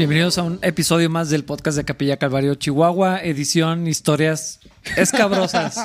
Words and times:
Bienvenidos 0.00 0.38
a 0.38 0.44
un 0.44 0.58
episodio 0.62 1.10
más 1.10 1.28
del 1.28 1.44
podcast 1.44 1.76
de 1.76 1.84
Capilla 1.84 2.16
Calvario 2.16 2.54
Chihuahua, 2.54 3.20
edición 3.22 3.86
historias 3.86 4.58
escabrosas. 4.96 5.76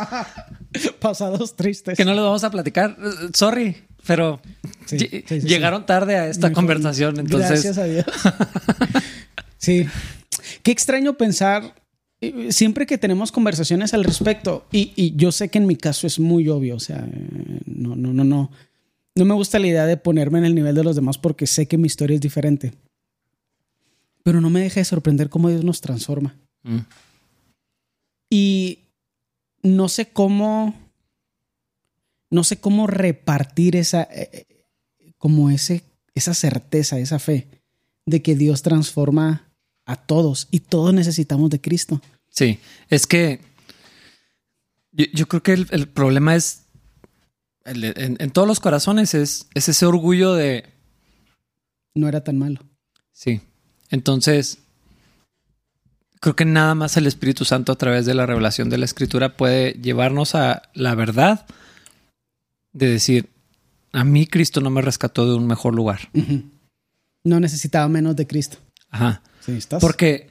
Pasados 1.01 1.57
tristes. 1.57 1.97
Que 1.97 2.05
no 2.05 2.13
les 2.13 2.23
vamos 2.23 2.45
a 2.45 2.49
platicar. 2.49 2.95
Sorry, 3.33 3.75
pero 4.07 4.39
Sí, 4.85 4.95
ll- 4.99 5.09
sí, 5.27 5.41
sí, 5.41 5.47
llegaron 5.47 5.85
tarde 5.85 6.15
a 6.15 6.29
esta 6.29 6.53
conversación. 6.53 7.19
Entonces, 7.19 7.49
Gracias 7.63 7.77
a 7.77 7.83
Dios. 7.83 8.05
sí. 9.57 9.85
Qué 10.63 10.71
extraño 10.71 11.17
pensar. 11.17 11.75
eh, 12.21 12.53
Siempre 12.53 12.85
que 12.85 12.97
tenemos 12.97 13.33
conversaciones 13.33 13.93
al 13.93 14.05
respecto, 14.05 14.65
y, 14.71 14.93
y 14.95 15.17
yo 15.17 15.33
sé 15.33 15.49
que 15.49 15.57
en 15.57 15.67
mi 15.67 15.75
caso 15.75 16.07
es 16.07 16.19
muy 16.21 16.47
obvio, 16.47 16.77
o 16.77 16.79
sea, 16.79 17.05
no, 17.65 17.97
no, 17.97 18.13
no, 18.13 18.23
no. 18.23 18.49
No 19.17 19.25
me 19.25 19.33
gusta 19.33 19.59
la 19.59 19.67
idea 19.67 19.85
de 19.85 19.97
ponerme 19.97 20.39
en 20.39 20.45
el 20.45 20.55
nivel 20.55 20.73
de 20.73 20.85
los 20.85 20.95
demás 20.95 21.17
porque 21.17 21.47
sé 21.47 21.67
que 21.67 21.77
mi 21.77 21.87
historia 21.87 22.15
es 22.15 22.21
diferente. 22.21 22.71
Pero 24.25 24.41
no 24.41 24.49
me 24.49 24.59
deja 24.61 24.79
de 24.79 24.85
sorprender 24.85 25.29
cómo 25.29 25.49
Dios 25.49 25.63
nos 25.63 25.81
transforma. 25.81 26.35
Mm. 26.63 26.79
Y 28.31 28.79
no 29.61 29.87
sé 29.87 30.07
cómo. 30.09 30.73
No 32.31 32.43
sé 32.43 32.59
cómo 32.59 32.87
repartir 32.87 33.75
esa. 33.75 34.01
eh, 34.03 34.29
eh, 34.33 35.13
como 35.19 35.49
ese, 35.51 35.83
esa 36.15 36.33
certeza, 36.33 36.97
esa 36.99 37.19
fe 37.19 37.47
de 38.05 38.21
que 38.23 38.35
Dios 38.35 38.61
transforma 38.63 39.47
a 39.85 39.95
todos 39.95 40.47
y 40.51 40.59
todos 40.61 40.91
necesitamos 40.93 41.49
de 41.51 41.61
Cristo. 41.61 42.01
sí, 42.29 42.59
es 42.89 43.05
que 43.07 43.39
yo, 44.91 45.05
yo 45.13 45.27
creo 45.27 45.41
que 45.43 45.53
el, 45.53 45.67
el 45.71 45.87
problema 45.87 46.35
es 46.35 46.63
el- 47.63 47.83
en, 47.85 48.17
en 48.19 48.31
todos 48.31 48.47
los 48.47 48.59
corazones 48.59 49.13
es, 49.13 49.47
es 49.53 49.69
ese 49.69 49.85
orgullo 49.85 50.33
de 50.33 50.65
No 51.95 52.07
era 52.07 52.23
tan 52.23 52.37
malo. 52.37 52.59
Sí. 53.11 53.41
Entonces, 53.89 54.59
creo 56.19 56.35
que 56.35 56.45
nada 56.45 56.75
más 56.75 56.97
el 56.97 57.07
Espíritu 57.07 57.45
Santo 57.45 57.71
a 57.71 57.77
través 57.77 58.05
de 58.05 58.13
la 58.13 58.25
revelación 58.25 58.69
de 58.69 58.77
la 58.77 58.85
Escritura 58.85 59.37
puede 59.37 59.73
llevarnos 59.73 60.35
a 60.35 60.63
la 60.73 60.95
verdad 60.95 61.45
de 62.73 62.89
decir, 62.89 63.29
a 63.93 64.03
mí 64.03 64.27
Cristo 64.27 64.59
no 64.61 64.69
me 64.69 64.81
rescató 64.81 65.29
de 65.29 65.35
un 65.35 65.47
mejor 65.47 65.73
lugar. 65.75 66.09
No 67.23 67.39
necesitaba 67.39 67.87
menos 67.87 68.15
de 68.15 68.27
Cristo. 68.27 68.57
Ajá. 68.89 69.21
Sí, 69.39 69.53
estás. 69.53 69.81
Porque 69.81 70.29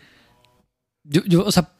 yo, 1.05 1.22
yo, 1.24 1.44
o 1.44 1.52
sea, 1.52 1.70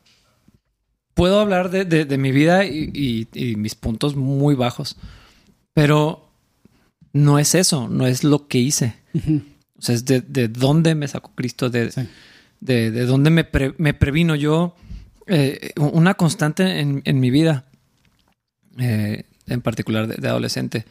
puedo 1.14 1.41
hablar 1.41 1.70
de, 1.70 1.84
de- 1.84 2.05
de 2.05 2.19
mi 2.19 2.33
vida 2.33 2.64
y, 2.64 2.91
y- 2.94 3.28
y 3.33 3.56
mis 3.56 3.75
puntos 3.75 4.16
muy 4.16 4.55
bajos, 4.55 4.97
pero 5.75 6.28
no 7.12 7.38
es 7.38 7.55
eso, 7.55 7.88
no 7.88 8.06
es 8.06 8.25
lo 8.25 8.48
que 8.48 8.59
hice. 8.59 8.97
Ujú. 9.14 9.42
O 9.78 9.83
sea, 9.83 9.94
es 9.94 10.05
de, 10.05 10.20
de 10.20 10.48
dónde 10.48 10.94
me 10.94 11.08
sacó 11.08 11.33
Cristo, 11.34 11.69
de, 11.70 11.91
Sí. 11.91 12.08
de, 12.61 12.91
de 12.91 13.06
dónde 13.06 13.30
me, 13.30 13.44
pre- 13.44 13.75
me 13.78 13.94
previno 13.94 14.34
yo. 14.34 14.75
eh, 15.27 15.72
una 15.77 16.14
constante 16.14 16.81
en, 16.81 17.00
en 17.06 17.19
mi 17.20 17.31
vida, 17.31 17.64
eh, 18.78 19.25
en 19.47 19.61
particular 19.62 20.06
de, 20.06 20.28
adolescente, 20.28 20.84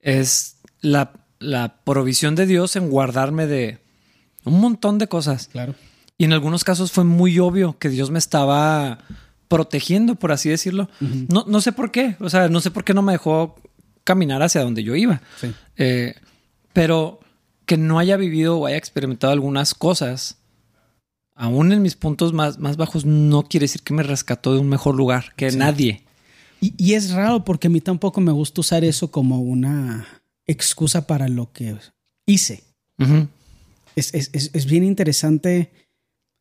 es 0.00 0.56
la, 0.80 1.12
la 1.38 1.76
provisión 1.84 2.34
de 2.34 2.46
Dios 2.46 2.76
en 2.76 2.88
guardarme 2.90 3.46
de 3.46 3.78
un 4.44 4.60
montón 4.60 4.98
de 4.98 5.08
cosas. 5.08 5.48
Claro. 5.48 5.74
Y 6.16 6.24
en 6.24 6.32
algunos 6.32 6.64
casos 6.64 6.92
fue 6.92 7.04
muy 7.04 7.38
obvio 7.38 7.78
que 7.78 7.88
Dios 7.88 8.10
me 8.10 8.18
estaba 8.18 8.98
protegiendo, 9.48 10.14
por 10.16 10.32
así 10.32 10.48
decirlo. 10.48 10.88
No, 11.00 11.44
no 11.46 11.60
sé 11.60 11.72
por 11.72 11.90
qué. 11.90 12.16
O 12.20 12.28
sea, 12.28 12.48
no 12.48 12.60
sé 12.60 12.70
por 12.70 12.84
qué 12.84 12.92
no 12.94 13.02
me 13.02 13.12
dejó 13.12 13.56
caminar 14.04 14.42
hacia 14.42 14.62
donde 14.62 14.82
yo 14.82 14.94
iba. 14.96 15.20
Sí. 15.40 15.52
Eh, 15.76 16.14
pero 16.72 17.20
que 17.68 17.76
no 17.76 18.00
haya 18.00 18.16
vivido 18.16 18.58
o 18.58 18.66
haya 18.66 18.76
experimentado 18.78 19.32
algunas 19.32 19.74
cosas, 19.74 20.38
aún 21.36 21.70
en 21.70 21.82
mis 21.82 21.94
puntos 21.94 22.32
más, 22.32 22.58
más 22.58 22.76
bajos, 22.76 23.04
no 23.04 23.44
quiere 23.44 23.64
decir 23.64 23.82
que 23.82 23.94
me 23.94 24.02
rescató 24.02 24.54
de 24.54 24.58
un 24.58 24.68
mejor 24.68 24.96
lugar 24.96 25.34
que 25.36 25.50
Sí. 25.52 25.56
nadie. 25.58 26.02
Y, 26.60 26.74
y 26.76 26.94
es 26.94 27.12
raro 27.12 27.44
porque 27.44 27.68
a 27.68 27.70
mí 27.70 27.80
tampoco 27.80 28.20
me 28.20 28.32
gusta 28.32 28.62
usar 28.62 28.84
eso 28.84 29.12
como 29.12 29.40
una 29.40 30.08
excusa 30.46 31.06
para 31.06 31.28
lo 31.28 31.52
que 31.52 31.76
hice. 32.26 32.64
Es, 33.94 34.12
es- 34.14 34.30
es- 34.32 34.50
es 34.52 34.66
bien 34.66 34.82
interesante 34.82 35.70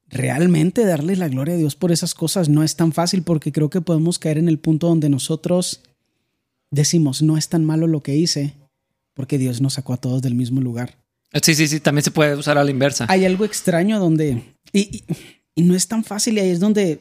realmente 0.08 0.86
darle 0.86 1.16
la 1.18 1.28
gloria 1.28 1.56
a 1.56 1.58
Dios 1.58 1.76
por 1.76 1.92
esas 1.92 2.14
cosas. 2.16 2.50
No 2.50 2.64
es 2.64 2.76
tan 2.78 2.94
fácil 2.94 3.22
porque 3.24 3.52
creo 3.52 3.70
que 3.70 3.82
podemos 3.82 4.18
caer 4.18 4.38
en 4.38 4.48
el 4.48 4.58
punto 4.60 4.88
donde 4.88 5.10
nosotros 5.10 5.82
decimos, 6.72 7.22
no 7.22 7.38
es 7.38 7.50
tan 7.50 7.66
malo 7.66 7.86
lo 7.88 8.02
que 8.02 8.16
hice, 8.16 8.54
porque 9.14 9.38
Dios 9.38 9.60
nos 9.62 9.74
sacó 9.74 9.94
a 9.94 9.98
todos 9.98 10.22
del 10.22 10.34
mismo 10.36 10.62
lugar. 10.62 10.98
Sí, 11.42 11.56
sí, 11.56 11.68
sí, 11.68 11.80
también 11.80 12.04
se 12.04 12.12
puede 12.12 12.36
usar 12.36 12.58
a 12.58 12.64
la 12.64 12.72
inversa. 12.72 13.06
Hay 13.10 13.26
algo 13.26 13.46
extraño 13.46 14.00
donde, 14.00 14.44
y, 14.74 14.80
y- 14.80 15.04
y 15.56 15.62
no 15.64 15.76
es 15.76 15.88
tan 15.88 16.04
fácil 16.04 16.38
y 16.38 16.40
ahí 16.40 16.50
es 16.50 16.60
donde 16.60 17.00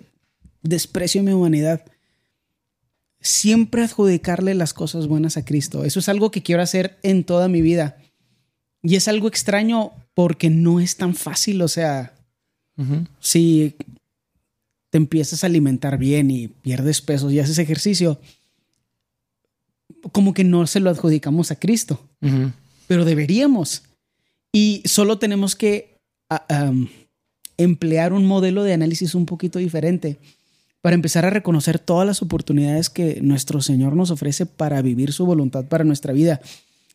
desprecio 0.62 1.22
mi 1.22 1.32
humanidad. 1.32 1.84
Siempre 3.20 3.82
adjudicarle 3.82 4.54
las 4.54 4.72
cosas 4.72 5.06
buenas 5.08 5.36
a 5.36 5.44
Cristo. 5.44 5.84
Eso 5.84 6.00
es 6.00 6.08
algo 6.08 6.30
que 6.30 6.42
quiero 6.42 6.62
hacer 6.62 6.98
en 7.02 7.24
toda 7.24 7.48
mi 7.48 7.60
vida. 7.60 7.96
Y 8.82 8.96
es 8.96 9.08
algo 9.08 9.28
extraño 9.28 9.92
porque 10.14 10.48
no 10.50 10.80
es 10.80 10.96
tan 10.96 11.14
fácil. 11.14 11.60
O 11.62 11.68
sea, 11.68 12.14
si 13.20 13.74
te 14.90 14.98
empiezas 14.98 15.42
a 15.42 15.48
alimentar 15.48 15.98
bien 15.98 16.30
y 16.30 16.48
pierdes 16.48 17.00
peso 17.00 17.30
y 17.30 17.40
haces 17.40 17.58
ejercicio, 17.58 18.20
como 20.12 20.34
que 20.34 20.44
no 20.44 20.66
se 20.66 20.80
lo 20.80 20.90
adjudicamos 20.90 21.50
a 21.50 21.56
Cristo 21.58 22.00
pero 22.86 23.04
deberíamos. 23.04 23.82
Y 24.58 24.82
solo 24.86 25.18
tenemos 25.18 25.54
que 25.54 25.98
a- 26.30 26.46
am, 26.48 26.88
emplear 27.58 28.14
un 28.14 28.24
modelo 28.24 28.62
de 28.64 28.72
análisis 28.72 29.14
un 29.14 29.26
poquito 29.26 29.58
diferente 29.58 30.18
para 30.80 30.94
empezar 30.94 31.26
a 31.26 31.30
reconocer 31.30 31.78
todas 31.78 32.06
las 32.06 32.22
oportunidades 32.22 32.88
que 32.88 33.20
nuestro 33.20 33.60
Señor 33.60 33.94
nos 33.96 34.10
ofrece 34.10 34.46
para 34.46 34.80
vivir 34.80 35.12
su 35.12 35.26
voluntad 35.26 35.66
para 35.66 35.84
nuestra 35.84 36.14
vida. 36.14 36.40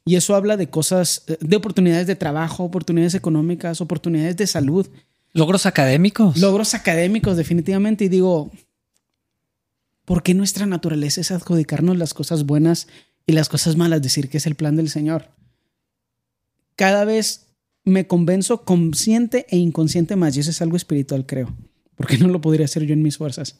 Y 0.05 0.16
eso 0.16 0.33
habla 0.35 0.57
de 0.57 0.71
cosas, 0.71 1.23
eh, 1.27 1.38
de 1.39 1.55
oportunidades 1.55 2.07
de 2.07 2.16
trabajo, 2.16 2.63
oportunidades 2.63 3.13
económicas, 3.13 3.79
oportunidades 3.79 4.38
de 4.38 4.47
salud, 4.47 4.88
Logros 5.33 5.67
académicos. 5.67 6.38
logros 6.39 6.73
académicos 6.73 7.38
definitivamente. 7.38 8.05
Y 8.05 8.09
digo, 8.09 8.50
¿por 10.05 10.23
qué 10.23 10.33
nuestra 10.33 10.66
naturaleza 10.66 11.21
es 11.21 11.29
adjudicarnos 11.31 11.95
las 11.95 12.16
cosas 12.16 12.44
buenas 12.47 12.88
y 13.27 13.33
las 13.33 13.50
cosas 13.50 13.75
malas, 13.77 14.01
decir 14.01 14.29
que 14.29 14.38
es 14.39 14.47
el 14.47 14.55
plan 14.55 14.75
del 14.75 14.89
Señor? 14.89 15.29
Cada 16.75 17.05
vez 17.05 17.45
me 17.84 18.08
convenzo 18.08 18.64
consciente 18.64 19.46
e 19.50 19.58
inconsciente 19.58 20.16
más, 20.16 20.36
y 20.36 20.42
eso 20.42 20.52
es 20.52 20.62
algo 20.62 20.78
espiritual, 20.78 21.25
creo, 21.25 21.56
porque 21.96 22.18
no 22.18 22.28
lo 22.28 22.42
podría 22.42 22.66
hacer 22.66 22.84
yo 22.84 22.94
en 22.94 23.02
mis 23.02 23.18
fuerzas, 23.18 23.58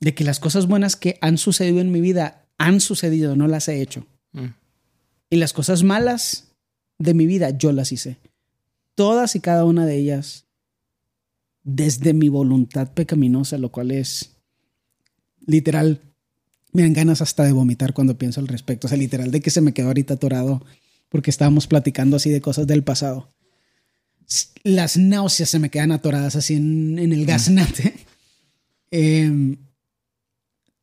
de 0.00 0.14
que 0.14 0.24
las 0.24 0.40
cosas 0.40 0.66
buenas 0.66 0.96
que 0.96 1.18
han 1.20 1.38
sucedido 1.38 1.80
en 1.80 1.92
mi 1.92 2.00
vida 2.00 2.46
han 2.58 2.80
sucedido, 2.80 3.36
no 3.36 3.48
las 3.48 3.68
he 3.68 3.80
hecho. 3.80 4.06
Mm. 4.32 4.46
Y 5.30 5.36
las 5.36 5.52
cosas 5.52 5.82
malas 5.82 6.52
de 6.98 7.14
mi 7.14 7.26
vida 7.26 7.50
yo 7.50 7.72
las 7.72 7.92
hice. 7.92 8.18
Todas 8.94 9.36
y 9.36 9.40
cada 9.40 9.64
una 9.64 9.86
de 9.86 9.96
ellas 9.96 10.46
desde 11.62 12.14
mi 12.14 12.28
voluntad 12.28 12.92
pecaminosa, 12.92 13.58
lo 13.58 13.70
cual 13.70 13.90
es 13.90 14.36
literal. 15.44 16.00
Me 16.72 16.82
dan 16.82 16.92
ganas 16.92 17.20
hasta 17.22 17.44
de 17.44 17.52
vomitar 17.52 17.92
cuando 17.92 18.16
pienso 18.16 18.40
al 18.40 18.48
respecto. 18.48 18.86
O 18.86 18.88
sea, 18.88 18.96
literal 18.96 19.30
de 19.30 19.40
que 19.40 19.50
se 19.50 19.60
me 19.60 19.74
quedó 19.74 19.88
ahorita 19.88 20.14
atorado 20.14 20.64
porque 21.08 21.30
estábamos 21.30 21.66
platicando 21.66 22.16
así 22.16 22.30
de 22.30 22.40
cosas 22.40 22.66
del 22.66 22.84
pasado. 22.84 23.32
Las 24.62 24.96
náuseas 24.96 25.48
se 25.48 25.58
me 25.58 25.70
quedan 25.70 25.92
atoradas 25.92 26.36
así 26.36 26.54
en, 26.54 26.98
en 26.98 27.12
el 27.12 27.26
gaznate. 27.26 27.94
Em, 28.92 29.56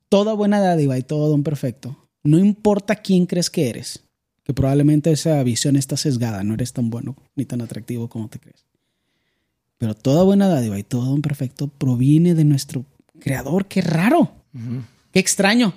toda 0.09 0.33
buena 0.33 0.59
dádiva 0.59 0.97
y 0.97 1.03
todo 1.03 1.29
don 1.29 1.41
perfecto. 1.41 2.09
No 2.21 2.37
importa 2.37 2.97
quién 2.97 3.25
crees 3.25 3.49
que 3.49 3.69
eres, 3.69 4.03
que 4.43 4.53
probablemente 4.53 5.11
esa 5.11 5.41
visión 5.41 5.77
está 5.77 5.97
sesgada, 5.97 6.43
no 6.43 6.53
eres 6.53 6.73
tan 6.73 6.89
bueno 6.89 7.15
ni 7.35 7.45
tan 7.45 7.61
atractivo 7.61 8.09
como 8.09 8.27
te 8.27 8.39
crees. 8.39 8.65
Pero 9.77 9.95
toda 9.95 10.23
buena 10.23 10.47
dádiva 10.47 10.77
y 10.77 10.83
todo 10.83 11.05
don 11.05 11.21
perfecto 11.21 11.67
proviene 11.67 12.35
de 12.35 12.43
nuestro 12.43 12.85
creador. 13.19 13.67
Qué 13.67 13.81
raro, 13.81 14.33
qué 15.11 15.19
extraño. 15.19 15.73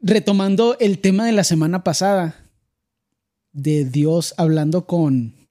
Retomando 0.00 0.76
el 0.80 0.98
tema 0.98 1.24
de 1.24 1.32
la 1.32 1.44
semana 1.44 1.84
pasada, 1.84 2.50
de 3.52 3.84
Dios 3.84 4.34
hablando 4.36 4.86
con 4.86 5.43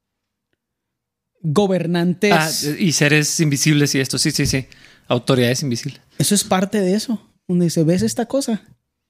gobernantes. 1.44 2.32
Ah, 2.34 2.50
y 2.80 2.92
seres 2.94 3.40
invisibles 3.40 3.94
y 3.96 4.00
esto, 4.00 4.18
sí, 4.18 4.32
sí, 4.32 4.46
sí. 4.48 4.66
Autoridades 5.08 5.62
invisibles. 5.62 6.02
Eso 6.18 6.34
es 6.34 6.44
parte 6.44 6.80
de 6.82 6.96
eso, 6.96 7.22
donde 7.48 7.66
dice, 7.66 7.84
ves 7.84 8.02
esta 8.02 8.26
cosa 8.26 8.62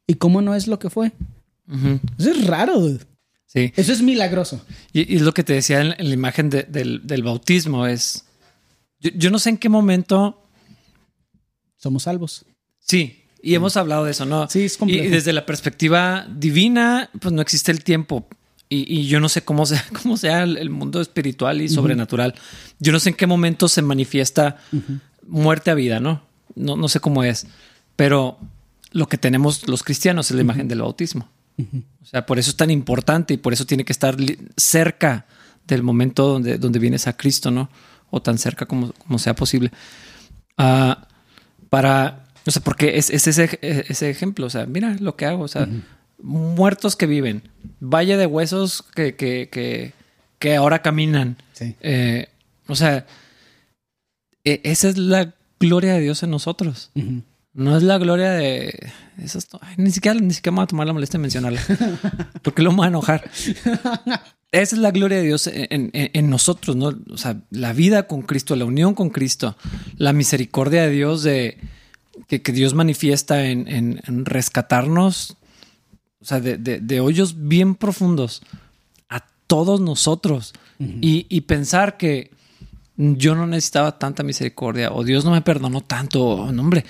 y 0.08 0.16
cómo 0.16 0.42
no 0.42 0.56
es 0.56 0.68
lo 0.68 0.80
que 0.80 0.90
fue. 0.90 1.12
Eso 2.18 2.32
es 2.32 2.46
raro, 2.48 2.80
dude. 2.80 3.00
Sí. 3.46 3.72
Eso 3.76 3.94
es 3.94 4.02
milagroso. 4.02 4.66
Y, 4.92 5.14
y 5.14 5.18
es 5.18 5.22
lo 5.22 5.34
que 5.34 5.44
te 5.44 5.54
decía 5.54 5.80
en, 5.82 5.90
la 6.10 6.14
imagen 6.14 6.50
de- 6.50 6.64
del, 6.64 7.06
del 7.06 7.22
bautismo 7.24 7.86
es. 7.88 8.26
Yo, 9.00 9.12
yo 9.16 9.30
no 9.30 9.38
sé 9.40 9.50
en 9.52 9.58
qué 9.58 9.70
momento. 9.70 10.44
Somos 11.78 12.04
salvos. 12.04 12.46
Sí, 12.80 13.26
y 13.42 13.54
hemos 13.56 13.78
hablado 13.78 14.06
de 14.06 14.12
eso, 14.12 14.26
¿no? 14.26 14.50
Sí, 14.50 14.64
es 14.64 14.76
Y 14.76 14.78
complejo. 14.78 15.10
desde 15.12 15.34
la 15.34 15.46
perspectiva 15.46 16.26
divina, 16.36 17.10
pues 17.20 17.34
no 17.34 17.42
existe 17.42 17.72
el 17.72 17.84
tiempo. 17.84 18.28
Y, 18.70 19.06
yo 19.06 19.20
no 19.20 19.30
sé 19.30 19.44
cómo 19.44 19.66
sea, 19.66 19.86
cómo 20.02 20.18
sea 20.18 20.44
el, 20.44 20.70
mundo 20.70 21.02
espiritual 21.02 21.62
y 21.62 21.70
sobrenatural. 21.70 22.34
Yo 22.80 22.92
no 22.92 23.00
sé 23.00 23.10
en 23.10 23.16
qué 23.16 23.28
momento 23.28 23.68
se 23.68 23.82
manifiesta 23.82 24.58
muerte 25.28 25.72
a 25.72 25.76
vida, 25.76 26.00
¿no? 26.00 26.24
¿no? 26.56 26.76
No 26.76 26.88
sé 26.88 27.00
cómo 27.00 27.24
es, 27.24 27.48
pero 27.96 28.38
lo 28.92 29.08
que 29.08 29.18
tenemos 29.18 29.68
los 29.68 29.84
cristianos 29.84 30.30
es 30.30 30.36
la 30.36 30.42
imagen 30.42 30.68
del 30.68 30.82
bautismo. 30.82 31.30
O 32.02 32.06
sea, 32.06 32.26
por 32.26 32.40
eso 32.40 32.50
es 32.50 32.58
tan 32.58 32.72
importante 32.72 33.34
y 33.36 33.38
por 33.38 33.54
eso 33.54 33.66
tiene 33.66 33.86
que 33.86 33.94
estar 33.94 34.18
cerca 34.58 35.26
del 35.68 35.84
momento 35.84 36.28
donde, 36.28 36.58
donde 36.58 36.80
vienes 36.80 37.08
a 37.08 37.16
Cristo, 37.16 37.52
¿no? 37.52 37.70
O 38.10 38.22
tan 38.22 38.38
cerca 38.38 38.66
como, 38.66 38.92
como 38.94 39.20
sea 39.20 39.36
posible. 39.36 39.72
Ah, 40.58 41.08
para, 41.70 42.26
o 42.46 42.52
sea, 42.52 42.62
porque 42.64 42.98
es, 42.98 43.10
ese, 43.10 43.60
ese, 43.62 44.10
ejemplo, 44.10 44.48
o 44.48 44.50
sea, 44.50 44.66
mira 44.66 44.96
lo 45.00 45.16
que 45.16 45.26
hago, 45.26 45.44
o 45.44 45.48
sea, 45.48 45.68
muertos 46.24 46.96
que 46.96 47.06
viven, 47.06 47.44
valle 47.80 48.18
de 48.18 48.26
huesos 48.26 48.82
que, 48.96 49.16
que, 49.16 49.94
que, 50.40 50.56
ahora 50.56 50.82
caminan. 50.82 51.38
Eh, 51.60 52.28
o 52.68 52.76
sea, 52.76 53.06
e, 54.44 54.62
esa 54.64 54.90
es 54.90 54.98
la 54.98 55.36
gloria 55.60 55.94
de 55.94 56.00
Dios 56.00 56.24
en 56.24 56.32
nosotros. 56.32 56.92
No 57.54 57.78
es 57.78 57.84
la 57.84 57.98
gloria 58.00 58.32
de 58.32 58.92
esas. 59.22 59.48
ni 59.78 59.92
siquiera, 59.92 60.20
ni 60.20 60.34
siquiera 60.34 60.54
me 60.54 60.58
voy 60.58 60.64
a 60.64 60.68
tomar 60.68 60.88
la 60.88 60.94
molestia 60.94 61.20
de 61.20 61.22
mencionarla. 61.22 61.62
porque 62.42 62.64
lo 62.64 62.72
vamos 62.72 62.86
a 62.86 62.90
enojar. 62.90 63.30
Esa 64.52 64.76
es 64.76 64.82
la 64.82 64.92
gloria 64.92 65.18
de 65.18 65.24
Dios 65.24 65.50
en, 65.52 66.30
nosotros, 66.30 66.76
¿no? 66.76 66.94
O 67.10 67.18
sea, 67.18 67.42
la 67.50 67.74
vida 67.74 68.08
con 68.08 68.22
Cristo, 68.22 68.56
la 68.56 68.66
unión 68.66 68.94
con 68.94 69.10
Cristo, 69.10 69.58
la 69.98 70.14
misericordia 70.14 70.84
de 70.84 70.90
Dios 70.92 71.24
de 71.24 71.58
que, 72.28 72.40
Dios 72.40 72.74
manifiesta 72.74 73.46
en, 73.46 74.00
rescatarnos, 74.26 75.38
o 76.24 76.26
sea, 76.26 76.40
de, 76.40 77.00
hoyos 77.02 77.48
bien 77.48 77.76
profundos 77.76 78.42
a 79.10 79.26
todos 79.46 79.82
nosotros 79.82 80.54
y, 80.80 81.42
pensar 81.42 81.98
que 81.98 82.32
yo 82.96 83.36
no 83.36 83.46
necesitaba 83.46 84.00
tanta 84.00 84.24
misericordia 84.24 84.92
o 84.92 85.04
Dios 85.04 85.26
no 85.26 85.32
me 85.32 85.42
perdonó 85.42 85.82
tanto, 85.82 86.24
hombre. 86.24 86.86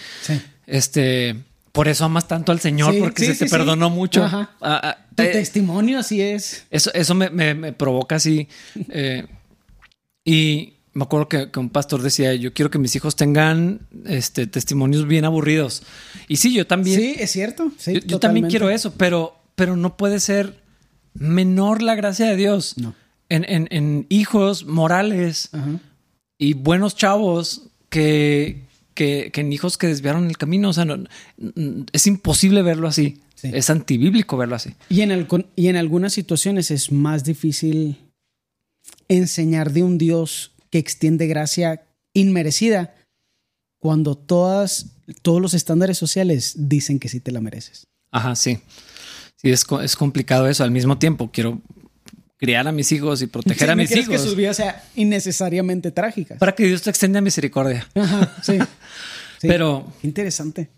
Este, 0.68 1.36
por 1.72 1.88
eso 1.88 2.06
amas 2.06 2.28
tanto 2.28 2.52
al 2.52 2.60
Señor, 2.60 2.98
porque 3.00 3.26
se 3.26 3.46
te 3.46 3.50
perdonó 3.50 3.90
mucho. 3.90 4.24
Ah, 4.24 4.50
ah, 4.62 4.98
tu 5.16 5.24
eh, 5.24 5.30
testimonio 5.30 5.98
así 6.00 6.22
es. 6.22 6.68
Eso, 6.70 6.94
eso 6.94 7.16
me, 7.16 7.74
provoca 7.74 8.16
así. 8.16 8.48
Eh, 8.90 9.26
y 10.26 10.74
me 10.94 11.04
acuerdo 11.04 11.28
que, 11.28 11.60
un 11.60 11.69
pastor 11.69 12.01
decía, 12.01 12.34
yo 12.36 12.54
quiero 12.54 12.69
que 12.69 12.78
mis 12.78 12.95
hijos 12.95 13.16
tengan 13.16 13.81
este, 14.06 14.45
testimonios 14.45 15.07
bien 15.07 15.25
aburridos. 15.25 15.84
Y 16.28 16.38
sí, 16.38 16.54
yo 16.54 16.68
también. 16.68 17.00
Sí, 17.00 17.16
es 17.18 17.31
cierto. 17.31 17.72
yo, 18.06 18.19
también 18.19 18.48
quiero 18.48 18.69
eso, 18.69 18.94
pero, 18.94 19.36
pero 19.56 19.75
no 19.75 19.98
puede 19.98 20.19
ser 20.19 20.62
menor 21.13 21.81
la 21.81 21.95
gracia 21.95 22.28
de 22.28 22.36
Dios. 22.36 22.75
No. 22.78 22.95
En, 23.30 24.06
hijos 24.10 24.66
morales 24.66 25.50
y 26.38 26.54
buenos 26.54 26.96
chavos 26.96 27.69
que, 27.89 28.62
que, 28.94 29.31
en 29.34 29.51
hijos 29.51 29.80
que 29.80 29.88
desviaron 29.88 30.28
el 30.28 30.38
camino. 30.38 30.69
O 30.69 30.74
sea, 30.74 30.86
es 31.92 32.06
imposible 32.06 32.62
verlo 32.62 32.88
así. 32.88 33.19
Es 33.42 33.72
antibíblico 33.72 34.38
verlo 34.38 34.56
así. 34.56 34.75
Y 34.89 35.01
en, 35.01 35.28
y 35.56 35.68
en 35.68 35.75
algunas 35.75 36.13
situaciones 36.13 36.69
es 36.69 36.92
más 36.92 37.24
difícil 37.24 37.98
enseñar 39.07 39.72
de 39.72 39.84
un 39.84 39.98
Dios 39.98 40.53
que 40.74 40.80
extiende 40.80 41.28
gracia 41.28 41.84
inmerecida 42.14 42.96
cuando 43.78 44.18
todas, 44.18 44.88
todos 45.22 45.40
los 45.40 45.54
estándares 45.54 46.00
sociales 46.00 46.54
dicen 46.58 46.98
que 46.98 47.10
sí 47.10 47.20
te 47.20 47.31
la 47.31 47.42
mereces. 47.42 47.86
Ajá, 48.10 48.36
sí. 48.36 48.58
Sí, 49.36 49.52
es, 49.52 49.68
es 49.84 49.96
complicado 49.96 50.48
eso. 50.48 50.64
Al 50.64 50.72
mismo 50.72 50.98
tiempo, 50.98 51.30
quiero 51.31 51.62
criar 52.38 52.68
a 52.68 52.72
mis 52.72 52.92
hijos 52.92 53.22
y 53.22 53.28
proteger 53.28 53.70
a 53.70 53.75
mis 53.75 53.92
hijos. 53.92 54.10
que 54.10 54.18
sus 54.18 54.36
vidas 54.36 54.58
sean 54.58 54.74
innecesariamente 54.96 55.92
trágicas. 55.92 56.40
Para 56.40 56.56
que 56.56 56.66
Dios 56.66 56.81
te 56.81 56.90
extienda 56.90 57.22
misericordia. 57.22 57.88
Ajá, 57.94 58.36
sí. 58.42 58.58
Pero. 59.42 59.94
Interesante. 60.02 60.72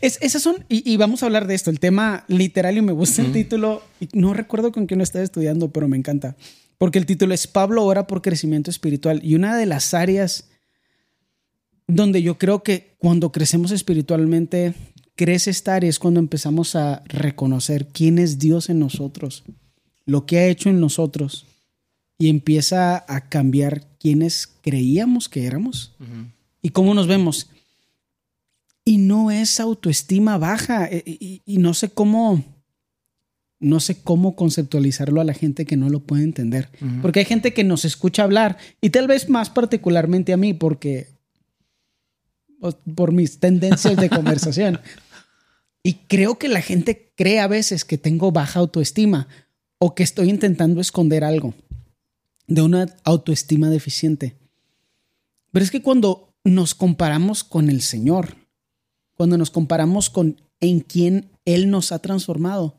Es, 0.00 0.18
esas 0.20 0.40
son, 0.40 0.64
y, 0.68 0.96
vamos 0.98 1.24
a 1.24 1.26
hablar 1.26 1.48
de 1.48 1.56
esto, 1.56 1.70
el 1.70 1.80
tema 1.80 2.24
literal, 2.28 2.76
y 2.76 2.82
me 2.82 2.92
gusta 2.92 3.22
el 3.22 3.32
título, 3.32 3.82
y 3.98 4.08
no 4.12 4.34
recuerdo 4.34 4.70
con 4.70 4.86
quién 4.86 4.98
lo 4.98 5.04
estaba 5.04 5.24
estudiando, 5.24 5.72
pero 5.72 5.88
me 5.88 5.96
encanta, 5.96 6.36
porque 6.82 6.98
el 6.98 7.06
título 7.06 7.32
es 7.32 7.46
Pablo 7.46 7.84
ora 7.84 8.08
por 8.08 8.22
crecimiento 8.22 8.68
espiritual, 8.68 9.20
y 9.22 9.36
una 9.36 9.56
de 9.56 9.66
las 9.66 9.94
áreas 9.94 10.50
donde 11.86 12.22
yo 12.22 12.38
creo 12.38 12.64
que 12.64 12.96
cuando 12.98 13.30
crecemos 13.30 13.70
espiritualmente, 13.70 14.74
crece 15.14 15.50
esta 15.50 15.76
área 15.76 15.88
es 15.88 16.00
cuando 16.00 16.18
empezamos 16.18 16.74
a 16.74 17.04
reconocer 17.04 17.86
quién 17.86 18.18
es 18.18 18.40
Dios 18.40 18.68
en 18.68 18.80
nosotros, 18.80 19.44
lo 20.06 20.26
que 20.26 20.38
ha 20.38 20.48
hecho 20.48 20.70
en 20.70 20.80
nosotros, 20.80 21.46
y 22.18 22.28
empieza 22.28 23.04
a 23.06 23.28
cambiar 23.28 23.86
quiénes 24.00 24.48
creíamos 24.48 25.28
que 25.28 25.46
éramos 25.46 25.94
y 26.62 26.70
cómo 26.70 26.94
nos 26.94 27.06
vemos. 27.06 27.48
Y 28.84 28.98
no 28.98 29.30
es 29.30 29.60
autoestima 29.60 30.36
baja. 30.36 30.88
Eh, 30.90 31.04
y, 31.46 31.58
no 31.58 31.74
sé 31.74 31.90
cómo. 31.90 32.42
No 33.62 33.80
sé 33.80 34.02
cómo 34.02 34.36
conceptualizarlo 34.36 35.20
a 35.20 35.24
la 35.24 35.32
gente 35.32 35.64
que 35.64 35.76
no 35.76 35.88
lo 35.88 36.00
puede 36.00 36.24
entender. 36.24 36.68
Porque 37.00 37.20
hay 37.20 37.24
gente 37.24 37.54
que 37.54 37.64
nos 37.64 37.84
escucha 37.84 38.24
hablar. 38.24 38.58
Y 38.80 38.90
tal 38.90 39.06
vez 39.06 39.28
más 39.28 39.48
particularmente 39.48 40.32
a 40.32 40.36
mí, 40.36 40.52
porque. 40.52 41.08
Por 42.94 43.12
mis 43.12 43.38
tendencias 43.38 43.96
de 43.96 44.10
conversación. 44.10 44.80
Y 45.82 45.94
creo 46.08 46.38
que 46.38 46.48
la 46.48 46.60
gente 46.60 47.12
cree 47.16 47.40
a 47.40 47.48
veces 47.48 47.84
que 47.84 47.98
tengo 47.98 48.30
baja 48.30 48.60
autoestima 48.60 49.28
o 49.78 49.94
que 49.94 50.02
estoy 50.02 50.28
intentando 50.28 50.80
esconder 50.80 51.24
algo 51.24 51.54
de 52.46 52.62
una 52.62 52.86
autoestima 53.04 53.70
deficiente. 53.70 54.36
Pero 55.50 55.64
es 55.64 55.70
que 55.70 55.82
cuando 55.82 56.34
nos 56.44 56.74
comparamos 56.74 57.44
con 57.44 57.70
el 57.70 57.82
Señor, 57.82 58.36
cuando 59.14 59.38
nos 59.38 59.50
comparamos 59.50 60.10
con 60.10 60.40
en 60.60 60.80
quién 60.80 61.30
Él 61.44 61.70
nos 61.70 61.92
ha 61.92 61.98
transformado. 61.98 62.76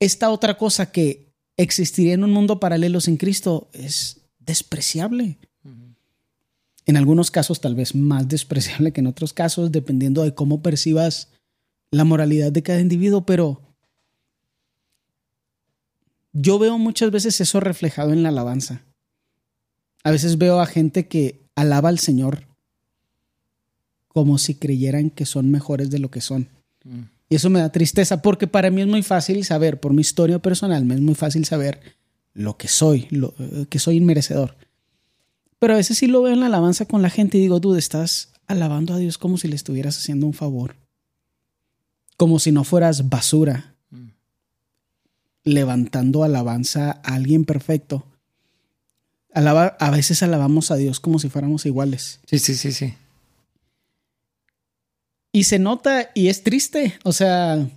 Esta 0.00 0.30
otra 0.30 0.56
cosa 0.56 0.92
que 0.92 1.32
existiría 1.56 2.14
en 2.14 2.24
un 2.24 2.32
mundo 2.32 2.60
paralelo 2.60 3.00
sin 3.00 3.16
Cristo 3.16 3.68
es 3.72 4.20
despreciable. 4.38 5.38
En 6.86 6.96
algunos 6.96 7.30
casos 7.30 7.60
tal 7.60 7.74
vez 7.74 7.94
más 7.94 8.28
despreciable 8.28 8.92
que 8.92 9.00
en 9.00 9.08
otros 9.08 9.34
casos, 9.34 9.70
dependiendo 9.70 10.22
de 10.22 10.34
cómo 10.34 10.62
percibas 10.62 11.28
la 11.90 12.04
moralidad 12.04 12.50
de 12.50 12.62
cada 12.62 12.80
individuo, 12.80 13.26
pero 13.26 13.60
yo 16.32 16.58
veo 16.58 16.78
muchas 16.78 17.10
veces 17.10 17.40
eso 17.40 17.60
reflejado 17.60 18.12
en 18.12 18.22
la 18.22 18.30
alabanza. 18.30 18.82
A 20.04 20.10
veces 20.10 20.38
veo 20.38 20.60
a 20.60 20.66
gente 20.66 21.08
que 21.08 21.42
alaba 21.54 21.88
al 21.88 21.98
Señor 21.98 22.46
como 24.08 24.38
si 24.38 24.54
creyeran 24.54 25.10
que 25.10 25.26
son 25.26 25.50
mejores 25.50 25.90
de 25.90 25.98
lo 25.98 26.10
que 26.10 26.20
son. 26.20 26.48
Mm. 26.84 27.02
Y 27.28 27.36
eso 27.36 27.50
me 27.50 27.60
da 27.60 27.70
tristeza 27.70 28.22
porque 28.22 28.46
para 28.46 28.70
mí 28.70 28.80
es 28.80 28.86
muy 28.86 29.02
fácil 29.02 29.44
saber, 29.44 29.80
por 29.80 29.92
mi 29.92 30.00
historia 30.00 30.38
personal, 30.38 30.84
me 30.84 30.94
es 30.94 31.00
muy 31.00 31.14
fácil 31.14 31.44
saber 31.44 31.80
lo 32.32 32.56
que 32.56 32.68
soy, 32.68 33.06
lo, 33.10 33.34
eh, 33.38 33.66
que 33.68 33.78
soy 33.78 33.96
inmerecedor. 33.96 34.56
Pero 35.58 35.74
a 35.74 35.76
veces 35.76 35.98
sí 35.98 36.06
lo 36.06 36.22
veo 36.22 36.32
en 36.32 36.40
la 36.40 36.46
alabanza 36.46 36.86
con 36.86 37.02
la 37.02 37.10
gente 37.10 37.36
y 37.36 37.40
digo, 37.40 37.60
tú 37.60 37.74
estás 37.74 38.30
alabando 38.46 38.94
a 38.94 38.98
Dios 38.98 39.18
como 39.18 39.38
si 39.38 39.48
le 39.48 39.56
estuvieras 39.56 39.98
haciendo 39.98 40.26
un 40.26 40.32
favor. 40.32 40.76
Como 42.16 42.38
si 42.38 42.52
no 42.52 42.64
fueras 42.64 43.08
basura. 43.08 43.74
Levantando 45.44 46.24
alabanza 46.24 47.00
a 47.02 47.14
alguien 47.14 47.44
perfecto. 47.44 48.04
A 49.34 49.90
veces 49.90 50.22
alabamos 50.22 50.70
a 50.70 50.76
Dios 50.76 51.00
como 51.00 51.18
si 51.18 51.28
fuéramos 51.28 51.66
iguales. 51.66 52.20
Sí, 52.26 52.38
sí, 52.38 52.54
sí, 52.54 52.72
sí. 52.72 52.94
Y 55.32 55.44
se 55.44 55.58
nota 55.58 56.10
y 56.14 56.28
es 56.28 56.42
triste, 56.42 56.98
o 57.04 57.12
sea, 57.12 57.68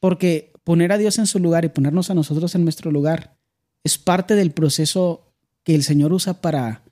porque 0.00 0.52
poner 0.64 0.92
a 0.92 0.98
Dios 0.98 1.18
en 1.18 1.26
su 1.26 1.38
lugar 1.38 1.64
y 1.64 1.68
ponernos 1.68 2.10
a 2.10 2.14
nosotros 2.14 2.54
en 2.54 2.64
nuestro 2.64 2.90
lugar 2.90 3.36
es 3.84 3.98
parte 3.98 4.34
del 4.34 4.50
proceso 4.50 5.32
que 5.64 5.74
el 5.74 5.82
Señor 5.82 6.12
usa 6.12 6.40
para 6.40 6.82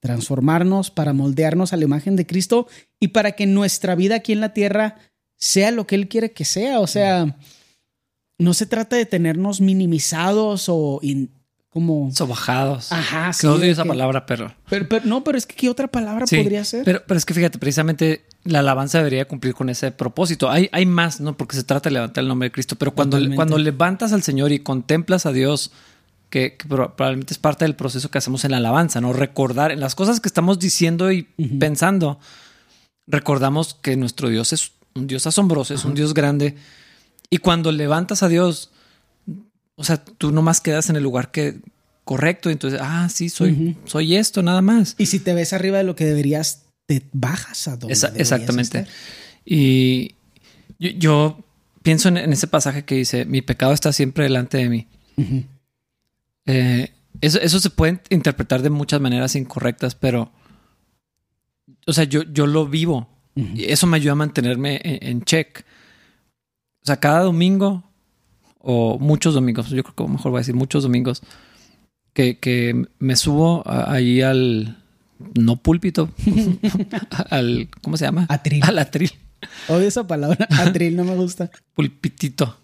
transformarnos, 0.00 0.90
para 0.90 1.12
moldearnos 1.12 1.72
a 1.72 1.76
la 1.76 1.84
imagen 1.84 2.16
de 2.16 2.26
Cristo 2.26 2.66
y 2.98 3.08
para 3.08 3.32
que 3.32 3.46
nuestra 3.46 3.94
vida 3.94 4.16
aquí 4.16 4.32
en 4.32 4.40
la 4.40 4.52
tierra 4.52 4.96
sea 5.36 5.70
lo 5.70 5.86
que 5.86 5.94
Él 5.94 6.08
quiere 6.08 6.32
que 6.32 6.44
sea. 6.44 6.80
O 6.80 6.86
sea, 6.86 7.38
no 8.38 8.54
se 8.54 8.66
trata 8.66 8.96
de 8.96 9.06
tenernos 9.06 9.60
minimizados 9.60 10.68
o 10.68 11.00
como 11.72 12.10
sobajados. 12.12 12.92
Ajá, 12.92 13.32
sí. 13.32 13.46
No 13.46 13.54
odio 13.54 13.72
esa 13.72 13.86
palabra, 13.86 14.26
pero... 14.26 14.54
Pero, 14.68 14.86
No, 15.04 15.24
pero 15.24 15.38
es 15.38 15.46
que 15.46 15.54
¿qué 15.54 15.70
otra 15.70 15.88
palabra 15.88 16.26
podría 16.26 16.64
ser? 16.64 16.84
Pero, 16.84 17.02
pero 17.06 17.16
es 17.16 17.24
que 17.24 17.32
fíjate, 17.32 17.58
precisamente 17.58 18.26
la 18.44 18.58
alabanza 18.58 18.98
debería 18.98 19.26
cumplir 19.26 19.54
con 19.54 19.70
ese 19.70 19.90
propósito. 19.90 20.50
Hay, 20.50 20.68
hay 20.72 20.84
más, 20.84 21.20
¿no? 21.20 21.34
Porque 21.34 21.56
se 21.56 21.64
trata 21.64 21.88
de 21.88 21.94
levantar 21.94 22.22
el 22.22 22.28
nombre 22.28 22.48
de 22.48 22.52
Cristo, 22.52 22.76
pero 22.76 22.92
cuando, 22.92 23.18
cuando 23.34 23.56
levantas 23.56 24.12
al 24.12 24.22
Señor 24.22 24.52
y 24.52 24.58
contemplas 24.58 25.24
a 25.24 25.32
Dios, 25.32 25.72
que, 26.28 26.58
probablemente 26.68 27.32
es 27.32 27.38
parte 27.38 27.64
del 27.64 27.74
proceso 27.74 28.10
que 28.10 28.18
hacemos 28.18 28.44
en 28.44 28.50
la 28.50 28.58
alabanza, 28.58 29.00
¿no? 29.00 29.14
Recordar 29.14 29.72
en 29.72 29.80
las 29.80 29.94
cosas 29.94 30.20
que 30.20 30.28
estamos 30.28 30.58
diciendo 30.58 31.10
y 31.10 31.22
pensando, 31.58 32.18
recordamos 33.06 33.72
que 33.72 33.96
nuestro 33.96 34.28
Dios 34.28 34.52
es 34.52 34.72
un 34.94 35.06
Dios 35.06 35.26
asombroso, 35.26 35.72
es 35.72 35.86
un 35.86 35.94
Dios 35.94 36.12
grande. 36.12 36.56
Y 37.30 37.38
cuando 37.38 37.72
levantas 37.72 38.22
a 38.22 38.28
Dios, 38.28 38.71
o 39.82 39.84
sea, 39.84 39.96
tú 39.96 40.30
nomás 40.30 40.60
quedas 40.60 40.88
en 40.90 40.96
el 40.96 41.02
lugar 41.02 41.32
que 41.32 41.60
correcto. 42.04 42.50
Entonces, 42.50 42.78
ah, 42.80 43.08
sí, 43.08 43.28
soy, 43.28 43.76
soy 43.84 44.14
esto, 44.14 44.42
nada 44.42 44.62
más. 44.62 44.94
Y 44.96 45.06
si 45.06 45.18
te 45.18 45.34
ves 45.34 45.52
arriba 45.52 45.78
de 45.78 45.84
lo 45.84 45.96
que 45.96 46.04
deberías, 46.04 46.66
te 46.86 47.02
bajas 47.12 47.66
a 47.66 47.76
donde 47.76 47.94
Exactamente. 47.94 48.86
Y 49.44 50.14
yo, 50.78 51.44
pienso 51.82 52.08
en, 52.08 52.32
ese 52.32 52.46
pasaje 52.46 52.84
que 52.84 52.94
dice, 52.94 53.24
mi 53.24 53.42
pecado 53.42 53.72
está 53.72 53.92
siempre 53.92 54.22
delante 54.22 54.58
de 54.58 54.68
mí. 54.68 54.86
Eh, 56.46 56.92
eso, 57.20 57.40
eso, 57.40 57.58
se 57.58 57.70
puede 57.70 58.00
interpretar 58.10 58.62
de 58.62 58.70
muchas 58.70 59.00
maneras 59.00 59.34
incorrectas, 59.34 59.96
pero, 59.96 60.30
o 61.88 61.92
sea, 61.92 62.04
yo, 62.04 62.22
yo 62.22 62.46
lo 62.46 62.68
vivo. 62.68 63.08
y 63.34 63.64
eso 63.64 63.88
me 63.88 63.96
ayuda 63.96 64.12
a 64.12 64.16
mantenerme 64.16 64.80
en, 64.84 65.22
check. 65.22 65.64
O 66.82 66.86
sea, 66.86 67.00
cada 67.00 67.20
domingo, 67.22 67.82
o 68.62 68.98
muchos 68.98 69.34
domingos, 69.34 69.68
yo 69.70 69.82
creo 69.82 69.94
que 69.94 70.12
mejor 70.12 70.30
voy 70.30 70.38
a 70.38 70.40
decir 70.40 70.54
muchos 70.54 70.82
domingos, 70.82 71.22
que, 72.12 72.38
que 72.38 72.86
me 72.98 73.16
subo 73.16 73.62
ahí 73.66 74.22
al, 74.22 74.82
no 75.34 75.56
púlpito, 75.56 76.10
al, 77.30 77.68
¿cómo 77.82 77.96
se 77.96 78.04
llama? 78.04 78.26
Atril. 78.28 78.62
Al 78.64 78.78
atril. 78.78 79.12
Odio 79.68 79.88
esa 79.88 80.06
palabra, 80.06 80.46
atril, 80.58 80.96
no 80.96 81.04
me 81.04 81.14
gusta. 81.14 81.50
Pulpitito. 81.74 82.58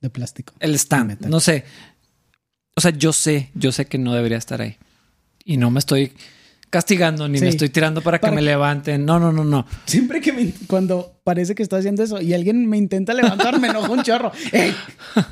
De 0.00 0.10
plástico. 0.10 0.54
El 0.60 0.74
stand, 0.76 1.26
no 1.26 1.40
sé. 1.40 1.64
O 2.76 2.80
sea, 2.80 2.92
yo 2.92 3.12
sé, 3.12 3.50
yo 3.54 3.72
sé 3.72 3.86
que 3.86 3.98
no 3.98 4.14
debería 4.14 4.38
estar 4.38 4.62
ahí. 4.62 4.76
Y 5.44 5.56
no 5.56 5.70
me 5.70 5.80
estoy 5.80 6.12
castigando 6.70 7.28
ni 7.28 7.40
me 7.40 7.48
estoy 7.48 7.68
tirando 7.68 8.00
para, 8.00 8.18
que 8.18 8.30
me 8.30 8.42
levanten. 8.42 9.04
No, 9.04 9.18
no, 9.18 9.32
no, 9.32 9.44
no. 9.44 9.66
Siempre 9.86 10.20
que 10.20 10.32
me, 10.32 10.52
cuando 10.66 11.20
parece 11.24 11.54
que 11.54 11.62
estoy 11.62 11.80
haciendo 11.80 12.02
eso 12.02 12.20
y 12.20 12.34
alguien 12.34 12.66
me 12.66 12.76
intenta 12.76 13.14
levantar, 13.14 13.60
me 13.60 13.68
enojo 13.68 13.92
un 13.92 14.02
chorro. 14.02 14.32
¡Ey! 14.52 14.74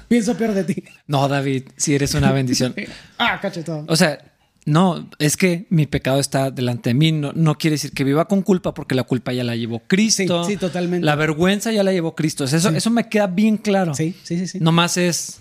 Pienso 0.08 0.36
peor 0.36 0.54
de 0.54 0.64
ti. 0.64 0.84
No, 1.06 1.28
David, 1.28 1.64
si 1.76 1.94
eres 1.94 2.14
una 2.14 2.32
bendición. 2.32 2.74
ah, 3.18 3.38
cachetado. 3.40 3.84
O 3.88 3.96
sea, 3.96 4.18
no, 4.66 5.08
es 5.18 5.36
que 5.36 5.66
mi 5.70 5.86
pecado 5.86 6.18
está 6.18 6.50
delante 6.50 6.90
de 6.90 6.94
mí. 6.94 7.12
No, 7.12 7.32
no, 7.34 7.56
quiere 7.56 7.74
decir 7.74 7.92
que 7.92 8.04
viva 8.04 8.26
con 8.26 8.42
culpa 8.42 8.74
porque 8.74 8.94
la 8.94 9.04
culpa 9.04 9.32
ya 9.32 9.44
la 9.44 9.54
llevó 9.54 9.80
Cristo. 9.86 10.44
Sí, 10.44 10.52
sí, 10.52 10.56
totalmente. 10.58 11.04
La 11.04 11.14
vergüenza 11.14 11.70
ya 11.70 11.84
la 11.84 11.92
llevó 11.92 12.14
Cristo. 12.14 12.44
Eso, 12.44 12.70
eso 12.70 12.90
me 12.90 13.08
queda 13.08 13.28
bien 13.28 13.58
claro. 13.58 13.94
Sí, 13.94 14.14
sí, 14.24 14.38
sí, 14.38 14.48
sí. 14.48 14.58
Nomás 14.60 14.96
es 14.96 15.40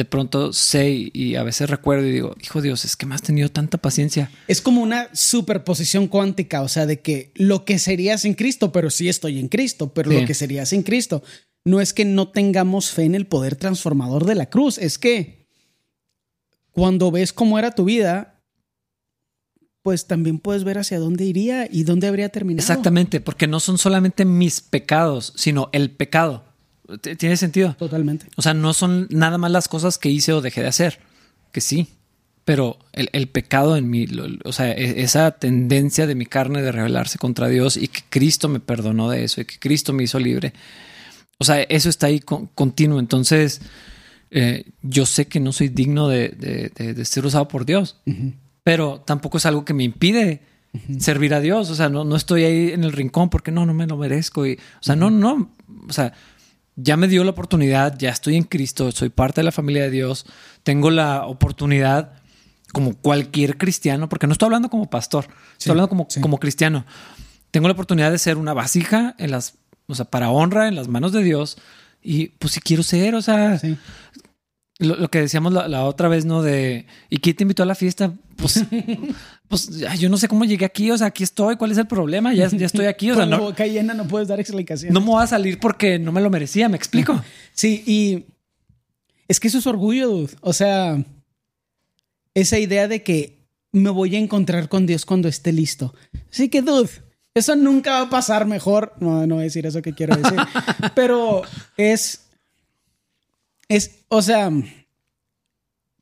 de 0.00 0.06
pronto 0.06 0.54
sé 0.54 1.10
y 1.12 1.34
a 1.34 1.42
veces 1.42 1.68
recuerdo 1.68 2.06
y 2.06 2.10
digo, 2.10 2.34
hijo 2.42 2.62
Dios, 2.62 2.86
es 2.86 2.96
que 2.96 3.04
me 3.04 3.14
has 3.14 3.20
tenido 3.20 3.50
tanta 3.50 3.76
paciencia. 3.76 4.30
Es 4.48 4.62
como 4.62 4.80
una 4.80 5.10
superposición 5.12 6.08
cuántica, 6.08 6.62
o 6.62 6.68
sea, 6.68 6.86
de 6.86 7.00
que 7.00 7.32
lo 7.34 7.66
que 7.66 7.78
sería 7.78 8.16
sin 8.16 8.32
Cristo, 8.32 8.72
pero 8.72 8.88
sí 8.88 9.10
estoy 9.10 9.38
en 9.38 9.48
Cristo, 9.48 9.92
pero 9.92 10.10
lo 10.10 10.24
que 10.24 10.32
sería 10.32 10.64
sin 10.64 10.84
Cristo. 10.84 11.22
No 11.66 11.82
es 11.82 11.92
que 11.92 12.06
no 12.06 12.28
tengamos 12.28 12.88
fe 12.88 13.04
en 13.04 13.14
el 13.14 13.26
poder 13.26 13.56
transformador 13.56 14.24
de 14.24 14.36
la 14.36 14.46
cruz, 14.46 14.78
es 14.78 14.96
que 14.96 15.46
cuando 16.70 17.10
ves 17.10 17.34
cómo 17.34 17.58
era 17.58 17.72
tu 17.72 17.84
vida, 17.84 18.42
pues 19.82 20.06
también 20.06 20.38
puedes 20.38 20.64
ver 20.64 20.78
hacia 20.78 20.98
dónde 20.98 21.26
iría 21.26 21.68
y 21.70 21.82
dónde 21.82 22.06
habría 22.06 22.30
terminado. 22.30 22.62
Exactamente, 22.62 23.20
porque 23.20 23.46
no 23.46 23.60
son 23.60 23.76
solamente 23.76 24.24
mis 24.24 24.62
pecados, 24.62 25.34
sino 25.36 25.68
el 25.72 25.90
pecado. 25.90 26.49
¿Tiene 26.98 27.36
sentido? 27.36 27.74
Totalmente. 27.78 28.26
O 28.36 28.42
sea, 28.42 28.54
no 28.54 28.72
son 28.74 29.06
nada 29.10 29.38
más 29.38 29.50
las 29.50 29.68
cosas 29.68 29.98
que 29.98 30.08
hice 30.08 30.32
o 30.32 30.40
dejé 30.40 30.62
de 30.62 30.68
hacer, 30.68 30.98
que 31.52 31.60
sí, 31.60 31.88
pero 32.44 32.78
el, 32.92 33.28
pecado 33.28 33.76
en 33.76 33.88
mí, 33.90 34.06
o 34.44 34.52
sea, 34.52 34.72
e, 34.72 35.02
esa 35.02 35.32
tendencia 35.32 36.06
de 36.06 36.14
mi 36.14 36.26
carne 36.26 36.62
de 36.62 36.72
rebelarse 36.72 37.18
contra 37.18 37.48
Dios 37.48 37.76
y 37.76 37.88
que 37.88 38.02
Cristo 38.08 38.48
me 38.48 38.60
perdonó 38.60 39.10
de 39.10 39.24
eso 39.24 39.40
y 39.40 39.44
que 39.44 39.58
Cristo 39.58 39.92
me 39.92 40.04
hizo 40.04 40.18
libre. 40.18 40.52
O 41.38 41.44
sea, 41.44 41.62
eso 41.62 41.88
está 41.88 42.08
ahí 42.08 42.20
continuo. 42.20 42.98
Entonces, 42.98 43.60
eh, 44.30 44.64
yo 44.82 45.06
sé 45.06 45.26
que 45.26 45.40
no 45.40 45.52
soy 45.52 45.68
digno 45.68 46.08
de, 46.08 46.70
ser 47.04 47.24
usado 47.24 47.48
por 47.48 47.64
Dios 47.64 47.96
pero 48.62 49.00
tampoco 49.00 49.38
es 49.38 49.46
algo 49.46 49.64
que 49.64 49.74
me 49.74 49.84
impide 49.84 50.42
servir 50.98 51.34
a 51.34 51.40
Dios. 51.40 51.70
O 51.70 51.74
sea, 51.74 51.88
no, 51.88 52.04
no 52.04 52.16
estoy 52.16 52.44
ahí 52.44 52.70
en 52.70 52.84
el 52.84 52.92
rincón 52.92 53.30
porque 53.30 53.50
no, 53.50 53.66
no 53.66 53.74
me 53.74 53.86
lo 53.86 53.96
merezco. 53.96 54.46
Y, 54.46 54.54
o 54.54 54.82
sea, 54.82 54.96
no, 54.96 55.10
no, 55.10 55.50
o 55.88 55.92
sea, 55.92 56.12
ya 56.82 56.96
me 56.96 57.08
dio 57.08 57.24
la 57.24 57.30
oportunidad, 57.30 57.98
ya 57.98 58.10
estoy 58.10 58.36
en 58.36 58.44
Cristo, 58.44 58.90
soy 58.92 59.08
parte 59.08 59.40
de 59.40 59.44
la 59.44 59.52
familia 59.52 59.82
de 59.82 59.90
Dios, 59.90 60.26
tengo 60.62 60.90
la 60.90 61.26
oportunidad 61.26 62.12
como 62.72 62.94
cualquier 62.96 63.58
cristiano, 63.58 64.08
porque 64.08 64.26
no 64.26 64.32
estoy 64.32 64.46
hablando 64.46 64.70
como 64.70 64.88
pastor, 64.88 65.26
estoy 65.52 65.70
hablando 65.70 65.88
como, 65.88 66.06
como 66.20 66.38
cristiano. 66.38 66.84
Tengo 67.50 67.66
la 67.66 67.72
oportunidad 67.72 68.12
de 68.12 68.18
ser 68.18 68.36
una 68.36 68.54
vasija 68.54 69.14
en 69.18 69.32
las, 69.32 69.54
o 69.86 69.94
sea, 69.94 70.04
para 70.04 70.30
honra 70.30 70.68
en 70.68 70.76
las 70.76 70.88
manos 70.88 71.12
de 71.12 71.22
Dios. 71.24 71.58
Y 72.00 72.28
pues 72.28 72.52
si 72.52 72.60
quiero 72.60 72.82
ser, 72.82 73.14
o 73.16 73.22
sea, 73.22 73.60
lo, 74.78 75.10
que 75.10 75.20
decíamos 75.20 75.52
la, 75.52 75.84
otra 75.84 76.08
vez, 76.08 76.24
¿no? 76.24 76.42
De, 76.42 76.86
¿y 77.08 77.18
quién 77.18 77.36
te 77.36 77.44
invitó 77.44 77.64
a 77.64 77.66
la 77.66 77.74
fiesta? 77.74 78.12
Pues, 78.36 78.64
pues 79.50 79.68
yo 79.98 80.08
no 80.08 80.16
sé 80.16 80.28
cómo 80.28 80.46
llegué 80.46 80.64
aquí, 80.64 80.90
o 80.90 80.96
sea, 80.96 81.08
aquí 81.08 81.22
estoy, 81.22 81.56
¿cuál 81.56 81.72
es 81.72 81.78
el 81.78 81.86
problema? 81.86 82.32
Ya, 82.32 82.48
ya 82.48 82.66
estoy 82.66 82.86
aquí, 82.86 83.10
o 83.10 83.16
sea, 83.16 83.26
no. 83.26 83.38
boca 83.38 83.66
llena 83.66 83.92
no 83.92 84.08
puedes 84.08 84.28
dar 84.28 84.40
explicación. 84.40 84.94
No 84.94 85.00
me 85.00 85.08
voy 85.08 85.22
a 85.22 85.26
salir 85.26 85.58
porque 85.60 85.98
no 85.98 86.12
me 86.12 86.20
lo 86.20 86.30
merecía, 86.30 86.68
¿me 86.68 86.76
explico? 86.76 87.22
Sí, 87.52 87.82
y 87.86 88.26
es 89.28 89.40
que 89.40 89.48
eso 89.48 89.58
es 89.58 89.66
orgullo, 89.66 90.08
dude. 90.08 90.32
O 90.40 90.52
sea, 90.52 91.04
esa 92.32 92.58
idea 92.58 92.88
de 92.88 93.02
que 93.02 93.40
me 93.72 93.90
voy 93.90 94.16
a 94.16 94.18
encontrar 94.18 94.68
con 94.68 94.86
Dios 94.86 95.04
cuando 95.04 95.28
esté 95.28 95.52
listo. 95.52 95.94
Así 96.32 96.48
que, 96.48 96.62
dude, 96.62 96.90
eso 97.34 97.56
nunca 97.56 97.90
va 97.92 98.00
a 98.02 98.10
pasar 98.10 98.46
mejor. 98.46 98.94
No, 99.00 99.26
no 99.26 99.34
voy 99.34 99.42
a 99.42 99.44
decir 99.44 99.66
eso 99.66 99.82
que 99.82 99.92
quiero 99.92 100.16
decir, 100.16 100.38
pero 100.94 101.42
es 101.76 102.30
es, 103.70 104.04
o 104.08 104.20
sea, 104.20 104.50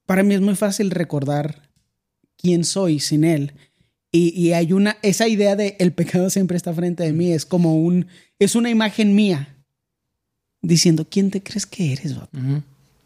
para 0.07 0.23
mí 0.23 0.35
es 0.35 0.41
muy 0.41 0.57
fácil 0.57 0.91
recordar 0.91 1.68
quién 2.39 2.65
soy 2.65 3.01
sin 3.01 3.25
él. 3.25 3.53
Y, 4.11 4.53
hay 4.53 4.73
una, 4.73 4.97
esa 5.03 5.29
idea 5.29 5.55
de 5.55 5.77
el 5.79 5.93
pecado 5.93 6.31
siempre 6.31 6.57
está 6.57 6.73
frente 6.73 7.03
de 7.03 7.13
mí, 7.13 7.33
es 7.33 7.45
como 7.45 7.77
un, 7.77 8.07
es 8.39 8.55
una 8.55 8.71
imagen 8.71 9.15
mía 9.15 9.55
diciendo, 10.63 11.07
¿quién 11.09 11.31
te 11.31 11.43
crees 11.43 11.67
que 11.67 11.93
eres? 11.93 12.15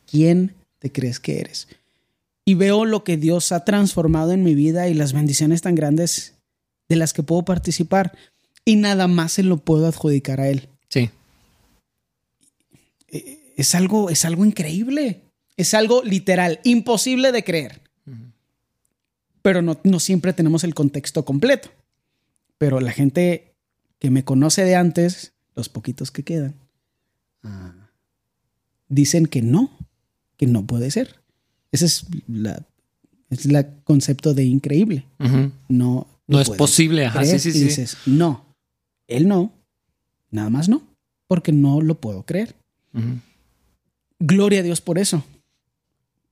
¿Quién 0.07 0.55
te 0.79 0.93
crees 0.93 1.19
que 1.19 1.41
eres? 1.41 1.69
Y 2.45 2.55
veo 2.55 2.85
lo 2.85 3.05
que 3.05 3.17
Dios 3.17 3.53
ha 3.53 3.65
transformado 3.65 4.33
en 4.33 4.43
mi 4.43 4.55
vida 4.55 4.89
y 4.89 4.95
las 4.95 5.13
bendiciones 5.13 5.63
tan 5.63 5.75
grandes 5.75 6.35
de 6.89 6.97
las 6.97 7.13
que 7.13 7.23
puedo 7.23 7.45
participar. 7.45 8.17
Y 8.65 8.77
nada 8.77 9.07
más 9.07 9.33
se 9.33 9.43
lo 9.43 9.59
puedo 9.59 9.87
adjudicar 9.87 10.41
a 10.41 10.49
Él. 10.49 10.69
Sí. 10.89 11.11
Eh, 13.09 13.55
es 13.57 13.75
algo, 13.75 14.11
es 14.11 14.25
algo 14.25 14.45
increíble. 14.45 15.21
Es 15.57 15.75
algo 15.75 16.03
literal, 16.03 16.61
imposible 16.65 17.31
de 17.31 17.45
creer. 17.45 17.82
Pero 19.43 19.63
no, 19.63 19.79
no 19.85 20.01
siempre 20.01 20.33
tenemos 20.33 20.65
el 20.65 20.75
contexto 20.75 21.25
completo. 21.25 21.69
Pero 22.59 22.81
la 22.81 22.93
gente 22.93 23.55
que 23.99 24.11
me 24.11 24.25
conoce 24.25 24.65
de 24.65 24.77
antes, 24.77 25.33
los 25.55 25.69
poquitos 25.69 26.11
que 26.11 26.23
quedan, 26.23 26.55
ah. 27.43 27.91
dicen 28.89 29.27
que 29.27 29.43
no, 29.43 29.77
que 30.37 30.47
no 30.47 30.67
puede 30.67 30.91
ser. 30.91 31.21
Ese 31.73 31.87
es 31.87 32.07
la 32.29 32.65
es 33.33 33.47
el 33.47 33.67
concepto 33.85 34.35
de 34.35 34.45
increíble. 34.45 35.07
No, 35.69 36.07
no, 36.27 36.41
es 36.41 36.51
posible. 36.51 37.07
Ajá, 37.07 37.25
sí, 37.25 37.39
sí, 37.39 37.49
y 37.49 37.65
dices, 37.65 37.97
no, 38.05 38.45
él 39.09 39.27
no, 39.27 39.53
nada 40.31 40.51
más 40.51 40.69
no, 40.69 40.83
porque 41.29 41.51
no 41.51 41.81
lo 41.81 41.99
puedo 41.99 42.25
creer. 42.25 42.55
Gloria 44.19 44.61
a 44.61 44.63
Dios 44.63 44.81
por 44.83 44.99
eso. 44.99 45.25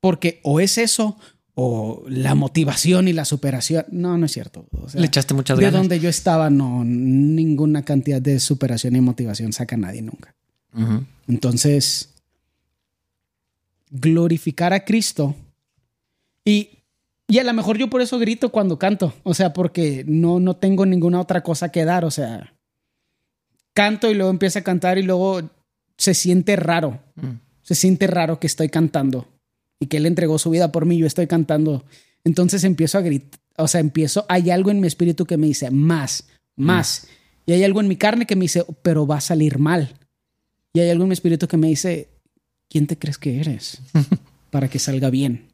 Porque 0.00 0.40
o 0.42 0.60
es 0.60 0.76
eso 0.78 1.16
o 1.54 2.04
la 2.08 2.34
motivación 2.34 3.08
y 3.08 3.12
la 3.12 3.24
superación. 3.24 3.84
No, 3.90 4.16
no 4.16 4.26
es 4.26 4.32
cierto. 4.32 4.66
Le 4.94 5.06
echaste 5.06 5.34
muchas 5.34 5.58
ganas. 5.58 5.72
De 5.72 5.78
donde 5.78 6.00
yo 6.00 6.08
estaba, 6.08 6.50
no, 6.50 6.84
ninguna 6.84 7.84
cantidad 7.84 8.20
de 8.20 8.40
superación 8.40 8.96
y 8.96 9.00
motivación 9.00 9.52
saca 9.52 9.76
a 9.76 9.78
nadie 9.78 10.02
nunca. 10.02 10.34
Entonces, 11.26 12.10
glorificar 13.90 14.72
a 14.72 14.84
Cristo 14.84 15.34
y, 16.44 16.70
y 17.26 17.38
a 17.38 17.44
lo 17.44 17.52
mejor 17.52 17.76
yo 17.76 17.90
por 17.90 18.00
eso 18.00 18.18
grito 18.18 18.50
cuando 18.50 18.78
canto. 18.78 19.12
O 19.24 19.34
sea, 19.34 19.52
porque 19.52 20.04
no, 20.06 20.38
no 20.38 20.56
tengo 20.56 20.86
ninguna 20.86 21.20
otra 21.20 21.42
cosa 21.42 21.70
que 21.70 21.84
dar. 21.84 22.04
O 22.04 22.10
sea, 22.10 22.54
canto 23.74 24.10
y 24.10 24.14
luego 24.14 24.30
empiezo 24.30 24.60
a 24.60 24.62
cantar 24.62 24.98
y 24.98 25.02
luego 25.02 25.42
se 25.96 26.14
siente 26.14 26.54
raro. 26.56 27.00
Mm 27.16 27.50
se 27.70 27.76
siente 27.76 28.08
raro 28.08 28.40
que 28.40 28.48
estoy 28.48 28.68
cantando 28.68 29.28
y 29.80 29.86
que 29.86 29.96
él 29.96 30.06
entregó 30.06 30.38
su 30.38 30.50
vida 30.50 30.70
por 30.70 30.86
mí, 30.86 30.98
yo 30.98 31.06
estoy 31.06 31.26
cantando. 31.26 31.84
Entonces 32.22 32.62
empiezo 32.64 32.98
a 32.98 33.00
gritar, 33.00 33.40
o 33.56 33.66
sea, 33.66 33.80
empiezo, 33.80 34.26
hay 34.28 34.50
algo 34.50 34.70
en 34.70 34.80
mi 34.80 34.86
espíritu 34.86 35.26
que 35.26 35.36
me 35.36 35.46
dice, 35.46 35.70
más, 35.70 36.28
más. 36.54 37.08
Y 37.46 37.52
hay 37.52 37.64
algo 37.64 37.80
en 37.80 37.88
mi 37.88 37.96
carne 37.96 38.26
que 38.26 38.36
me 38.36 38.42
dice, 38.42 38.64
pero 38.82 39.06
va 39.06 39.16
a 39.16 39.20
salir 39.20 39.58
mal. 39.58 39.96
Y 40.72 40.80
hay 40.80 40.90
algo 40.90 41.04
en 41.04 41.08
mi 41.08 41.14
espíritu 41.14 41.48
que 41.48 41.56
me 41.56 41.68
dice, 41.68 42.08
¿quién 42.68 42.86
te 42.86 42.98
crees 42.98 43.18
que 43.18 43.40
eres 43.40 43.80
para 44.50 44.68
que 44.68 44.78
salga 44.78 45.10
bien? 45.10 45.48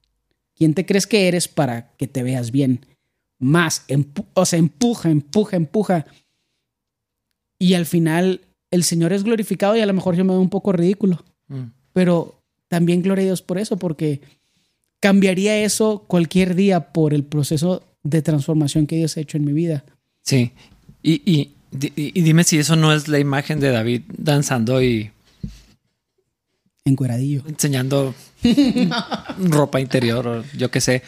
¿Quién 0.54 0.74
te 0.74 0.84
crees 0.84 1.06
que 1.06 1.28
eres 1.28 1.48
para 1.48 1.92
que 1.96 2.06
te 2.06 2.22
veas 2.22 2.50
bien? 2.50 2.84
Más, 3.38 3.84
o 4.34 4.44
sea, 4.44 4.58
empuja, 4.58 5.10
empuja, 5.10 5.56
empuja. 5.56 6.06
Y 7.58 7.74
al 7.74 7.86
final 7.86 8.40
el 8.70 8.82
Señor 8.82 9.12
es 9.12 9.22
glorificado 9.22 9.76
y 9.76 9.80
a 9.80 9.86
lo 9.86 9.92
mejor 9.92 10.16
yo 10.16 10.24
me 10.24 10.32
veo 10.32 10.40
un 10.40 10.50
poco 10.50 10.72
ridículo. 10.72 11.24
Mm 11.48 11.66
pero 11.96 12.42
también 12.68 13.02
gloria 13.02 13.22
a 13.22 13.26
Dios 13.26 13.42
por 13.42 13.58
eso, 13.58 13.76
porque 13.76 14.20
cambiaría 15.00 15.62
eso 15.62 16.04
cualquier 16.06 16.54
día 16.54 16.92
por 16.92 17.14
el 17.14 17.24
proceso 17.24 17.84
de 18.02 18.22
transformación 18.22 18.86
que 18.86 18.96
Dios 18.96 19.16
ha 19.16 19.20
hecho 19.20 19.36
en 19.36 19.44
mi 19.44 19.52
vida. 19.52 19.84
Sí. 20.22 20.52
Y, 21.02 21.22
y, 21.24 21.52
y 21.94 22.20
dime 22.22 22.44
si 22.44 22.58
eso 22.58 22.76
no 22.76 22.92
es 22.92 23.08
la 23.08 23.18
imagen 23.18 23.60
de 23.60 23.70
David 23.70 24.02
danzando 24.16 24.82
y 24.82 25.10
encueradillo. 26.84 27.42
Enseñando 27.46 28.14
ropa 29.38 29.80
interior 29.80 30.26
o 30.26 30.44
yo 30.56 30.70
qué 30.70 30.80
sé. 30.80 31.02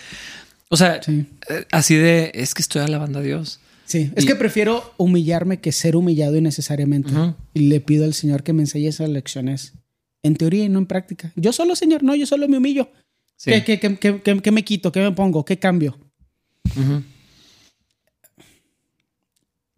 O 0.69 0.77
sea, 0.77 1.01
eh, 1.07 1.65
así 1.73 1.95
de, 1.97 2.31
es 2.35 2.55
que 2.55 2.63
estoy 2.63 2.83
alabando 2.83 3.21
a 3.21 3.23
Dios. 3.23 3.61
Sí, 3.87 4.13
es 4.17 4.27
que 4.27 4.35
prefiero 4.35 4.93
humillarme 4.99 5.61
que 5.61 5.73
ser 5.73 5.97
humillado 5.97 6.37
innecesariamente. 6.37 7.11
Y 7.55 7.69
le 7.69 7.81
pido 7.81 8.05
al 8.05 8.13
Señor 8.13 8.43
que 8.43 8.53
me 8.53 8.63
enseñe 8.63 8.87
esas 8.87 9.09
lecciones 9.09 9.73
en 10.29 10.37
teoría 10.37 10.65
y 10.65 10.69
no 10.69 10.79
en 10.79 10.87
práctica. 10.87 11.33
Yo 11.37 11.53
solo, 11.53 11.75
Señor, 11.75 12.03
no, 12.03 12.15
yo 12.15 12.27
solo 12.27 12.49
me 12.49 12.59
humillo. 12.59 12.91
¿Qué, 13.43 13.63
qué, 13.63 14.53
me 14.53 14.65
quito? 14.65 14.93
¿Qué 14.93 15.01
me 15.01 15.13
pongo? 15.13 15.45
¿Qué 15.45 15.59
cambio? 15.59 15.99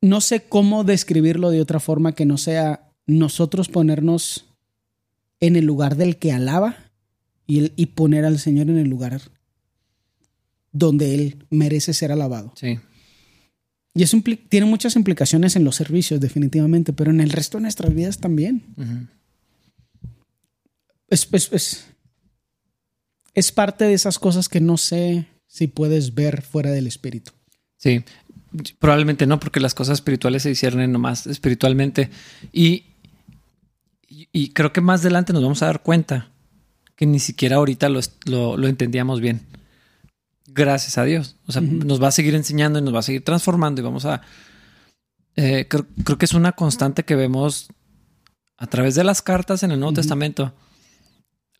No 0.00 0.20
sé 0.20 0.44
cómo 0.48 0.84
describirlo 0.84 1.50
de 1.50 1.60
otra 1.60 1.80
forma 1.80 2.14
que 2.14 2.24
no 2.24 2.38
sea 2.38 2.90
nosotros 3.06 3.68
ponernos 3.68 4.46
en 5.40 5.56
el 5.56 5.64
lugar 5.64 5.96
del 5.96 6.16
que 6.16 6.32
alaba 6.32 6.76
y, 7.46 7.72
y 7.76 7.86
poner 7.86 8.24
al 8.24 8.38
Señor 8.38 8.70
en 8.70 8.78
el 8.78 8.88
lugar 8.88 9.20
donde 10.72 11.14
Él 11.14 11.46
merece 11.50 11.92
ser 11.92 12.12
alabado. 12.12 12.52
Sí. 12.56 12.78
Y 13.94 14.02
eso 14.02 14.16
tiene 14.48 14.66
muchas 14.66 14.94
implicaciones 14.96 15.56
en 15.56 15.64
los 15.64 15.76
servicios, 15.76 16.20
definitivamente, 16.20 16.92
pero 16.92 17.10
en 17.10 17.20
el 17.20 17.30
resto 17.30 17.58
de 17.58 17.62
nuestras 17.62 17.92
vidas 17.94 18.18
también. 18.18 18.62
Es, 21.10 21.28
es, 21.32 21.86
es, 23.34 23.52
parte 23.52 23.84
de 23.84 23.94
esas 23.94 24.18
cosas 24.18 24.48
que 24.48 24.60
no 24.60 24.76
sé 24.76 25.26
si 25.46 25.66
puedes 25.66 26.14
ver 26.14 26.42
fuera 26.42 26.70
del 26.70 26.86
espíritu. 26.86 27.32
Sí, 27.76 28.04
probablemente 28.78 29.26
no, 29.26 29.38
porque 29.38 29.60
las 29.60 29.74
cosas 29.74 29.94
espirituales 29.94 30.44
se 30.44 30.48
disciernen 30.50 30.92
nomás 30.92 31.26
espiritualmente. 31.26 32.10
Y 32.52 32.84
y, 34.10 34.52
creo 34.52 34.72
que 34.72 34.80
más 34.80 35.00
adelante 35.00 35.32
nos 35.32 35.42
vamos 35.42 35.62
a 35.62 35.66
dar 35.66 35.82
cuenta 35.82 36.28
que 36.96 37.06
ni 37.06 37.20
siquiera 37.20 37.56
ahorita 37.56 37.88
lo, 37.88 38.00
lo, 38.26 38.66
entendíamos 38.66 39.20
bien. 39.20 39.46
Gracias 40.46 40.98
a 40.98 41.04
Dios. 41.04 41.36
O 41.46 41.52
sea, 41.52 41.62
nos 41.62 42.02
va 42.02 42.08
a 42.08 42.12
seguir 42.12 42.34
enseñando 42.34 42.80
y 42.80 42.82
nos 42.82 42.92
va 42.92 42.98
a 42.98 43.04
seguir 43.04 43.24
transformando 43.24 43.80
y 43.80 43.84
vamos 43.84 44.04
a... 44.04 44.20
Eh, 45.36 45.68
creo, 45.68 46.18
que 46.18 46.24
es 46.24 46.34
una 46.34 46.52
constante 46.52 47.04
que 47.04 47.14
vemos 47.14 47.68
a 48.58 48.66
través 48.66 48.96
de 48.96 49.04
las 49.04 49.22
cartas 49.22 49.62
en 49.62 49.70
el 49.70 49.78
Nuevo 49.78 49.94
Testamento. 49.94 50.52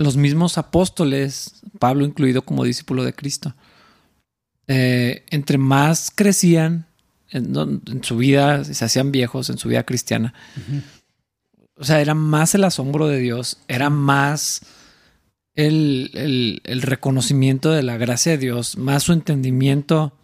Los 0.00 0.16
mismos 0.16 0.56
apóstoles, 0.56 1.60
Pablo 1.78 2.06
incluido 2.06 2.40
como 2.42 2.64
discípulo 2.64 3.04
de 3.04 3.12
Cristo, 3.12 3.54
eh, 4.66 5.26
entre 5.28 5.58
más 5.58 6.10
crecían 6.14 6.86
en, 7.28 8.02
su 8.02 8.16
vida, 8.16 8.64
se 8.64 8.82
hacían 8.82 9.12
viejos 9.12 9.50
en 9.50 9.58
su 9.58 9.68
vida 9.68 9.84
cristiana, 9.84 10.32
o 11.76 11.84
sea, 11.84 12.00
era 12.00 12.14
más 12.14 12.54
el 12.54 12.64
asombro 12.64 13.08
de 13.08 13.18
Dios, 13.18 13.58
era 13.68 13.90
más 13.90 14.62
el, 15.54 16.62
reconocimiento 16.64 17.70
de 17.70 17.82
la 17.82 17.98
gracia 17.98 18.32
de 18.32 18.38
Dios, 18.38 18.78
más 18.78 19.02
su 19.02 19.12
entendimiento 19.12 20.14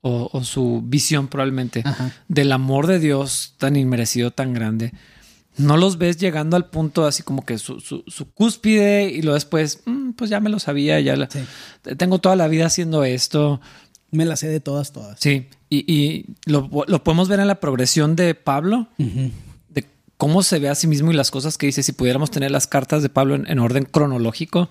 o, 0.00 0.42
su 0.42 0.82
visión 0.84 1.28
probablemente 1.28 1.84
del 2.26 2.50
amor 2.50 2.88
de 2.88 2.98
Dios 2.98 3.54
tan 3.58 3.76
inmerecido, 3.76 4.32
tan 4.32 4.54
grande. 4.54 4.92
No 5.56 5.76
los 5.76 5.98
ves 5.98 6.16
llegando 6.16 6.56
al 6.56 6.70
punto 6.70 7.06
así 7.06 7.22
como 7.22 7.44
que 7.44 7.58
su, 7.58 7.78
cúspide 8.34 9.04
y 9.04 9.22
lo 9.22 9.34
después, 9.34 9.82
mm, 9.84 10.12
pues 10.12 10.30
ya 10.30 10.40
me 10.40 10.50
lo 10.50 10.58
sabía, 10.58 10.98
ya 11.00 11.28
tengo 11.96 12.18
toda 12.18 12.36
la 12.36 12.48
vida 12.48 12.66
haciendo 12.66 13.04
esto. 13.04 13.60
Me 14.10 14.24
la 14.24 14.36
sé 14.36 14.48
de 14.48 14.60
todas, 14.60 14.92
todas. 14.92 15.18
Sí, 15.20 15.48
y, 15.70 16.26
lo, 16.46 16.68
podemos 16.68 17.28
ver 17.28 17.40
en 17.40 17.48
la 17.48 17.60
progresión 17.60 18.16
de 18.16 18.34
Pablo 18.34 18.88
cómo 20.16 20.42
se 20.42 20.58
ve 20.58 20.68
a 20.68 20.74
sí 20.74 20.86
mismo 20.86 21.10
y 21.10 21.14
las 21.14 21.30
cosas 21.30 21.58
que 21.58 21.66
dice, 21.66 21.82
si 21.82 21.92
pudiéramos 21.92 22.30
tener 22.30 22.50
las 22.50 22.66
cartas 22.66 23.02
de 23.02 23.08
Pablo 23.08 23.34
en, 23.34 23.58
orden 23.58 23.84
cronológico, 23.84 24.70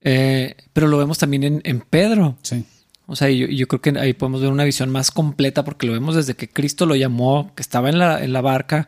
eh, 0.00 0.56
pero 0.72 0.88
lo 0.88 0.98
vemos 0.98 1.18
también 1.18 1.60
en, 1.64 1.80
Pedro. 1.80 2.36
Sí. 2.42 2.64
O 3.06 3.16
sea, 3.16 3.28
yo, 3.30 3.46
yo, 3.46 3.66
creo 3.66 3.80
que 3.80 3.98
ahí 3.98 4.12
podemos 4.12 4.40
ver 4.40 4.50
una 4.50 4.64
visión 4.64 4.90
más 4.90 5.10
completa 5.10 5.64
porque 5.64 5.86
lo 5.86 5.92
vemos 5.92 6.14
desde 6.14 6.34
que 6.34 6.48
Cristo 6.48 6.86
lo 6.86 6.94
llamó, 6.94 7.52
que 7.56 7.62
estaba 7.62 7.88
en 7.88 7.98
la, 7.98 8.22
en 8.22 8.32
la 8.32 8.40
barca, 8.40 8.86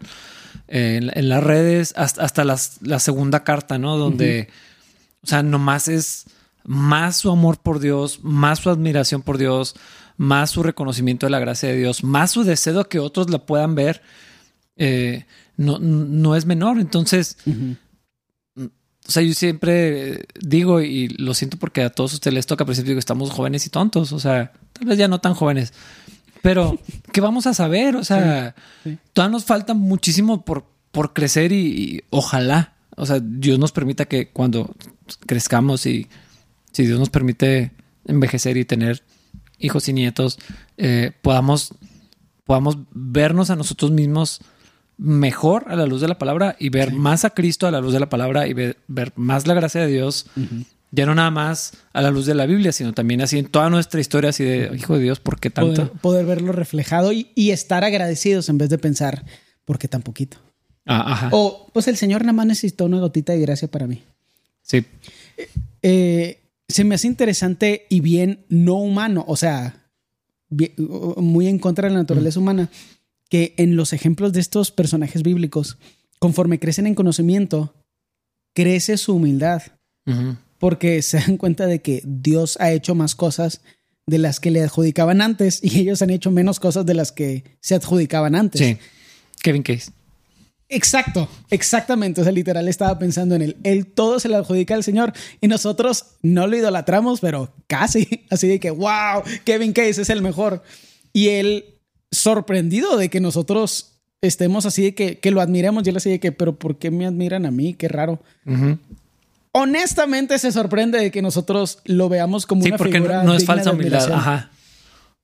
eh, 0.69 1.01
en, 1.15 1.29
las 1.29 1.43
redes, 1.43 1.95
hasta, 1.97 2.23
hasta 2.23 2.45
la 2.45 2.99
segunda 2.99 3.45
carta, 3.45 3.79
¿no? 3.79 3.97
Donde, 3.97 4.49
o 5.23 5.27
sea, 5.27 5.43
nomás 5.43 5.89
es 5.89 6.27
más 6.65 7.17
su 7.17 7.31
amor 7.31 7.59
por 7.59 7.81
Dios, 7.81 8.21
más 8.23 8.61
su 8.61 8.71
admiración 8.71 9.23
por 9.23 9.39
Dios, 9.39 9.75
más 10.17 10.51
su 10.51 10.63
reconocimiento 10.63 11.27
de 11.27 11.31
la 11.31 11.41
gracia 11.41 11.69
de 11.69 11.77
Dios, 11.77 12.05
más 12.05 12.31
su 12.31 12.45
deseo 12.45 12.89
que 12.89 12.99
otros 12.99 13.31
la 13.31 13.39
puedan 13.39 13.75
ver. 13.75 14.03
Eh, 14.77 15.27
no, 15.57 15.79
no 15.79 16.37
es 16.37 16.47
menor. 16.47 16.79
Entonces, 16.79 17.37
o 17.47 19.11
sea, 19.11 19.23
yo 19.23 19.35
siempre 19.35 20.27
digo, 20.41 20.81
y 20.81 21.09
lo 21.09 21.35
siento 21.35 21.59
porque 21.59 21.83
a 21.83 21.91
todos 21.91 22.15
ustedes 22.15 22.35
les 22.35 22.47
toca, 22.47 22.65
pero 22.65 22.75
siempre 22.75 22.91
digo, 22.91 22.99
estamos 22.99 23.31
jóvenes 23.31 23.67
y 23.67 23.71
tontos. 23.71 24.13
O 24.13 24.21
sea, 24.21 24.53
tal 24.73 24.87
vez 24.87 24.99
ya 24.99 25.09
no 25.09 25.21
tan 25.21 25.35
jóvenes. 25.35 25.73
Pero, 26.43 26.79
¿qué 27.13 27.21
vamos 27.21 27.47
a 27.47 27.55
saber? 27.55 27.97
O 27.97 28.05
sea, 28.05 28.55
todavía 29.13 29.33
nos 29.33 29.45
falta 29.45 29.75
muchísimo 29.75 30.45
por, 30.45 30.67
por 30.91 31.13
crecer 31.13 31.53
y, 31.53 32.03
ojalá, 32.11 32.75
o 32.97 33.07
sea, 33.07 33.21
Dios 33.23 33.59
nos 33.59 33.73
permita 33.73 34.05
que 34.05 34.29
cuando 34.29 34.75
crezcamos 35.27 35.87
y 35.87 36.09
si 36.73 36.87
Dios 36.87 36.99
nos 36.99 37.11
permite 37.11 37.73
envejecer 38.07 38.57
y 38.57 38.65
tener 38.65 39.03
hijos 39.59 39.89
y 39.89 39.93
nietos, 39.93 40.39
eh, 40.77 41.13
podamos, 41.23 41.75
podamos 42.45 42.79
vernos 42.91 43.51
a 43.51 43.57
nosotros 43.57 43.93
mismos 43.93 44.41
mejor 44.99 45.65
a 45.69 45.77
la 45.77 45.87
luz 45.87 46.01
de 46.01 46.09
la 46.09 46.19
palabra 46.19 46.57
y 46.59 46.69
ver 46.69 46.93
más 46.93 47.25
a 47.25 47.31
Cristo 47.31 47.67
a 47.67 47.71
la 47.71 47.81
luz 47.81 47.93
de 47.93 48.01
la 48.01 48.09
palabra 48.09 48.47
y 48.47 48.53
ver, 48.53 48.77
más 49.17 49.47
la 49.47 49.55
gracia 49.55 49.81
de 49.81 49.87
Dios. 49.87 50.27
Ya 50.95 51.07
no 51.07 51.15
nada 51.15 51.31
más 51.31 51.73
a 51.95 52.03
la 52.03 52.11
luz 52.11 52.27
de 52.27 52.35
la 52.35 52.45
Biblia, 52.45 52.71
sino 52.71 52.93
también 52.93 53.23
así 53.23 53.39
en 53.39 53.47
toda 53.47 53.71
nuestra 53.71 53.99
historia, 54.01 54.31
así 54.31 54.45
de, 54.45 54.71
hijo 54.77 54.97
de 54.97 55.03
Dios, 55.03 55.21
¿por 55.21 55.41
qué 55.41 55.49
tanto? 55.49 55.91
Poder, 55.95 56.27
verlo 56.27 56.53
reflejado 56.53 57.13
y, 57.13 57.51
estar 57.51 57.83
agradecidos 57.83 58.51
en 58.51 58.59
vez 58.59 58.69
de 58.69 58.77
pensar, 58.77 59.25
¿por 59.65 59.79
qué 59.79 59.89
tan 59.89 60.03
poquito? 60.03 60.37
Ah, 60.85 61.31
o, 61.33 61.71
pues 61.73 61.89
el 61.89 61.97
Señor 61.97 62.23
nada 62.23 62.35
más 62.35 62.47
necesitó 62.47 62.85
una 62.85 63.01
gotita 63.01 63.33
de 63.33 63.41
gracia 63.41 63.69
para 63.69 63.87
mí. 63.87 64.03
Sí. 64.61 64.85
Eh, 65.81 66.41
se 66.69 66.85
me 66.85 66.95
hace 66.97 67.07
interesante 67.07 67.87
y 67.89 68.01
bien 68.01 68.45
no 68.49 68.75
humano, 68.75 69.25
o 69.27 69.37
sea, 69.37 69.89
muy 71.17 71.49
en 71.49 71.59
contra 71.59 71.89
de 71.89 71.95
la 71.95 72.01
naturaleza 72.01 72.39
humana 72.39 72.69
que 73.31 73.55
en 73.57 73.77
los 73.77 73.95
ejemplos 73.95 74.35
de 74.35 74.41
estos 74.41 74.71
personajes 74.71 75.23
bíblicos, 75.23 75.79
conforme 76.19 76.59
crecen 76.59 76.87
en 76.87 76.95
conocimiento, 76.95 77.75
crece 78.53 78.99
su 78.99 79.15
humildad. 79.15 79.63
Porque 80.63 81.03
se 81.03 81.19
dan 81.19 81.39
cuenta 81.39 81.67
de 81.67 81.83
que 81.83 82.03
Dios 82.05 82.57
ha 82.61 82.71
hecho 82.71 82.95
más 82.95 83.17
cosas 83.17 83.63
de 84.07 84.19
las 84.19 84.39
que 84.39 84.53
le 84.53 84.63
adjudicaban 84.63 85.21
antes 85.21 85.59
y 85.61 85.81
ellos 85.81 86.03
han 86.03 86.11
hecho 86.11 86.31
menos 86.31 86.61
cosas 86.61 86.87
de 86.87 86.95
las 86.95 87.11
que 87.11 87.43
se 87.61 87.75
adjudicaban 87.75 88.37
antes. 88.37 88.61
Sí. 88.61 88.79
Kevin 89.43 89.65
Case. 89.65 89.91
Exacto, 90.69 91.29
exactamente. 91.51 92.21
O 92.21 92.25
sea, 92.25 92.33
literal 92.33 92.69
estaba 92.69 92.97
pensando 92.97 93.35
en 93.35 93.43
él. 93.43 93.57
Él 93.65 93.87
todo 93.87 94.21
se 94.21 94.29
le 94.29 94.37
adjudica 94.37 94.75
al 94.75 94.85
Señor 94.85 95.13
y 95.41 95.49
nosotros 95.49 96.07
no 96.23 96.47
lo 96.47 96.57
idolatramos, 96.57 97.21
pero 97.21 97.53
casi. 97.67 98.25
Así 98.31 98.47
de 98.47 98.61
que, 98.61 98.71
wow, 98.71 99.23
Kevin 99.45 99.73
Case 99.73 100.01
es 100.01 100.11
el 100.11 100.23
mejor. 100.23 100.63
Y 101.13 101.29
él 101.29 101.81
sorprendido 102.13 102.97
de 102.97 103.11
que 103.11 103.21
nosotros 103.21 104.01
estemos 104.23 104.67
así, 104.67 104.93
de 104.93 104.95
que, 104.95 105.31
lo 105.33 105.41
admiremos. 105.41 105.83
Yo 105.83 105.91
le 105.91 105.97
decía 105.97 106.19
que, 106.19 106.31
pero 106.31 106.57
¿por 106.57 106.79
qué 106.79 106.91
me 106.91 107.07
admiran 107.07 107.45
a 107.45 107.51
mí? 107.51 107.75
Qué 107.75 107.89
raro. 107.89 108.23
Honestamente 109.53 110.39
se 110.39 110.51
sorprende 110.51 110.99
de 110.99 111.11
que 111.11 111.23
nosotros 111.23 111.81
lo 111.85 112.09
veamos 112.09 112.47
como 112.47 112.65
una 112.65 112.77
porque 112.77 112.95
figura 112.95 113.23
no, 113.23 113.35
es 113.35 113.45
falsa 113.45 113.73
humildad. 113.73 114.47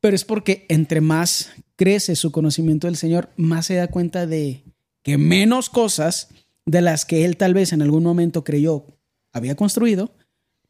Pero 0.00 0.14
es 0.14 0.24
porque 0.24 0.66
entre 0.68 1.00
más 1.00 1.50
crece 1.76 2.14
su 2.14 2.30
conocimiento 2.30 2.86
del 2.86 2.96
Señor, 2.96 3.30
más 3.36 3.66
se 3.66 3.74
da 3.74 3.88
cuenta 3.88 4.26
de 4.26 4.64
que 5.02 5.16
menos 5.16 5.70
cosas 5.70 6.28
de 6.66 6.82
las 6.82 7.04
que 7.04 7.24
él 7.24 7.36
tal 7.36 7.54
vez 7.54 7.72
en 7.72 7.80
algún 7.80 8.02
momento 8.02 8.44
creyó 8.44 8.84
había 9.32 9.54
construido, 9.54 10.14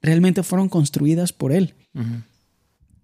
realmente 0.00 0.42
fueron 0.42 0.68
construidas 0.68 1.32
por 1.32 1.52
él. 1.52 1.74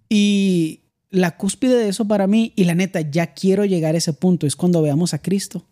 Y 0.09 0.83
la 1.11 1.37
cúspide 1.37 1.77
de 1.77 1.89
eso 1.89 2.07
para 2.07 2.27
mí, 2.27 2.53
y 2.55 2.65
la 2.65 2.75
neta, 2.75 3.01
ya 3.01 3.35
quiero 3.35 3.65
llegar 3.65 3.95
a 3.95 3.99
ese 3.99 4.13
punto, 4.13 4.47
es 4.47 4.55
cuando 4.55 4.83
veamos 4.83 5.15
a 5.15 5.23
Cristo 5.23 5.67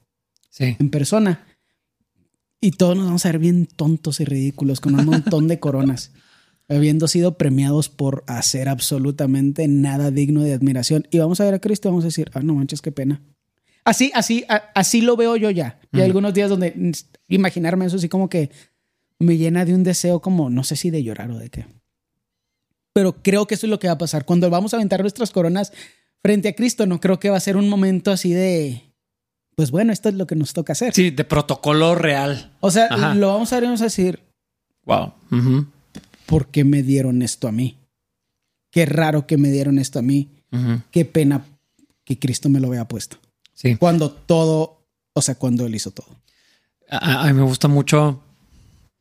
en 0.59 0.91
persona. 0.91 1.47
Y 2.65 2.71
todos 2.71 2.97
nos 2.97 3.07
vamos 3.07 3.27
a 3.27 3.29
ver 3.31 3.41
bien 3.41 3.67
tontos 3.67 4.21
y 4.21 4.25
ridículos, 4.25 4.81
con 4.81 4.95
un 4.95 5.05
montón 5.05 5.49
de 5.49 5.59
coronas, 5.59 6.13
habiendo 6.69 7.09
sido 7.09 7.37
premiados 7.37 7.89
por 7.89 8.23
hacer 8.29 8.69
absolutamente 8.69 9.67
nada 9.67 10.13
digno 10.13 10.43
de 10.43 10.53
admiración. 10.53 11.09
Y 11.11 11.19
vamos 11.19 11.41
a 11.41 11.45
ver 11.45 11.55
a 11.55 11.59
Cristo 11.59 11.89
y 11.89 11.91
vamos 11.91 12.05
a 12.05 12.07
decir, 12.07 12.31
ah, 12.35 12.41
no 12.41 12.55
manches, 12.55 12.81
qué 12.81 12.93
pena. 12.93 13.21
Así, 13.85 14.13
así, 14.15 14.45
así 14.77 15.01
lo 15.01 15.17
veo 15.17 15.35
yo 15.35 15.51
ya. 15.51 15.81
Y 15.93 15.99
hay 15.99 16.05
algunos 16.05 16.35
días 16.35 16.49
donde 16.49 16.93
imaginarme 17.27 17.85
eso 17.87 17.97
así 17.97 18.09
como 18.09 18.29
que 18.29 18.53
me 19.19 19.37
llena 19.39 19.65
de 19.65 19.75
un 19.75 19.83
deseo 19.83 20.23
como, 20.23 20.49
no 20.49 20.63
sé 20.63 20.77
si 20.77 20.91
de 20.91 21.03
llorar 21.03 21.33
o 21.33 21.39
de 21.39 21.51
qué. 21.51 21.67
Pero 22.93 23.25
creo 23.25 23.49
que 23.49 23.57
eso 23.57 23.67
es 23.67 23.71
lo 23.71 23.81
que 23.81 23.89
va 23.89 23.95
a 23.95 23.99
pasar. 23.99 24.25
Cuando 24.25 24.49
vamos 24.51 24.73
a 24.73 24.77
aventar 24.77 25.01
nuestras 25.01 25.33
coronas 25.33 25.73
frente 26.23 26.51
a 26.51 26.55
Cristo, 26.55 26.87
no 26.87 27.01
creo 27.01 27.19
que 27.19 27.29
va 27.29 27.39
a 27.39 27.41
ser 27.41 27.57
un 27.57 27.69
momento 27.69 28.13
así 28.13 28.33
de, 28.33 28.92
pues 29.63 29.71
bueno, 29.71 29.93
esto 29.93 30.09
es 30.09 30.17
lo 30.17 30.27
que 30.27 30.35
nos 30.35 30.53
toca 30.55 30.73
hacer. 30.73 30.93
Sí, 30.93 31.11
de 31.11 31.23
protocolo 31.23 31.95
real. 31.95 32.51
O 32.59 32.73
sea, 32.73 32.89
Ajá. 32.91 33.15
lo 33.15 33.29
vamos 33.29 33.53
a 33.53 33.57
ver 33.57 33.63
y 33.63 33.67
vamos 33.67 33.81
a 33.81 33.85
decir, 33.85 34.19
Wow. 34.85 35.13
Ujú, 35.31 35.67
¿por 36.27 36.49
qué 36.49 36.65
me 36.65 36.83
dieron 36.83 37.23
esto 37.23 37.47
a 37.47 37.53
mí? 37.53 37.77
Qué 38.73 38.87
raro 38.87 39.29
que 39.29 39.37
me 39.37 39.51
dieron 39.51 39.79
esto 39.79 40.01
a 40.01 40.03
mí. 40.03 40.29
Qué 40.91 41.05
pena 41.05 41.45
que 42.05 42.19
Cristo 42.19 42.49
me 42.49 42.59
lo 42.59 42.67
había 42.69 42.87
puesto. 42.89 43.19
Sí. 43.55 43.77
Cuando 43.77 44.11
todo, 44.11 44.83
o 45.15 45.23
sea, 45.23 45.37
cuando 45.37 45.65
Él 45.67 45.77
hizo 45.77 45.93
todo. 45.93 46.09
A, 46.91 47.23
a 47.23 47.27
mí 47.29 47.33
me 47.35 47.43
gusta 47.45 47.69
mucho 47.69 48.21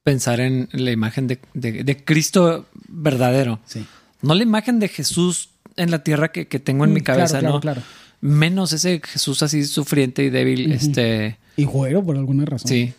pensar 0.04 0.40
en 0.40 0.70
la 0.74 0.92
imagen 0.92 1.26
de, 1.28 1.40
de- 1.56 1.84
de 1.84 2.06
Cristo 2.06 2.68
verdadero. 2.88 3.60
Sí. 3.66 3.84
No 4.22 4.36
la 4.36 4.44
imagen 4.44 4.80
de 4.80 4.88
Jesús 4.90 5.50
en 5.78 5.90
la 5.90 6.04
tierra 6.04 6.32
que, 6.32 6.48
que 6.48 6.60
tengo 6.60 6.86
en 6.86 6.94
mi 6.94 7.00
Mm, 7.02 7.04
claro, 7.04 7.18
cabeza, 7.22 7.40
claro, 7.40 7.56
¿no? 7.56 7.60
claro. 7.62 7.82
Menos 8.22 8.72
ese 8.74 9.02
Jesús 9.04 9.42
así 9.44 9.66
sufriente 9.66 10.24
y 10.24 10.30
débil, 10.30 10.72
este, 10.72 11.38
Y 11.58 11.64
güero 11.66 12.04
por 12.04 12.16
alguna 12.18 12.46
razón. 12.46 12.68
sí, 12.70 12.94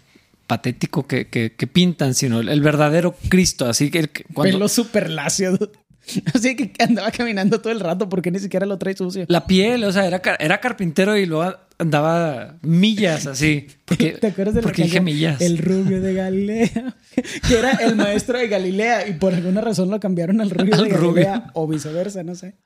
patético 0.46 1.06
que, 1.06 1.28
que- 1.28 1.52
que 1.52 1.66
pintan, 1.66 2.14
sino 2.14 2.40
el, 2.40 2.60
verdadero 2.60 3.14
Cristo. 3.28 3.66
Así 3.66 3.90
que, 3.90 4.08
cuando 4.34 4.56
Pelo 4.56 4.68
súper 4.68 5.08
lacio. 5.10 5.56
Así 6.34 6.56
que 6.56 6.72
andaba 6.82 7.12
caminando 7.12 7.60
todo 7.60 7.72
el 7.72 7.78
rato 7.78 8.08
porque 8.08 8.32
ni 8.32 8.40
siquiera 8.40 8.66
lo 8.66 8.76
trae 8.76 8.96
sucio. 8.96 9.24
la 9.28 9.46
piel, 9.46 9.84
o 9.84 9.92
sea, 9.92 10.04
era, 10.04 10.20
era 10.40 10.60
carpintero 10.60 11.16
y 11.16 11.26
luego 11.26 11.54
andaba 11.78 12.56
millas 12.62 13.28
así. 13.28 13.68
Porque, 13.84 14.10
¿Te 14.20 14.26
acuerdas 14.26 14.56
de 14.56 14.62
la 14.62 14.66
porque 14.66 14.82
dije 14.82 15.00
millas. 15.00 15.40
El 15.40 15.58
rubio 15.58 16.00
de 16.00 16.12
Galilea, 16.14 16.96
que 17.48 17.54
era 17.56 17.70
el 17.74 17.94
maestro 17.94 18.36
de 18.36 18.48
Galilea 18.48 19.06
y 19.06 19.12
por 19.12 19.32
alguna 19.32 19.60
razón 19.60 19.90
lo 19.90 20.00
cambiaron 20.00 20.40
al 20.40 20.50
rubio 20.50 20.74
Al 20.74 20.82
de 20.84 20.90
Galilea 20.90 21.34
rubio. 21.36 21.50
o 21.54 21.68
viceversa, 21.68 22.24
no 22.24 22.34
sé. 22.34 22.56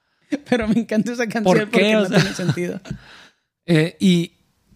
Pero 0.49 0.69
me 0.69 0.81
encanta 0.81 1.13
esa 1.13 1.25
canción 1.27 1.45
¿Por 1.45 1.59
qué? 1.59 1.67
porque 1.71 1.97
O 1.97 2.01
no 2.03 2.09
tiene 2.09 2.35
sentido. 2.35 2.81
Eh, 3.69 3.97
y, 3.99 4.31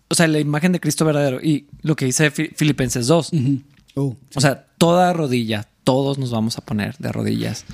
o 0.09 0.17
sea, 0.17 0.27
la 0.27 0.41
imagen 0.41 0.73
de 0.73 0.81
Cristo 0.81 1.05
verdadero 1.05 1.41
y 1.41 1.69
lo 1.83 1.95
que 1.95 2.07
dice 2.07 2.33
Fi- 2.33 2.51
Filipenses 2.57 3.07
2. 3.07 3.31
Oh, 3.95 4.17
O 4.35 4.41
sea, 4.41 4.67
toda 4.79 5.13
rodilla, 5.13 5.69
todos 5.85 6.19
nos 6.19 6.33
vamos 6.33 6.59
a 6.59 6.63
poner 6.65 6.97
de 6.99 7.13
rodillas. 7.13 7.65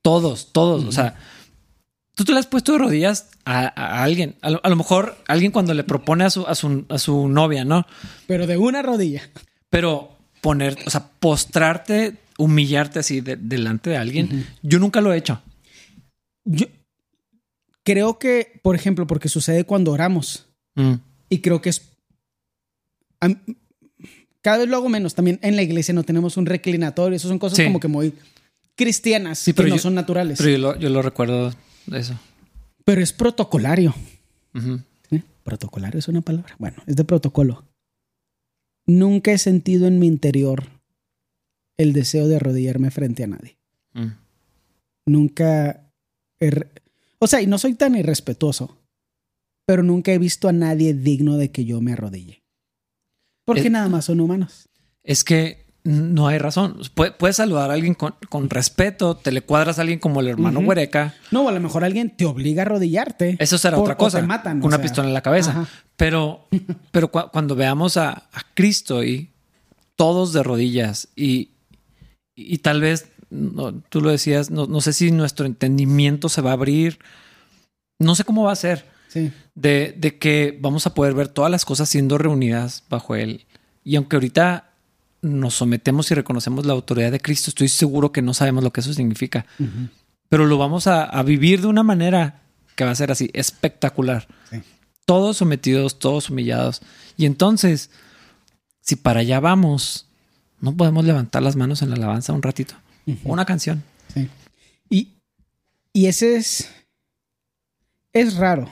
Todos, 0.00 0.52
todos. 0.54 0.84
O 0.86 0.92
sea, 0.92 1.14
tú 2.14 2.24
te 2.24 2.32
le 2.32 2.38
has 2.38 2.46
puesto 2.46 2.72
de 2.72 2.78
rodillas 2.78 3.28
a, 3.44 3.66
a 3.66 4.02
alguien. 4.02 4.36
A 4.40 4.48
lo, 4.48 4.60
a 4.64 4.70
lo 4.70 4.76
mejor 4.76 5.18
alguien 5.28 5.52
cuando 5.52 5.74
le 5.74 5.84
propone 5.84 6.24
a 6.24 6.30
su, 6.30 6.46
a 6.46 6.54
su, 6.54 6.86
a 6.88 6.96
su 6.98 7.28
novia, 7.28 7.66
¿no? 7.66 7.86
pero 8.26 8.46
de 8.46 8.56
una 8.56 8.80
rodilla. 8.80 9.28
Pero 9.68 10.16
poner, 10.40 10.78
o 10.86 10.90
sea, 10.90 11.06
postrarte, 11.20 12.14
humillarte 12.38 13.00
así 13.00 13.20
de- 13.20 13.36
delante 13.36 13.90
de 13.90 13.98
alguien, 13.98 14.46
yo 14.62 14.78
nunca 14.78 15.02
lo 15.02 15.12
he 15.12 15.18
hecho. 15.18 15.42
Yo 16.46 16.64
creo 17.86 18.18
que, 18.18 18.60
por 18.62 18.74
ejemplo, 18.74 19.06
porque 19.06 19.28
sucede 19.30 19.64
cuando 19.64 19.92
oramos 19.92 20.42
Mm, 20.74 20.96
y 21.30 21.38
creo 21.40 21.62
que 21.62 21.70
es... 21.70 21.90
cada 24.42 24.58
vez 24.58 24.68
lo 24.68 24.76
hago 24.76 24.88
menos. 24.90 25.14
También 25.14 25.38
en 25.42 25.56
la 25.56 25.62
iglesia 25.62 25.94
no 25.94 26.02
tenemos 26.04 26.36
un 26.36 26.44
reclinatorio. 26.46 27.16
Esas 27.16 27.28
son 27.30 27.38
cosas 27.38 27.56
Sí. 27.56 27.64
como 27.64 27.80
que 27.80 27.88
muy 27.88 28.12
cristianas 28.74 29.38
Sí, 29.38 29.52
que 29.52 29.56
pero 29.56 29.68
no 29.70 29.76
yo- 29.76 29.82
son 29.82 29.94
naturales. 29.94 30.36
Pero 30.38 30.50
yo 30.50 30.58
lo, 30.58 30.78
yo 30.78 30.88
lo 30.90 31.00
recuerdo 31.02 31.52
de 31.86 31.98
eso. 31.98 32.18
pero 32.84 33.00
es 33.02 33.12
protocolario. 33.14 33.94
¿Eh? 35.10 35.22
Protocolario 35.44 35.98
es 35.98 36.08
una 36.08 36.20
palabra. 36.20 36.54
Bueno, 36.58 36.82
es 36.86 36.96
de 36.96 37.04
protocolo. 37.04 37.64
Nunca 38.86 39.32
he 39.32 39.38
sentido 39.38 39.86
en 39.86 39.98
mi 39.98 40.06
interior 40.06 40.64
el 41.78 41.92
deseo 41.92 42.28
de 42.28 42.36
arrodillarme 42.36 42.90
frente 42.90 43.24
a 43.24 43.28
nadie. 43.28 43.56
Mm. 43.94 44.08
Nunca. 45.06 45.82
he 46.38 46.50
o 47.26 47.28
sea, 47.28 47.42
y 47.42 47.46
no 47.46 47.58
soy 47.58 47.74
tan 47.74 47.94
irrespetuoso, 47.96 48.78
pero 49.66 49.82
nunca 49.82 50.12
he 50.12 50.18
visto 50.18 50.48
a 50.48 50.52
nadie 50.52 50.94
digno 50.94 51.36
de 51.36 51.50
que 51.50 51.64
yo 51.64 51.80
me 51.80 51.92
arrodille. 51.92 52.42
Porque 53.44 53.62
Es- 53.62 53.70
nada 53.70 53.88
más 53.88 54.04
son 54.04 54.20
humanos. 54.20 54.68
Es 55.02 55.24
que 55.24 55.66
no 55.84 56.26
hay 56.28 56.38
razón. 56.38 56.78
Pu- 56.96 57.16
Puedes 57.16 57.36
saludar 57.36 57.70
a 57.70 57.74
alguien 57.74 57.94
con, 57.94 58.14
con 58.28 58.48
respeto, 58.50 59.16
te 59.16 59.30
le 59.32 59.42
cuadras 59.42 59.78
a 59.78 59.82
alguien 59.82 59.98
como 60.00 60.20
el 60.20 60.28
hermano 60.28 60.58
Ujú. 60.60 60.68
Huereca. 60.68 61.14
No, 61.30 61.44
o 61.44 61.48
a 61.48 61.52
lo 61.52 61.60
mejor 61.60 61.84
alguien 61.84 62.10
te 62.16 62.24
obliga 62.26 62.62
a 62.62 62.66
arrodillarte. 62.66 63.36
Eso 63.38 63.56
será 63.58 63.76
Por- 63.76 63.84
otra 63.84 63.94
o 63.94 63.98
cosa. 63.98 64.20
te 64.20 64.26
matan, 64.26 64.60
con 64.60 64.68
una 64.68 64.76
sea, 64.76 64.82
pistola 64.82 65.08
en 65.08 65.14
la 65.14 65.22
cabeza. 65.22 65.50
ajá. 65.50 65.68
Pero, 65.96 66.46
pero 66.92 67.10
cua- 67.12 67.30
cuando 67.30 67.54
veamos 67.54 67.96
a, 67.96 68.10
a 68.10 68.42
Cristo 68.54 69.04
y 69.04 69.30
todos 69.96 70.32
de 70.32 70.42
rodillas 70.42 71.08
y, 71.16 71.50
y 72.34 72.58
tal 72.58 72.80
vez, 72.80 73.08
no, 73.30 73.74
tú 73.74 74.00
lo 74.00 74.10
decías, 74.10 74.50
no, 74.50 74.66
no 74.66 74.80
sé 74.80 74.92
si 74.92 75.10
nuestro 75.10 75.46
entendimiento 75.46 76.28
se 76.28 76.40
va 76.40 76.50
a 76.50 76.54
abrir. 76.54 76.98
No 77.98 78.14
sé 78.14 78.24
cómo 78.24 78.44
va 78.44 78.52
a 78.52 78.56
ser. 78.56 78.96
Sí. 79.08 79.32
de, 79.54 79.94
de 79.96 80.18
que 80.18 80.58
vamos 80.60 80.86
a 80.86 80.92
poder 80.92 81.14
ver 81.14 81.28
todas 81.28 81.50
las 81.50 81.64
cosas 81.64 81.88
siendo 81.88 82.18
reunidas 82.18 82.84
bajo 82.90 83.14
Él. 83.14 83.46
Y 83.84 83.96
aunque 83.96 84.16
ahorita 84.16 84.72
nos 85.22 85.54
sometemos 85.54 86.10
y 86.10 86.14
reconocemos 86.14 86.66
la 86.66 86.72
autoridad 86.74 87.12
de 87.12 87.20
Cristo, 87.20 87.50
estoy 87.50 87.68
seguro 87.68 88.12
que 88.12 88.20
no 88.20 88.34
sabemos 88.34 88.62
lo 88.62 88.72
que 88.72 88.80
eso 88.80 88.92
significa. 88.92 89.46
Pero 90.28 90.44
lo 90.44 90.58
vamos 90.58 90.86
a, 90.86 91.04
a 91.04 91.22
vivir 91.22 91.62
de 91.62 91.68
una 91.68 91.82
manera 91.82 92.42
que 92.74 92.84
va 92.84 92.90
a 92.90 92.96
ser 92.96 93.10
así, 93.10 93.30
espectacular. 93.32 94.26
Sí. 94.50 94.58
Todos 95.06 95.38
sometidos, 95.38 95.98
todos 95.98 96.28
humillados. 96.28 96.82
Y 97.16 97.26
entonces, 97.26 97.90
si 98.80 98.96
para 98.96 99.20
allá 99.20 99.40
vamos, 99.40 100.06
no 100.60 100.76
podemos 100.76 101.04
levantar 101.04 101.42
las 101.42 101.56
manos 101.56 101.80
en 101.80 101.90
la 101.90 101.96
alabanza 101.96 102.32
un 102.32 102.42
ratito. 102.42 102.74
Una 103.24 103.44
canción. 103.44 103.82
Sí. 104.12 104.28
Y, 104.90 105.12
y 105.92 106.06
ese 106.06 106.36
es. 106.36 106.68
Es 108.12 108.36
raro. 108.36 108.70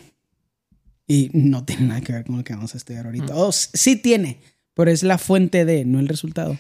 Y 1.07 1.31
no 1.35 1.65
tiene 1.65 1.87
nada 1.87 2.01
que 2.01 2.13
ver 2.13 2.25
con 2.25 2.39
lo 2.39 2.45
que 2.45 2.55
vamos 2.55 2.75
a 2.75 2.79
estudiar 2.79 3.07
ahorita. 3.07 3.35
O 3.37 3.51
s- 3.51 3.69
sí 3.75 3.97
tiene, 3.97 4.41
pero 4.75 4.91
es 4.91 5.03
la 5.03 5.19
fuente 5.19 5.65
de, 5.65 5.85
no 5.85 6.01
el 6.01 6.09
resultado. 6.09 6.59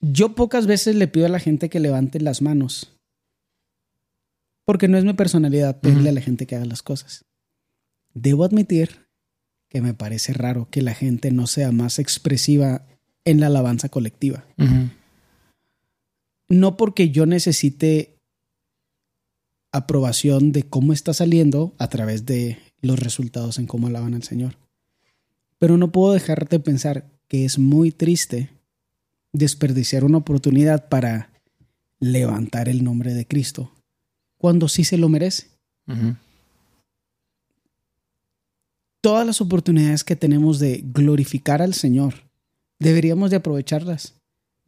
Yo 0.00 0.34
pocas 0.34 0.66
veces 0.66 0.94
le 0.96 1.08
pido 1.08 1.26
a 1.26 1.30
la 1.30 1.40
gente 1.40 1.68
que 1.68 1.78
levante 1.80 2.20
las 2.20 2.40
manos. 2.42 2.92
Porque 4.64 4.88
no 4.88 4.98
es 4.98 5.04
mi 5.04 5.12
personalidad 5.12 5.78
pedirle 5.80 6.08
a 6.08 6.12
la 6.12 6.20
gente 6.20 6.46
que 6.46 6.56
haga 6.56 6.64
las 6.64 6.82
cosas. 6.82 7.24
Debo 8.14 8.44
admitir 8.44 9.06
que 9.68 9.80
me 9.80 9.94
parece 9.94 10.32
raro 10.32 10.68
que 10.70 10.82
la 10.82 10.94
gente 10.94 11.30
no 11.30 11.46
sea 11.46 11.70
más 11.72 11.98
expresiva 11.98 12.86
en 13.24 13.40
la 13.40 13.46
alabanza 13.48 13.88
colectiva. 13.88 14.44
No 16.48 16.76
porque 16.76 17.10
yo 17.10 17.26
necesite 17.26 18.16
aprobación 19.72 20.52
de 20.52 20.62
cómo 20.62 20.92
está 20.92 21.12
saliendo 21.12 21.74
a 21.78 21.88
través 21.88 22.24
de 22.26 22.58
los 22.80 22.98
resultados 22.98 23.58
en 23.58 23.66
cómo 23.66 23.86
alaban 23.86 24.14
al 24.14 24.22
Señor. 24.22 24.56
Pero 25.58 25.76
no 25.76 25.92
puedo 25.92 26.12
dejar 26.12 26.48
de 26.48 26.60
pensar 26.60 27.10
que 27.28 27.44
es 27.44 27.58
muy 27.58 27.92
triste 27.92 28.50
desperdiciar 29.32 30.04
una 30.04 30.18
oportunidad 30.18 30.88
para 30.88 31.30
levantar 31.98 32.68
el 32.68 32.84
nombre 32.84 33.14
de 33.14 33.26
Cristo 33.26 33.72
cuando 34.38 34.68
sí 34.68 34.84
se 34.84 34.98
lo 34.98 35.08
merece. 35.08 35.48
Todas 39.00 39.26
las 39.26 39.40
oportunidades 39.40 40.04
que 40.04 40.16
tenemos 40.16 40.58
de 40.58 40.82
glorificar 40.84 41.62
al 41.62 41.74
Señor 41.74 42.14
deberíamos 42.78 43.30
de 43.30 43.36
aprovecharlas 43.36 44.15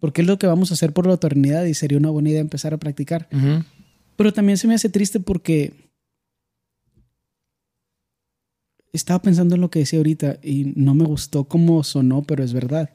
porque 0.01 0.23
es 0.23 0.29
lo 0.29 0.39
que 0.39 0.47
vamos 0.47 0.71
a 0.71 0.75
hacer 0.75 0.93
por 0.93 1.07
la 1.07 1.15
eternidad 1.15 1.65
y 1.65 1.75
sería 1.75 1.99
una 1.99 2.11
buena 2.11 2.31
idea 2.31 2.41
empezar 2.41 2.75
a 2.75 2.79
practicar. 2.79 3.29
Pero 4.17 4.33
también 4.33 4.59
se 4.59 4.67
me 4.69 4.75
hace 4.75 4.89
triste 4.89 5.21
porque 5.21 5.75
estaba 8.93 9.23
pensando 9.23 9.55
en 9.55 9.61
lo 9.61 9.71
que 9.71 9.81
decía 9.81 9.99
ahorita 9.99 10.39
y 10.43 10.73
no 10.77 10.95
me 10.95 11.05
gustó 11.05 11.45
cómo 11.45 11.83
sonó, 11.85 12.23
pero 12.23 12.43
es 12.45 12.53
verdad. 12.53 12.91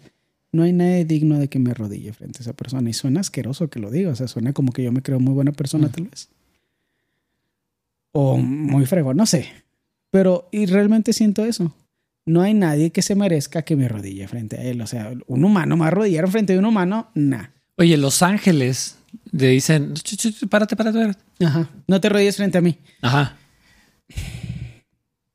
No 0.52 0.64
hay 0.64 0.74
nadie 0.74 1.06
digno 1.06 1.40
de 1.40 1.48
que 1.48 1.60
me 1.60 1.72
arrodille 1.72 2.14
frente 2.14 2.40
a 2.40 2.42
esa 2.42 2.54
persona. 2.54 2.90
Y 2.90 2.94
suena 2.94 3.22
asqueroso 3.22 3.70
que 3.70 3.80
lo 3.80 3.90
diga. 3.90 4.12
O 4.12 4.16
sea, 4.16 4.28
suena 4.28 4.54
como 4.54 4.72
que 4.72 4.84
yo 4.84 4.92
me 4.92 5.02
creo 5.02 5.20
muy 5.20 5.34
buena 5.34 5.52
persona, 5.52 5.90
tal 5.90 6.06
vez. 6.08 6.30
O 8.12 8.38
muy 8.38 8.86
fregón, 8.86 9.18
no 9.18 9.26
sé. 9.26 9.48
Pero, 10.12 10.48
y 10.52 10.68
realmente 10.68 11.12
siento 11.12 11.44
eso. 11.44 11.74
No 12.26 12.42
hay 12.42 12.54
nadie 12.54 12.92
que 12.92 13.02
se 13.02 13.16
merezca 13.16 13.64
que 13.64 13.76
me 13.76 13.86
arrodille 13.86 14.28
frente 14.28 14.58
a 14.58 14.64
él. 14.64 14.80
O 14.82 14.88
sea, 14.88 15.12
un 15.28 15.44
humano 15.44 15.76
me 15.78 15.86
arrodillar 15.86 16.30
frente 16.30 16.54
a 16.56 16.60
un 16.60 16.66
humano, 16.66 17.10
nah. 17.16 17.48
Oye, 17.78 17.98
los 17.98 18.22
ángeles 18.22 18.98
le 19.32 19.50
dicen, 19.50 19.94
"Ch, 19.94 20.16
ch, 20.16 20.32
ch, 20.32 20.48
párate, 20.48 20.76
párate, 20.76 20.98
párate. 21.00 21.20
Ajá. 21.46 21.70
No 21.88 22.00
te 22.00 22.08
arrodilles 22.08 22.38
frente 22.38 22.58
a 22.58 22.62
mí. 22.62 22.78
Ajá. 23.02 23.38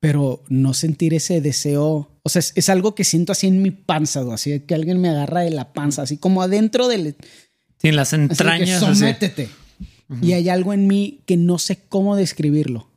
pero 0.01 0.45
no 0.49 0.75
sentir 0.75 1.13
ese 1.13 1.41
deseo, 1.41 2.09
o 2.23 2.29
sea, 2.29 2.39
es, 2.39 2.53
es 2.55 2.69
algo 2.69 2.95
que 2.95 3.03
siento 3.03 3.33
así 3.33 3.49
en 3.49 3.63
mi 3.63 3.73
panza, 3.73 4.23
¿no? 4.23 4.31
así 4.33 4.61
que 4.61 4.75
alguien 4.77 5.01
me 5.01 5.09
agarra 5.09 5.41
de 5.41 5.51
la 5.51 5.73
panza, 5.73 6.03
así 6.03 6.19
como 6.19 6.41
adentro 6.41 6.87
del... 6.87 7.17
Sí, 7.79 7.89
en 7.89 7.97
las 7.97 8.13
así 8.13 8.27
que 8.27 8.33
entrañas. 8.33 8.83
así. 8.83 8.95
sométete. 9.01 9.49
Y 10.23 10.33
hay 10.35 10.49
algo 10.51 10.73
en 10.73 10.87
mí 10.87 11.21
que 11.27 11.37
no 11.37 11.59
sé 11.59 11.81
cómo 11.89 12.15
describirlo, 12.15 12.89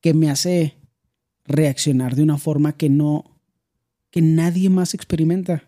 que 0.00 0.12
me 0.12 0.30
hace 0.30 0.74
reaccionar 1.50 2.16
de 2.16 2.22
una 2.22 2.38
forma 2.38 2.76
que 2.76 2.88
no, 2.88 3.24
que 4.10 4.22
nadie 4.22 4.70
más 4.70 4.94
experimenta. 4.94 5.64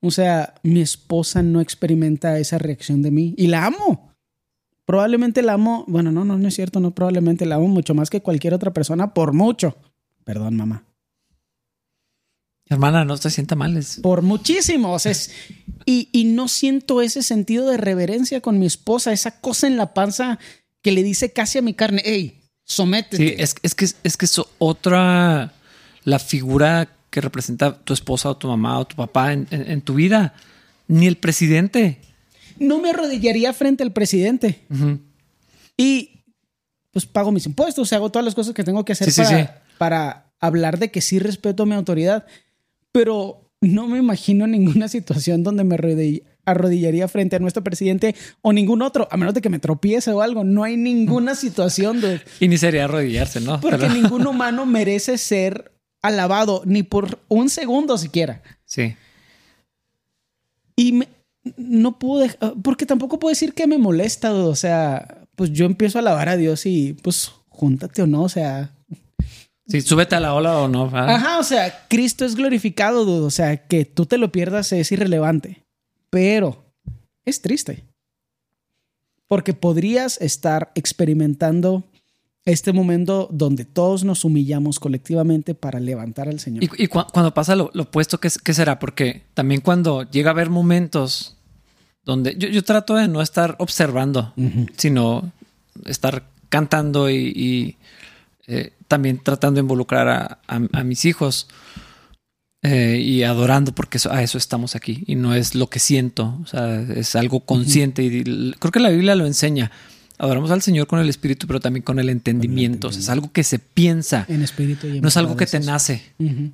O 0.00 0.10
sea, 0.10 0.54
mi 0.62 0.80
esposa 0.80 1.42
no 1.42 1.60
experimenta 1.60 2.38
esa 2.38 2.58
reacción 2.58 3.02
de 3.02 3.10
mí 3.10 3.34
y 3.36 3.48
la 3.48 3.66
amo. 3.66 4.14
Probablemente 4.86 5.42
la 5.42 5.52
amo, 5.52 5.84
bueno, 5.86 6.10
no, 6.10 6.24
no, 6.24 6.38
no 6.38 6.48
es 6.48 6.54
cierto, 6.54 6.80
no, 6.80 6.94
probablemente 6.94 7.46
la 7.46 7.56
amo 7.56 7.68
mucho 7.68 7.94
más 7.94 8.08
que 8.10 8.22
cualquier 8.22 8.54
otra 8.54 8.72
persona 8.72 9.12
por 9.12 9.32
mucho. 9.32 9.76
Perdón, 10.24 10.56
mamá. 10.56 10.84
Hermana, 12.66 13.04
no 13.04 13.18
te 13.18 13.30
sienta 13.30 13.56
mal. 13.56 13.78
Por 14.00 14.22
muchísimo. 14.22 14.92
O 14.92 14.98
sea, 14.98 15.12
y, 15.84 16.08
y, 16.12 16.24
no 16.24 16.46
siento 16.46 17.02
ese 17.02 17.22
sentido 17.22 17.68
de 17.68 17.76
reverencia 17.76 18.40
con 18.40 18.60
mi 18.60 18.66
esposa, 18.66 19.12
esa 19.12 19.40
cosa 19.40 19.66
en 19.66 19.76
la 19.76 19.92
panza 19.92 20.38
que 20.80 20.92
le 20.92 21.02
dice 21.02 21.32
casi 21.32 21.58
a 21.58 21.62
mi 21.62 21.74
carne, 21.74 22.02
hey, 22.04 22.39
sométete. 22.70 23.16
Sí, 23.16 23.34
es, 23.38 23.54
es 23.62 23.74
que 23.74 23.84
es 23.84 24.16
que 24.16 24.24
es 24.26 24.40
otra, 24.58 25.52
la 26.04 26.18
figura 26.18 26.88
que 27.10 27.20
representa 27.20 27.76
tu 27.76 27.92
esposa 27.92 28.30
o 28.30 28.36
tu 28.36 28.48
mamá 28.48 28.78
o 28.78 28.86
tu 28.86 28.96
papá 28.96 29.32
en, 29.32 29.80
tu 29.82 29.94
vida, 29.94 30.34
ni 30.86 31.06
el 31.06 31.16
presidente. 31.16 31.98
No 32.58 32.78
me 32.78 32.90
arrodillaría 32.90 33.52
frente 33.52 33.82
al 33.82 33.92
presidente. 33.92 34.60
Y 35.76 36.22
pues 36.92 37.06
pago 37.06 37.32
mis 37.32 37.46
impuestos, 37.46 37.92
hago 37.92 38.10
todas 38.10 38.24
las 38.24 38.34
cosas 38.34 38.54
que 38.54 38.64
tengo 38.64 38.84
que 38.84 38.92
hacer 38.92 39.12
para, 39.14 39.62
para 39.78 40.32
hablar 40.40 40.78
de 40.78 40.90
que 40.90 41.00
sí 41.00 41.18
respeto 41.18 41.62
a 41.64 41.66
mi 41.66 41.74
autoridad 41.74 42.26
pero 42.92 43.50
no 43.60 43.86
me 43.86 43.98
imagino 43.98 44.46
ninguna 44.46 44.88
situación 44.88 45.42
donde 45.42 45.64
me 45.64 45.76
arrodillaría 46.44 47.08
frente 47.08 47.36
a 47.36 47.38
nuestro 47.38 47.62
presidente 47.62 48.14
o 48.42 48.52
ningún 48.52 48.82
otro, 48.82 49.08
a 49.10 49.16
menos 49.16 49.34
de 49.34 49.40
que 49.40 49.48
me 49.48 49.58
tropiece 49.58 50.10
o 50.12 50.20
algo. 50.20 50.44
No 50.44 50.64
hay 50.64 50.76
ninguna 50.76 51.34
situación 51.34 52.00
de... 52.00 52.20
Y 52.40 52.48
ni 52.48 52.58
sería 52.58 52.84
arrodillarse, 52.84 53.40
¿no? 53.40 53.60
Porque 53.60 53.88
ningún 53.88 54.26
humano 54.26 54.66
merece 54.66 55.18
ser 55.18 55.72
alabado, 56.02 56.62
ni 56.64 56.82
por 56.82 57.18
un 57.28 57.48
segundo 57.50 57.98
siquiera. 57.98 58.42
Sí. 58.64 58.96
Y 60.76 61.02
no 61.56 61.98
puedo 61.98 62.22
dejar, 62.22 62.54
porque 62.62 62.86
tampoco 62.86 63.18
puedo 63.18 63.30
decir 63.30 63.54
que 63.54 63.66
me 63.66 63.78
molesta, 63.78 64.32
o 64.32 64.54
sea, 64.54 65.26
pues 65.36 65.52
yo 65.52 65.66
empiezo 65.66 65.98
a 65.98 66.00
alabar 66.00 66.28
a 66.28 66.36
Dios 66.36 66.66
y 66.66 66.94
pues 67.02 67.32
júntate 67.48 68.02
o 68.02 68.06
no, 68.06 68.22
o 68.22 68.28
sea, 68.28 68.72
Sí, 69.70 69.82
súbete 69.82 70.16
a 70.16 70.20
la 70.20 70.34
ola 70.34 70.58
o 70.58 70.66
no. 70.66 70.90
Ajá, 70.92 71.38
o 71.38 71.44
sea, 71.44 71.86
Cristo 71.88 72.24
es 72.24 72.34
glorificado, 72.34 73.04
dudo. 73.04 73.26
O 73.26 73.30
sea, 73.30 73.56
que 73.68 73.84
tú 73.84 74.04
te 74.04 74.18
lo 74.18 74.32
pierdas 74.32 74.72
es 74.72 74.90
irrelevante. 74.90 75.64
Pero 76.10 76.64
es 77.24 77.40
triste. 77.40 77.84
Porque 79.28 79.54
podrías 79.54 80.20
estar 80.20 80.72
experimentando 80.74 81.84
este 82.44 82.72
momento 82.72 83.28
donde 83.30 83.64
todos 83.64 84.04
nos 84.04 84.24
humillamos 84.24 84.80
colectivamente 84.80 85.54
para 85.54 85.78
levantar 85.78 86.28
al 86.28 86.40
Señor. 86.40 86.64
Y, 86.64 86.86
cuando 86.88 87.32
pasa 87.34 87.54
lo, 87.54 87.70
opuesto, 87.78 88.18
¿qué, 88.18 88.30
será? 88.54 88.78
Porque 88.78 89.22
también 89.34 89.60
cuando 89.60 90.02
llega 90.10 90.30
a 90.30 90.32
haber 90.32 90.50
momentos 90.50 91.36
donde 92.04 92.34
yo, 92.36 92.64
trato 92.64 92.94
de 92.94 93.08
no 93.08 93.20
estar 93.20 93.56
observando, 93.58 94.32
sino 94.76 95.30
estar 95.84 96.24
cantando 96.48 97.10
y, 97.10 97.76
eh, 98.46 98.72
también 98.88 99.18
tratando 99.22 99.58
de 99.58 99.62
involucrar 99.62 100.40
a, 100.46 100.82
mis 100.82 101.04
hijos 101.04 101.46
eh, 102.62 103.00
y 103.02 103.22
adorando 103.22 103.74
porque 103.74 103.98
a 104.10 104.22
eso 104.22 104.36
estamos 104.36 104.76
aquí 104.76 105.02
y 105.06 105.14
no 105.14 105.34
es 105.34 105.54
lo 105.54 105.68
que 105.68 105.78
siento, 105.78 106.38
o 106.42 106.46
sea, 106.46 106.82
es 106.82 107.16
algo 107.16 107.40
consciente 107.40 108.02
y 108.02 108.52
creo 108.58 108.70
que 108.70 108.80
la 108.80 108.90
Biblia 108.90 109.14
lo 109.14 109.26
enseña. 109.26 109.70
Adoramos 110.18 110.50
al 110.50 110.60
Señor 110.60 110.86
con 110.86 110.98
el 110.98 111.08
espíritu, 111.08 111.46
pero 111.46 111.60
también 111.60 111.82
con 111.82 111.98
el 111.98 112.10
entendimiento. 112.10 112.90
es 112.90 113.08
algo 113.08 113.32
que 113.32 113.42
se 113.42 113.58
piensa. 113.58 114.26
En 114.28 114.42
espíritu 114.42 114.86
y 114.86 115.00
No 115.00 115.08
es 115.08 115.16
algo 115.16 115.34
que 115.34 115.46
te 115.46 115.60
nace. 115.60 116.02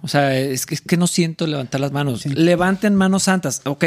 O 0.02 0.06
sea, 0.06 0.38
es 0.38 0.66
que, 0.66 0.76
es 0.76 0.80
que, 0.80 0.96
no 0.96 1.08
siento 1.08 1.48
levantar 1.48 1.80
las 1.80 1.90
manos. 1.90 2.24
Levanten 2.26 2.94
manos 2.94 3.24
santas. 3.24 3.62
Ok. 3.64 3.84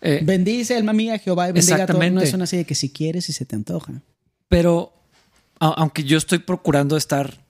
Eh, 0.00 0.20
Bendice, 0.24 0.76
alma 0.76 0.94
mía, 0.94 1.18
Jehová, 1.18 1.50
y 1.50 1.52
bendiga 1.52 1.86
todo. 1.86 2.10
No 2.10 2.22
es 2.22 2.32
una 2.32 2.44
así 2.44 2.56
de 2.56 2.64
que 2.64 2.74
si 2.74 2.88
quieres 2.88 3.28
y 3.28 3.34
se 3.34 3.44
te 3.44 3.54
antoja. 3.54 3.92
Pero, 4.48 4.94
aunque 5.60 6.04
yo 6.04 6.16
estoy 6.16 6.38
procurando 6.38 6.96
estar 6.96 7.41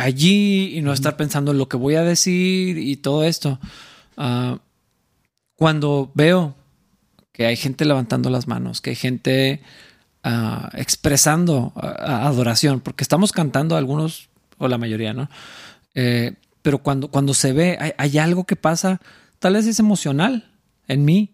allí 0.00 0.76
y 0.76 0.82
no 0.82 0.92
estar 0.92 1.16
pensando 1.16 1.52
en 1.52 1.58
lo 1.58 1.68
que 1.68 1.76
voy 1.76 1.94
a 1.94 2.02
decir 2.02 2.78
y 2.78 2.96
todo 2.96 3.24
esto. 3.24 3.58
Ah, 4.16 4.58
cuando 5.56 6.10
veo 6.14 6.54
que 7.32 7.46
hay 7.46 7.56
gente 7.56 7.84
levantando 7.84 8.30
las 8.30 8.48
manos, 8.48 8.80
que 8.80 8.90
hay 8.90 8.96
gente 8.96 9.62
ah, 10.22 10.70
expresando 10.74 11.72
ah, 11.76 12.26
adoración, 12.26 12.80
porque 12.80 13.04
estamos 13.04 13.32
cantando 13.32 13.76
algunos 13.76 14.28
o 14.58 14.68
la 14.68 14.78
mayoría, 14.78 15.12
¿no? 15.12 15.28
Eh, 15.94 16.34
pero 16.62 16.78
cuando, 16.78 17.08
cuando 17.08 17.32
se 17.34 17.52
ve, 17.52 17.94
hay, 17.96 18.18
algo 18.18 18.44
que 18.44 18.56
pasa, 18.56 19.00
tal 19.38 19.54
vez 19.54 19.66
es 19.66 19.78
emocional 19.78 20.50
en 20.88 21.04
mí. 21.04 21.30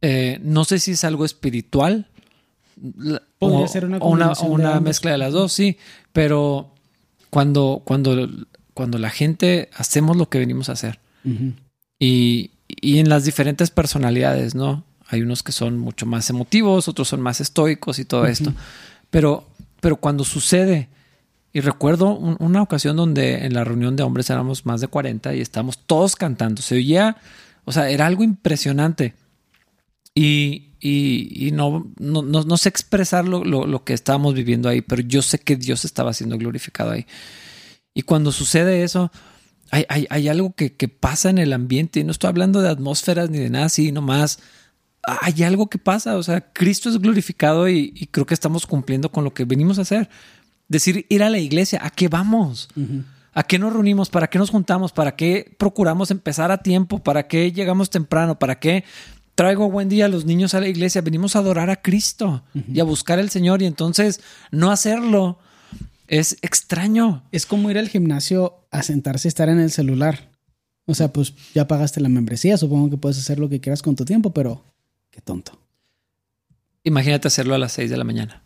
Eh, 0.00 0.40
no 0.42 0.64
sé 0.64 0.80
si 0.80 0.92
es 0.92 1.04
algo 1.04 1.24
espiritual. 1.24 2.08
Podría 3.38 3.68
ser 3.68 3.84
una, 3.84 4.32
una 4.42 4.80
mezcla 4.80 5.12
de 5.12 5.18
las 5.18 5.32
dos, 5.32 5.52
sí, 5.52 5.78
pero 6.12 6.72
cuando, 7.32 7.80
cuando, 7.82 8.28
cuando 8.74 8.98
la 8.98 9.08
gente 9.08 9.70
hacemos 9.74 10.18
lo 10.18 10.28
que 10.28 10.38
venimos 10.38 10.68
a 10.68 10.72
hacer. 10.72 11.00
y, 11.98 12.50
y, 12.68 12.98
en 12.98 13.08
las 13.08 13.24
diferentes 13.24 13.70
personalidades, 13.70 14.54
¿no? 14.54 14.84
Hay 15.06 15.22
unos 15.22 15.42
que 15.42 15.52
son 15.52 15.78
mucho 15.78 16.04
más 16.04 16.28
emotivos, 16.28 16.88
otros 16.88 17.08
son 17.08 17.22
más 17.22 17.40
estoicos 17.40 17.98
y 17.98 18.04
todo 18.04 18.26
esto. 18.26 18.52
Pero, 19.08 19.48
pero 19.80 19.96
cuando 19.96 20.24
sucede, 20.24 20.90
y 21.54 21.60
recuerdo 21.60 22.10
una 22.10 22.60
ocasión 22.60 22.98
donde 22.98 23.46
en 23.46 23.54
la 23.54 23.64
reunión 23.64 23.96
de 23.96 24.02
hombres 24.02 24.28
éramos 24.28 24.66
más 24.66 24.82
de 24.82 24.88
40 24.88 25.34
y 25.34 25.40
estábamos 25.40 25.78
todos 25.78 26.16
cantando. 26.16 26.60
Se 26.60 26.74
oía, 26.74 27.16
o 27.64 27.72
sea, 27.72 27.88
era 27.88 28.04
algo 28.04 28.24
impresionante. 28.24 29.14
Y, 30.14 30.71
y, 30.84 31.46
y 31.46 31.52
no, 31.52 31.92
no, 32.00 32.22
no, 32.22 32.56
sé 32.56 32.68
expresar 32.68 33.24
lo, 33.24 33.44
lo, 33.44 33.84
que 33.84 33.92
estábamos 33.92 34.34
viviendo 34.34 34.68
ahí, 34.68 34.80
pero 34.80 35.00
yo 35.00 35.22
sé 35.22 35.38
que 35.38 35.54
Dios 35.54 35.84
estaba 35.84 36.12
siendo 36.12 36.36
glorificado 36.36 36.90
ahí. 36.90 37.06
Y 37.94 38.02
cuando 38.02 38.32
sucede 38.32 38.82
eso, 38.82 39.12
hay, 39.70 39.86
hay, 39.88 40.08
hay 40.10 40.26
algo 40.26 40.54
que, 40.54 40.74
que, 40.74 40.88
pasa 40.88 41.30
en 41.30 41.38
el 41.38 41.52
ambiente, 41.52 42.00
y 42.00 42.04
no 42.04 42.10
estoy 42.10 42.28
hablando 42.28 42.60
de 42.60 42.68
atmósferas 42.68 43.30
ni 43.30 43.38
de 43.38 43.48
nada 43.48 43.66
así, 43.66 43.92
nomás 43.92 44.40
hay 45.04 45.42
algo 45.44 45.68
que 45.68 45.78
pasa, 45.78 46.16
o 46.16 46.22
sea, 46.22 46.52
Cristo 46.52 46.88
es 46.88 46.98
glorificado 46.98 47.68
y, 47.68 47.92
y 47.94 48.06
creo 48.06 48.26
que 48.26 48.34
estamos 48.34 48.66
cumpliendo 48.66 49.10
con 49.10 49.22
lo 49.22 49.34
que 49.34 49.44
venimos 49.44 49.78
a 49.78 49.82
hacer. 49.82 50.08
Decir, 50.68 51.06
ir 51.08 51.22
a 51.22 51.30
la 51.30 51.38
iglesia, 51.38 51.80
¿a 51.82 51.90
qué 51.90 52.08
vamos? 52.08 52.68
¿A 53.34 53.42
qué 53.42 53.58
nos 53.58 53.72
reunimos? 53.72 54.10
¿Para 54.10 54.28
qué 54.28 54.38
nos 54.38 54.50
juntamos? 54.50 54.92
¿Para 54.92 55.16
qué 55.16 55.54
procuramos 55.58 56.10
empezar 56.10 56.50
a 56.50 56.58
tiempo? 56.58 56.98
¿Para 57.02 57.26
qué 57.28 57.52
llegamos 57.52 57.90
temprano? 57.90 58.38
¿Para 58.38 58.58
qué 58.58 58.84
traigo 59.34 59.70
buen 59.70 59.88
día 59.88 60.06
a 60.06 60.08
los 60.08 60.24
niños 60.24 60.54
a 60.54 60.60
la 60.60 60.68
iglesia, 60.68 61.00
venimos 61.00 61.36
a 61.36 61.40
adorar 61.40 61.70
a 61.70 61.80
Cristo 61.82 62.44
y 62.54 62.80
a 62.80 62.84
buscar 62.84 63.18
al 63.18 63.30
Señor 63.30 63.62
y 63.62 63.66
entonces 63.66 64.20
no 64.50 64.70
hacerlo 64.70 65.38
es 66.08 66.36
extraño. 66.42 67.24
Es 67.32 67.46
como 67.46 67.70
ir 67.70 67.78
al 67.78 67.88
gimnasio 67.88 68.66
a 68.70 68.82
sentarse 68.82 69.28
y 69.28 69.30
estar 69.30 69.48
en 69.48 69.58
el 69.58 69.70
celular. 69.70 70.30
O 70.84 70.94
sea, 70.94 71.12
pues 71.12 71.32
ya 71.54 71.66
pagaste 71.66 72.00
la 72.00 72.08
membresía, 72.08 72.56
supongo 72.58 72.90
que 72.90 72.96
puedes 72.98 73.18
hacer 73.18 73.38
lo 73.38 73.48
que 73.48 73.60
quieras 73.60 73.82
con 73.82 73.96
tu 73.96 74.04
tiempo, 74.04 74.32
pero 74.34 74.64
qué 75.10 75.20
tonto. 75.20 75.58
Imagínate 76.84 77.28
hacerlo 77.28 77.54
a 77.54 77.58
las 77.58 77.72
6 77.72 77.88
de 77.88 77.96
la 77.96 78.04
mañana 78.04 78.42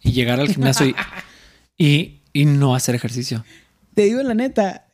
y 0.00 0.12
llegar 0.12 0.40
al 0.40 0.48
gimnasio 0.48 0.94
y, 1.76 2.22
y 2.32 2.44
no 2.46 2.74
hacer 2.74 2.94
ejercicio. 2.94 3.44
Te 3.94 4.02
digo 4.02 4.22
la 4.22 4.34
neta, 4.34 4.86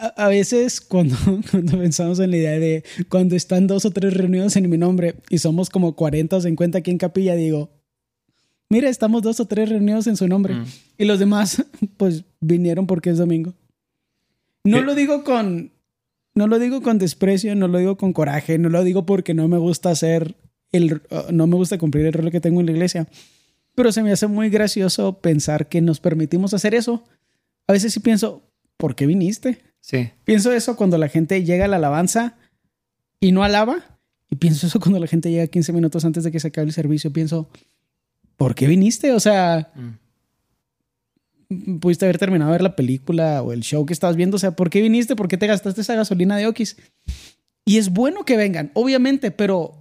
a, 0.00 0.28
veces 0.28 0.80
cuando, 0.80 1.16
cuando 1.50 1.78
pensamos 1.78 2.18
en 2.18 2.30
la 2.30 2.36
idea 2.36 2.58
de 2.58 2.84
cuando 3.08 3.36
están 3.36 3.66
dos 3.66 3.84
o 3.84 3.90
tres 3.90 4.14
reunidos 4.14 4.56
en 4.56 4.68
mi 4.70 4.78
nombre 4.78 5.16
y 5.28 5.38
somos 5.38 5.70
como 5.70 5.94
40 5.94 6.36
o 6.36 6.40
50 6.40 6.78
aquí 6.78 6.90
en 6.90 6.98
capilla, 6.98 7.34
digo, 7.34 7.70
mira, 8.68 8.88
estamos 8.88 9.22
dos 9.22 9.40
o 9.40 9.46
tres 9.46 9.68
reunidos 9.68 10.06
en 10.06 10.16
su 10.16 10.26
nombre. 10.26 10.54
Mm. 10.54 10.64
Y 10.98 11.04
los 11.04 11.18
demás, 11.18 11.64
pues 11.96 12.24
vinieron 12.40 12.86
porque 12.86 13.10
es 13.10 13.18
domingo. 13.18 13.54
No 14.64 14.82
lo 14.82 14.94
digo 14.94 15.24
con, 15.24 15.72
no 16.34 16.46
lo 16.46 16.58
digo 16.58 16.82
con 16.82 16.98
desprecio, 16.98 17.54
no 17.54 17.68
lo 17.68 17.78
digo 17.78 17.96
con 17.96 18.12
coraje, 18.12 18.58
no 18.58 18.68
lo 18.68 18.84
digo 18.84 19.06
porque 19.06 19.34
no 19.34 19.48
me 19.48 19.58
gusta 19.58 19.90
hacer 19.90 20.36
el, 20.72 21.00
no 21.32 21.46
me 21.46 21.56
gusta 21.56 21.78
cumplir 21.78 22.06
el 22.06 22.12
rol 22.12 22.30
que 22.30 22.40
tengo 22.40 22.60
en 22.60 22.66
la 22.66 22.72
iglesia. 22.72 23.08
Pero 23.74 23.92
se 23.92 24.02
me 24.02 24.12
hace 24.12 24.26
muy 24.26 24.50
gracioso 24.50 25.18
pensar 25.20 25.68
que 25.68 25.80
nos 25.80 26.00
permitimos 26.00 26.52
hacer 26.52 26.74
eso. 26.74 27.04
A 27.66 27.72
veces 27.72 27.94
sí 27.94 28.00
pienso, 28.00 28.42
¿por 28.76 28.94
qué 28.94 29.06
viniste? 29.06 29.69
Sí. 29.80 30.10
Pienso 30.24 30.52
eso 30.52 30.76
cuando 30.76 30.98
la 30.98 31.08
gente 31.08 31.42
llega 31.44 31.64
a 31.64 31.68
la 31.68 31.76
alabanza 31.76 32.36
y 33.18 33.32
no 33.32 33.42
alaba. 33.42 33.98
Y 34.30 34.36
pienso 34.36 34.66
eso 34.66 34.80
cuando 34.80 35.00
la 35.00 35.06
gente 35.06 35.30
llega 35.30 35.46
15 35.46 35.72
minutos 35.72 36.04
antes 36.04 36.24
de 36.24 36.30
que 36.30 36.40
se 36.40 36.48
acabe 36.48 36.66
el 36.66 36.72
servicio. 36.72 37.12
Pienso, 37.12 37.48
¿por 38.36 38.54
qué 38.54 38.66
viniste? 38.66 39.12
O 39.12 39.20
sea, 39.20 39.72
mm. 41.48 41.78
pudiste 41.78 42.04
haber 42.04 42.18
terminado 42.18 42.50
de 42.50 42.54
ver 42.54 42.62
la 42.62 42.76
película 42.76 43.42
o 43.42 43.52
el 43.52 43.62
show 43.62 43.84
que 43.86 43.92
estabas 43.92 44.16
viendo. 44.16 44.36
O 44.36 44.40
sea, 44.40 44.52
¿por 44.52 44.70
qué 44.70 44.80
viniste? 44.80 45.16
¿Por 45.16 45.28
qué 45.28 45.36
te 45.36 45.46
gastaste 45.46 45.80
esa 45.80 45.94
gasolina 45.94 46.36
de 46.36 46.46
Okis? 46.46 46.76
Y 47.64 47.78
es 47.78 47.90
bueno 47.90 48.24
que 48.24 48.36
vengan, 48.36 48.70
obviamente, 48.74 49.30
pero 49.30 49.80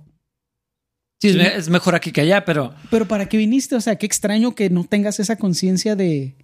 Sí, 1.22 1.38
es 1.38 1.68
mejor 1.68 1.96
aquí 1.96 2.12
que 2.14 2.22
allá, 2.22 2.46
pero. 2.46 2.74
Pero 2.90 3.06
¿para 3.08 3.28
qué 3.28 3.38
viniste? 3.38 3.76
O 3.76 3.82
sea, 3.82 3.98
qué 3.98 4.06
extraño 4.06 4.56
que 4.56 4.70
no 4.70 4.86
tengas 4.86 5.20
esa 5.20 5.36
conciencia 5.36 5.98
de 5.98 6.36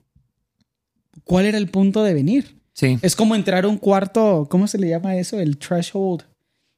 cuál 1.23 1.45
era 1.45 1.57
el 1.57 1.69
punto 1.69 2.03
de 2.03 2.13
venir. 2.13 2.54
Sí. 2.75 2.99
Es 3.01 3.15
como 3.15 3.33
entrar 3.35 3.63
a 3.65 3.67
un 3.67 3.77
cuarto, 3.77 4.47
¿cómo 4.49 4.67
se 4.67 4.77
le 4.77 4.89
llama 4.89 5.15
eso? 5.17 5.39
El 5.39 5.57
threshold. 5.57 6.23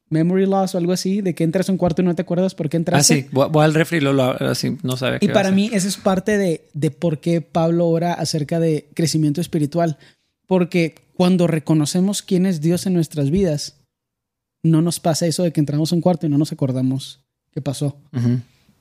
memory 0.10 0.46
loss 0.46 0.74
o 0.74 0.78
algo 0.78 0.94
así, 0.94 1.20
de 1.20 1.36
que 1.36 1.44
entras 1.44 1.68
a 1.68 1.72
un 1.74 1.78
cuarto 1.78 2.02
y 2.02 2.06
no 2.06 2.16
te 2.16 2.22
acuerdas 2.22 2.56
por 2.56 2.70
qué 2.70 2.78
Ah, 2.78 2.80
entraste. 2.80 3.24
sí, 3.24 3.28
voy, 3.34 3.50
voy 3.52 3.66
al 3.66 3.74
refri 3.74 3.98
y 3.98 4.02
lo, 4.02 4.14
lo- 4.14 4.32
así 4.40 4.78
no 4.82 4.96
sabe. 4.96 5.18
Y 5.20 5.28
qué 5.28 5.34
para 5.34 5.52
mí 5.52 5.70
esa 5.74 5.86
es 5.90 5.98
parte 5.98 6.38
de, 6.38 6.62
de 6.74 6.92
por 6.92 7.20
qué 7.20 7.42
Pablo 7.42 7.88
ora 7.90 8.14
acerca 8.14 8.62
de 8.62 8.88
crecimiento 8.94 9.42
espiritual. 9.42 9.98
Porque 10.46 10.96
cuando 11.16 11.46
reconocemos 11.46 12.22
quién 12.22 12.46
es 12.46 12.62
Dios 12.62 12.86
en 12.86 12.94
nuestras 12.94 13.32
vidas, 13.32 13.76
no 14.64 14.82
nos 14.82 15.02
pasa 15.02 15.28
eso 15.28 15.44
de 15.44 15.52
que 15.52 15.60
entramos 15.60 15.92
a 15.92 15.96
un 15.96 16.02
cuarto 16.02 16.26
y 16.26 16.30
no 16.30 16.38
nos 16.38 16.54
acordamos 16.54 17.20
qué 17.52 17.60
pasó. 17.62 17.98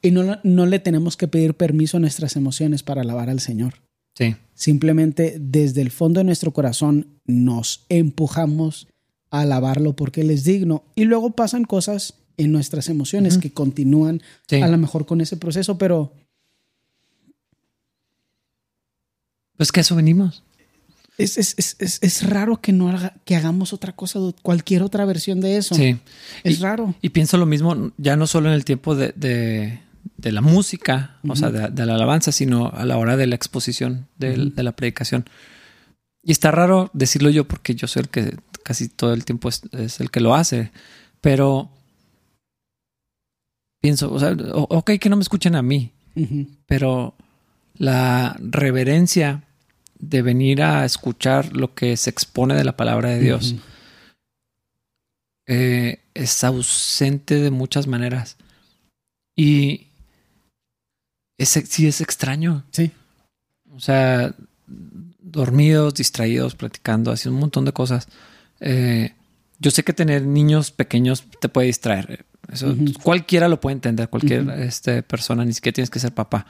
Y 0.03 0.13
no, 0.13 0.39
no 0.45 0.67
le 0.67 0.79
tenemos 0.79 1.17
que 1.17 1.27
pedir 1.27 1.55
permiso 1.55 1.97
a 1.97 2.01
nuestras 2.01 2.37
emociones 2.37 2.85
para 2.85 3.01
alabar 3.01 3.31
al 3.31 3.41
Señor. 3.41 3.75
Sí, 4.17 4.35
Simplemente 4.55 5.37
desde 5.39 5.83
el 5.83 5.91
fondo 5.91 6.21
de 6.21 6.25
nuestro 6.25 6.53
corazón 6.53 7.07
nos 7.27 7.85
empujamos 7.91 8.89
a 9.31 9.41
alabarlo 9.43 9.95
porque 9.95 10.23
Él 10.23 10.31
es 10.31 10.45
digno. 10.45 10.83
Y 10.95 11.05
luego 11.05 11.33
pasan 11.33 11.65
cosas 11.65 12.15
en 12.39 12.53
nuestras 12.53 12.89
emociones 12.89 13.37
que 13.39 13.51
continúan 13.51 14.23
sí. 14.49 14.57
a 14.63 14.69
lo 14.69 14.79
mejor 14.79 15.05
con 15.07 15.21
ese 15.21 15.37
proceso, 15.37 15.77
pero 15.77 16.13
Pues 19.57 19.73
que 19.73 19.81
eso 19.81 19.97
venimos. 19.97 20.43
es, 21.19 21.39
es, 21.39 21.55
es, 21.59 21.77
es, 21.79 21.99
es 22.03 22.29
raro 22.29 22.61
que 22.61 22.73
no 22.73 22.91
haga, 22.91 23.15
que 23.25 23.37
hagamos 23.37 23.73
otra 23.73 23.95
cosa, 23.95 24.21
cualquier 24.43 24.83
otra 24.83 25.05
versión 25.07 25.41
de 25.41 25.57
eso. 25.57 25.75
Sí. 25.75 25.99
Es 26.45 26.59
Y- 26.59 26.63
raro. 26.63 26.95
Y 27.01 27.09
pienso 27.11 27.39
lo 27.39 27.47
mismo, 27.47 27.91
ya 27.97 28.17
no 28.17 28.27
solo 28.27 28.49
en 28.49 28.55
el 28.55 28.65
tiempo 28.65 28.95
de, 28.95 29.13
de- 29.17 29.81
de 30.17 30.33
la 30.33 30.41
música, 30.41 31.19
o 31.27 31.37
sea, 31.37 31.51
de, 31.51 31.69
de 31.69 31.87
la 31.87 31.95
alabanza, 31.95 32.33
sino 32.33 32.69
a 32.69 32.85
la 32.85 32.99
hora 32.99 33.17
de 33.17 33.27
la 33.27 33.35
exposición, 33.35 34.09
de 34.17 34.63
la 34.63 34.73
predicación. 34.73 35.25
Y 36.23 36.33
está 36.33 36.51
raro 36.51 36.91
decirlo 36.93 37.31
yo 37.31 37.47
porque 37.47 37.75
yo 37.75 37.87
soy 37.87 38.03
el 38.03 38.09
que 38.09 38.37
casi 38.65 38.89
todo 38.89 39.15
el 39.15 39.25
tiempo 39.25 39.49
es, 39.49 39.63
es 39.73 40.01
el 40.01 40.11
que 40.11 40.21
lo 40.21 40.35
hace, 40.35 40.73
pero 41.21 41.71
pienso, 43.81 44.13
o 44.13 44.19
sea, 44.19 44.37
ok 44.53 44.93
que 45.01 45.09
no 45.09 45.17
me 45.17 45.23
escuchen 45.23 45.55
a 45.55 45.63
mí, 45.63 45.93
pero 46.67 47.15
la 47.77 48.37
reverencia 48.41 49.45
de 49.99 50.23
venir 50.23 50.63
a 50.63 50.85
escuchar 50.85 51.57
lo 51.57 51.75
que 51.75 51.97
se 51.97 52.11
expone 52.11 52.55
de 52.55 52.65
la 52.65 52.77
palabra 52.77 53.11
de 53.11 53.21
Dios 53.21 53.55
eh, 55.47 56.01
es 56.15 56.43
ausente 56.43 57.37
de 57.37 57.51
muchas 57.51 57.87
maneras. 57.87 58.37
Y 59.37 59.89
es, 61.39 61.49
sí 61.49 61.87
es 61.87 62.01
extraño. 62.01 62.65
Sí. 62.71 62.91
O 63.75 63.81
sea, 63.81 64.35
dormidos, 65.21 65.95
distraídos, 65.95 66.55
platicando, 66.55 67.13
haciendo 67.13 67.37
un 67.37 67.41
montón 67.41 67.65
de 67.65 67.73
cosas. 67.73 68.09
Eh, 68.61 69.13
yo 69.59 69.71
sé 69.71 69.85
que 69.85 69.93
tener 69.93 70.23
niños 70.23 70.71
pequeños 70.71 71.25
te 71.41 71.49
puede 71.49 71.67
distraer. 71.69 72.25
Eso 72.53 72.75
cualquiera 73.03 73.49
lo 73.49 73.61
puede 73.61 73.75
entender, 73.75 74.09
cualquier 74.09 74.43
Ujú. 74.43 74.53
este, 74.53 75.03
persona, 75.03 75.45
ni 75.45 75.53
siquiera 75.53 75.75
tienes 75.75 75.91
que 75.91 75.99
ser 75.99 76.15
papá. 76.15 76.47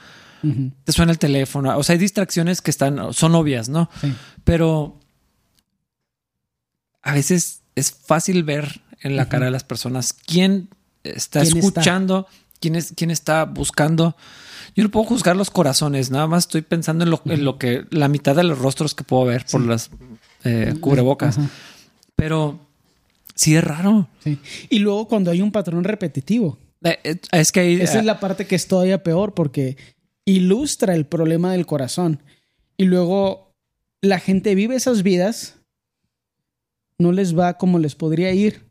Te 0.85 0.93
suena 0.93 1.11
el 1.11 1.19
teléfono. 1.19 1.77
O 1.77 1.83
sea, 1.83 1.95
hay 1.95 1.99
distracciones 1.99 2.61
que 2.61 2.71
están, 2.71 3.13
son 3.13 3.35
obvias, 3.35 3.69
¿no? 3.69 3.91
Sí. 4.01 4.15
Pero 4.45 5.01
a 7.03 7.15
veces 7.15 7.63
es 7.75 7.91
fácil 7.91 8.45
ver 8.45 8.83
en 9.01 9.17
la 9.17 9.29
cara 9.29 9.47
de 9.47 9.51
las 9.51 9.65
personas 9.65 10.13
quién 10.13 10.69
está 11.03 11.41
¿Quién 11.41 11.57
está? 11.57 11.67
escuchando, 11.81 12.29
quién, 12.61 12.77
es, 12.77 12.93
quién 12.97 13.11
está 13.11 13.45
buscando. 13.45 14.17
Yo 14.77 14.85
no 14.85 14.91
puedo 14.91 15.07
juzgar 15.07 15.35
los 15.37 15.51
corazones, 15.51 16.11
nada 16.11 16.27
más 16.27 16.45
estoy 16.45 16.61
pensando 16.63 17.03
en 17.05 17.11
lo, 17.11 17.23
en 17.25 17.45
lo 17.45 17.59
que 17.59 17.85
la 17.91 18.09
mitad 18.09 18.37
de 18.37 18.45
los 18.45 18.59
rostros 18.59 18.95
que 18.95 19.05
puedo 19.05 19.25
ver 19.25 19.47
por 19.51 19.63
Sí. 19.63 19.67
las 19.67 19.91
eh, 20.45 20.75
cubrebocas. 20.81 21.39
Ajá. 21.39 21.49
Pero 22.15 22.61
sí 23.35 23.57
es 23.57 23.65
raro. 23.65 24.07
Sí. 24.23 24.39
Y 24.69 24.79
luego 24.81 25.09
cuando 25.09 25.31
hay 25.31 25.41
un 25.43 25.51
patrón 25.51 25.83
repetitivo. 25.85 26.59
Eh, 26.85 26.99
eh, 27.05 27.17
Es 27.33 27.53
que 27.53 27.61
ahí, 27.61 27.81
Esa 27.81 27.99
es 27.99 28.05
la 28.05 28.21
parte 28.21 28.47
que 28.47 28.55
es 28.55 28.69
todavía 28.69 29.03
peor 29.03 29.33
porque 29.35 29.77
ilustra 30.27 30.95
el 30.95 31.07
problema 31.07 31.53
del 31.53 31.65
corazón. 31.67 32.23
Y 32.77 32.85
luego 32.85 33.53
la 34.03 34.19
gente 34.21 34.55
vive 34.55 34.77
esas 34.77 35.03
vidas, 35.03 35.57
no 36.99 37.13
les 37.13 37.37
va 37.37 37.57
como 37.57 37.79
les 37.79 37.95
podría 37.95 38.33
ir. 38.33 38.67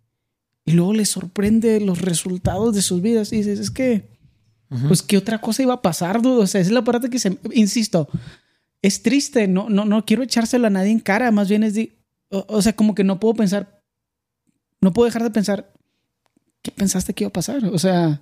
Y 0.65 0.71
luego 0.73 0.93
les 0.93 1.09
sorprende 1.09 1.79
los 1.79 2.01
resultados 2.01 2.73
de 2.75 2.81
sus 2.81 3.01
vidas. 3.01 3.31
Y 3.33 3.37
dices, 3.37 3.59
es 3.59 3.69
que, 3.71 4.07
Ujú. 4.75 4.87
pues, 4.87 5.01
¿qué 5.01 5.17
otra 5.17 5.39
cosa 5.39 5.63
iba 5.63 5.73
a 5.73 5.81
pasar, 5.81 6.21
dude? 6.21 6.43
O 6.43 6.47
sea, 6.47 6.61
esa 6.61 6.69
es 6.69 6.73
la 6.73 6.83
parte 6.83 7.09
que 7.09 7.19
se... 7.19 7.37
Insisto, 7.51 8.07
es 8.81 9.01
triste. 9.01 9.47
No, 9.47 9.69
no, 9.69 9.85
no 9.85 10.05
quiero 10.05 10.23
echárselo 10.23 10.67
a 10.67 10.69
nadie 10.69 10.91
en 10.91 10.99
cara. 10.99 11.31
Más 11.31 11.49
bien 11.49 11.63
es 11.63 11.73
de... 11.73 11.93
O, 12.29 12.45
o 12.47 12.61
sea, 12.61 12.75
como 12.75 12.95
que 12.95 13.03
no 13.03 13.19
puedo 13.19 13.33
pensar... 13.33 13.81
No 14.81 14.93
puedo 14.93 15.05
dejar 15.05 15.23
de 15.23 15.31
pensar... 15.31 15.71
¿Qué 16.61 16.71
pensaste 16.71 17.13
que 17.13 17.23
iba 17.25 17.29
a 17.29 17.33
pasar? 17.33 17.65
O 17.65 17.77
sea 17.77 18.21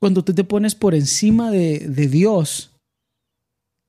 cuando 0.00 0.24
tú 0.24 0.34
te 0.34 0.44
pones 0.44 0.74
por 0.74 0.94
encima 0.94 1.50
de, 1.50 1.86
de 1.86 2.08
Dios, 2.08 2.70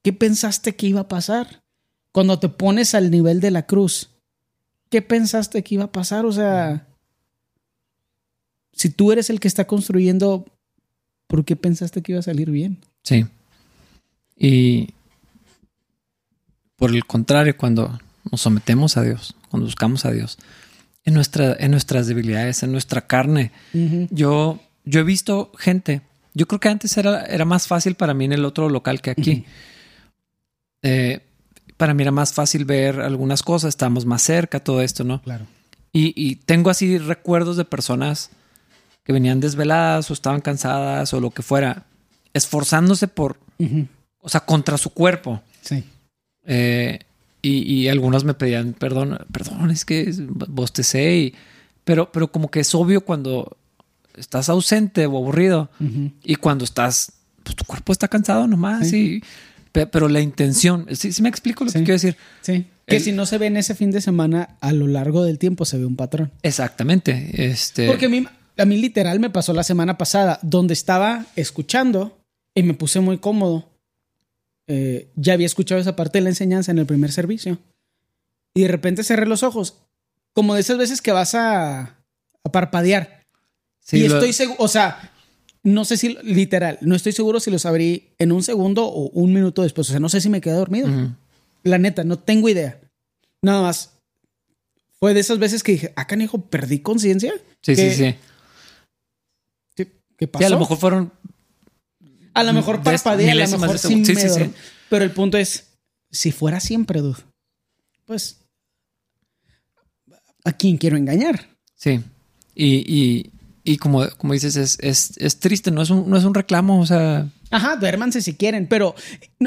¿qué 0.03 0.11
pensaste 0.11 0.75
que 0.75 0.85
iba 0.87 1.01
a 1.01 1.07
pasar? 1.07 1.63
Cuando 2.11 2.37
te 2.37 2.49
pones 2.49 2.93
al 2.93 3.09
nivel 3.09 3.39
de 3.39 3.49
la 3.49 3.65
cruz, 3.65 4.09
¿qué 4.89 5.01
pensaste 5.01 5.63
que 5.63 5.75
iba 5.75 5.85
a 5.85 5.91
pasar? 5.91 6.25
O 6.25 6.33
sea, 6.33 6.85
si 8.73 8.89
tú 8.89 9.13
eres 9.13 9.29
el 9.29 9.39
que 9.39 9.47
está 9.47 9.65
construyendo, 9.65 10.45
¿por 11.31 11.45
qué 11.45 11.55
pensaste 11.55 12.01
que 12.01 12.11
iba 12.11 12.19
a 12.19 12.23
salir 12.23 12.51
bien? 12.51 12.77
Sí. 13.03 13.25
Y 14.37 14.89
por 16.75 16.91
el 16.91 17.05
contrario, 17.05 17.55
cuando 17.55 17.97
nos 18.29 18.41
sometemos 18.41 18.97
a 18.97 19.03
Dios, 19.03 19.33
cuando 19.49 19.65
buscamos 19.65 20.03
a 20.03 20.11
Dios, 20.11 20.37
en, 21.05 21.13
nuestra, 21.13 21.55
en 21.57 21.71
nuestras 21.71 22.07
debilidades, 22.07 22.63
en 22.63 22.73
nuestra 22.73 23.07
carne, 23.07 23.53
yo, 24.09 24.59
yo 24.83 24.99
he 24.99 25.03
visto 25.03 25.53
gente, 25.57 26.01
yo 26.33 26.49
creo 26.49 26.59
que 26.59 26.67
antes 26.67 26.97
era, 26.97 27.23
era 27.23 27.45
más 27.45 27.65
fácil 27.65 27.95
para 27.95 28.13
mí 28.13 28.25
en 28.25 28.33
el 28.33 28.43
otro 28.43 28.67
local 28.67 28.99
que 29.01 29.11
aquí. 29.11 29.45
Eh, 30.83 31.21
para 31.77 31.93
mí 31.93 32.03
era 32.03 32.11
más 32.11 32.33
fácil 32.33 32.65
ver 32.65 32.99
algunas 32.99 33.41
cosas, 33.41 33.69
estábamos 33.69 34.05
más 34.05 34.21
cerca, 34.21 34.59
todo 34.59 34.81
esto, 34.81 35.05
¿no? 35.05 35.21
Claro. 35.21 35.45
Y, 35.93 36.13
y 36.21 36.35
tengo 36.35 36.69
así 36.69 36.97
recuerdos 36.97 37.55
de 37.55 37.63
personas 37.63 38.31
que 39.11 39.13
venían 39.13 39.39
desveladas 39.41 40.09
o 40.09 40.13
estaban 40.13 40.39
cansadas 40.41 41.13
o 41.13 41.19
lo 41.19 41.31
que 41.31 41.41
fuera, 41.41 41.83
esforzándose 42.33 43.07
por, 43.09 43.37
o 44.19 44.29
sea, 44.29 44.41
contra 44.41 44.77
su 44.77 44.91
cuerpo. 44.91 45.41
Sí. 45.61 45.83
Eh, 46.45 46.99
y, 47.41 47.73
y 47.73 47.87
algunos 47.89 48.23
me 48.23 48.33
pedían 48.35 48.73
perdón, 48.73 49.19
perdón, 49.31 49.69
es 49.71 49.83
que 49.85 50.13
bostecé, 50.47 51.17
y, 51.17 51.35
pero, 51.83 52.11
pero 52.11 52.31
como 52.31 52.49
que 52.49 52.59
es 52.61 52.73
obvio 52.75 53.01
cuando 53.01 53.57
estás 54.15 54.47
ausente 54.49 55.05
o 55.05 55.17
aburrido 55.17 55.69
y 56.23 56.35
cuando 56.35 56.63
estás, 56.65 57.11
pues 57.43 57.55
tu 57.55 57.65
cuerpo 57.65 57.91
está 57.91 58.07
cansado 58.07 58.47
nomás, 58.47 58.89
Sí. 58.89 59.21
y, 59.21 59.23
pe- 59.71 59.87
pero 59.87 60.07
la 60.07 60.21
intención, 60.21 60.85
sí, 60.93 61.11
sí 61.11 61.21
me 61.21 61.29
explico 61.29 61.63
lo 61.65 61.71
Sí. 61.71 61.79
que 61.79 61.83
quiero 61.83 61.95
decir. 61.95 62.17
Sí. 62.41 62.65
Que 62.85 62.97
El- 62.97 63.01
si 63.03 63.11
no 63.11 63.25
se 63.25 63.37
ve 63.37 63.47
en 63.47 63.57
ese 63.57 63.73
fin 63.75 63.89
de 63.91 64.01
semana, 64.01 64.49
a 64.61 64.71
lo 64.73 64.87
largo 64.87 65.23
del 65.23 65.37
tiempo 65.39 65.65
se 65.65 65.77
ve 65.77 65.85
un 65.85 65.95
patrón. 65.95 66.31
Exactamente. 66.43 67.45
Este, 67.49 67.87
Porque 67.87 68.07
a 68.07 68.09
mí, 68.09 68.25
a 68.61 68.65
mí 68.65 68.77
literal 68.77 69.19
me 69.19 69.29
pasó 69.29 69.53
la 69.53 69.63
semana 69.63 69.97
pasada, 69.97 70.39
donde 70.41 70.73
estaba 70.73 71.25
escuchando 71.35 72.17
y 72.55 72.63
me 72.63 72.73
puse 72.73 72.99
muy 72.99 73.17
cómodo. 73.17 73.69
Eh, 74.67 75.09
ya 75.15 75.33
había 75.33 75.45
escuchado 75.45 75.81
esa 75.81 75.95
parte 75.95 76.17
de 76.19 76.23
la 76.23 76.29
enseñanza 76.29 76.71
en 76.71 76.77
el 76.79 76.85
primer 76.85 77.11
servicio. 77.11 77.57
Y 78.53 78.61
de 78.63 78.67
repente 78.67 79.03
cerré 79.03 79.25
los 79.25 79.43
ojos, 79.43 79.75
como 80.33 80.55
de 80.55 80.61
esas 80.61 80.77
veces 80.77 81.01
que 81.01 81.11
vas 81.11 81.35
a, 81.35 81.81
a 82.43 82.51
parpadear. 82.51 83.23
sí, 83.79 83.97
y 83.97 84.07
lo- 84.07 84.15
estoy 84.15 84.33
seguro, 84.33 84.57
o 84.63 84.67
sea, 84.67 85.11
no 85.63 85.85
sé 85.85 85.97
si 85.97 86.17
literal, 86.23 86.77
no 86.81 86.95
estoy 86.95 87.11
seguro 87.11 87.39
si 87.39 87.51
los 87.51 87.65
abrí 87.65 88.09
en 88.19 88.31
un 88.31 88.43
segundo 88.43 88.85
o 88.85 89.09
un 89.09 89.33
minuto 89.33 89.61
después. 89.63 89.87
O 89.89 89.91
sea, 89.91 89.99
no 89.99 90.09
sé 90.09 90.21
si 90.21 90.29
me 90.29 90.41
quedé 90.41 90.53
dormido. 90.55 90.89
La 91.63 91.77
neta, 91.77 92.03
no 92.03 92.17
tengo 92.19 92.49
idea. 92.49 92.79
Nada 93.41 93.61
más. 93.61 93.91
Fue 94.99 95.13
de 95.15 95.19
esas 95.19 95.39
veces 95.39 95.63
que 95.63 95.71
dije, 95.73 95.93
ah, 95.95 96.05
canijo, 96.05 96.41
perdí 96.41 96.79
conciencia. 96.79 97.33
Sí, 97.61 97.75
sí, 97.75 97.81
¿Qué- 97.81 97.95
sí. 97.95 98.15
¿Qué, 100.21 100.27
pasó? 100.27 100.45
A 100.45 100.49
lo 100.49 100.59
mejor 100.59 100.77
fueron 100.77 101.11
A 102.35 102.43
lo 102.43 102.53
mejor 102.53 102.77
de- 102.77 102.83
parpadea, 102.83 103.31
a 103.31 103.35
lo 103.47 103.57
mejor 103.57 103.79
sí, 103.79 103.87
segundo. 104.05 104.13
Sí, 104.13 104.51
Pero 104.87 105.03
el 105.03 105.09
punto 105.09 105.35
es, 105.39 105.69
si 106.11 106.31
fuera 106.31 106.59
siempre, 106.59 107.01
dude, 107.01 107.17
pues, 108.05 108.37
¿a 110.45 110.51
quién 110.51 110.77
quiero 110.77 110.95
engañar? 110.95 111.47
Sí. 111.75 112.01
Y, 112.53 112.67
y, 112.85 113.31
y 113.63 113.77
como, 113.77 114.07
como 114.17 114.33
dices, 114.33 114.55
es, 114.57 114.77
es, 114.79 115.17
es 115.17 115.39
triste, 115.39 115.71
no 115.71 115.81
es, 115.81 115.89
un, 115.89 116.07
no 116.07 116.15
es 116.17 116.23
un 116.23 116.35
reclamo, 116.35 116.79
o 116.79 116.85
sea, 116.85 117.27
Ajá, 117.49 117.75
duérmanse 117.77 118.21
si 118.21 118.35
quieren, 118.35 118.67
pero, 118.67 118.93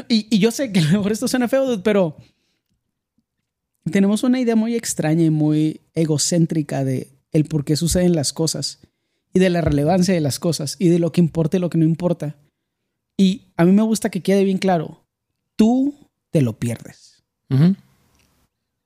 y, 0.09 0.27
y 0.29 0.39
yo 0.39 0.51
sé 0.51 0.73
que 0.73 0.79
a 0.79 0.83
lo 0.83 0.97
mejor 0.97 1.13
esto 1.13 1.29
suena 1.29 1.47
feo, 1.47 1.65
dude, 1.65 1.83
pero 1.83 2.17
tenemos 3.89 4.23
una 4.23 4.41
idea 4.41 4.57
muy 4.57 4.75
extraña 4.75 5.23
y 5.23 5.29
muy 5.29 5.79
egocéntrica 5.93 6.83
de 6.83 7.11
el 7.31 7.45
por 7.45 7.63
qué 7.63 7.77
suceden 7.77 8.13
las 8.13 8.33
cosas 8.33 8.79
y 9.35 9.39
de 9.39 9.49
la 9.49 9.59
relevancia 9.59 10.13
de 10.13 10.21
las 10.21 10.39
cosas 10.39 10.77
y 10.79 10.87
de 10.87 10.97
lo 10.97 11.11
que 11.11 11.19
importa 11.19 11.57
y 11.57 11.59
lo 11.59 11.69
que 11.69 11.77
no 11.77 11.83
importa. 11.83 12.37
Y 13.17 13.41
a 13.57 13.65
mí 13.65 13.73
me 13.73 13.81
gusta 13.81 14.09
que 14.09 14.21
quede 14.21 14.45
bien 14.45 14.57
claro, 14.57 15.03
tú 15.57 15.93
te 16.31 16.41
lo 16.41 16.57
pierdes. 16.57 17.21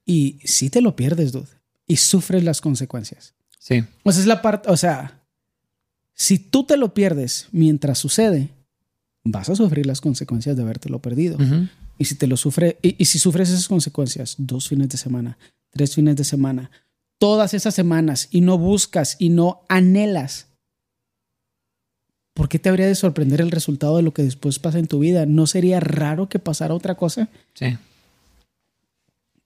Y 0.05 0.39
sí 0.43 0.71
te 0.71 0.81
lo 0.81 0.95
pierdes, 0.95 1.31
dude. 1.31 1.47
Y 1.85 1.97
sufres 1.97 2.43
las 2.43 2.61
consecuencias. 2.61 3.35
Sí. 3.59 3.83
O 4.03 4.11
sea, 4.11 4.21
es 4.21 4.27
la 4.27 4.41
parte, 4.41 4.71
o 4.71 4.77
sea, 4.77 5.21
si 6.15 6.39
tú 6.39 6.63
te 6.63 6.77
lo 6.77 6.95
pierdes 6.95 7.47
mientras 7.51 7.99
sucede, 7.99 8.49
vas 9.23 9.49
a 9.49 9.55
sufrir 9.55 9.85
las 9.85 10.01
consecuencias 10.01 10.55
de 10.55 10.63
habértelo 10.63 10.99
perdido. 10.99 11.37
Y 11.99 12.05
si 12.05 12.15
te 12.15 12.25
lo 12.25 12.37
sufre, 12.37 12.79
y, 12.81 12.95
y 12.97 13.05
si 13.05 13.19
sufres 13.19 13.49
esas 13.49 13.67
consecuencias 13.67 14.33
dos 14.39 14.67
fines 14.67 14.89
de 14.89 14.97
semana, 14.97 15.37
tres 15.69 15.93
fines 15.93 16.15
de 16.15 16.23
semana, 16.23 16.71
todas 17.19 17.53
esas 17.53 17.75
semanas 17.75 18.29
y 18.31 18.41
no 18.41 18.57
buscas 18.57 19.17
y 19.19 19.29
no 19.29 19.61
anhelas, 19.69 20.47
¿por 22.33 22.49
qué 22.49 22.57
te 22.57 22.69
habría 22.69 22.87
de 22.87 22.95
sorprender 22.95 23.41
el 23.41 23.51
resultado 23.51 23.97
de 23.97 24.03
lo 24.03 24.13
que 24.13 24.23
después 24.23 24.57
pasa 24.57 24.79
en 24.79 24.87
tu 24.87 24.99
vida? 24.99 25.25
¿No 25.27 25.45
sería 25.45 25.79
raro 25.79 26.29
que 26.29 26.39
pasara 26.39 26.73
otra 26.73 26.95
cosa? 26.95 27.29
Sí. 27.53 27.77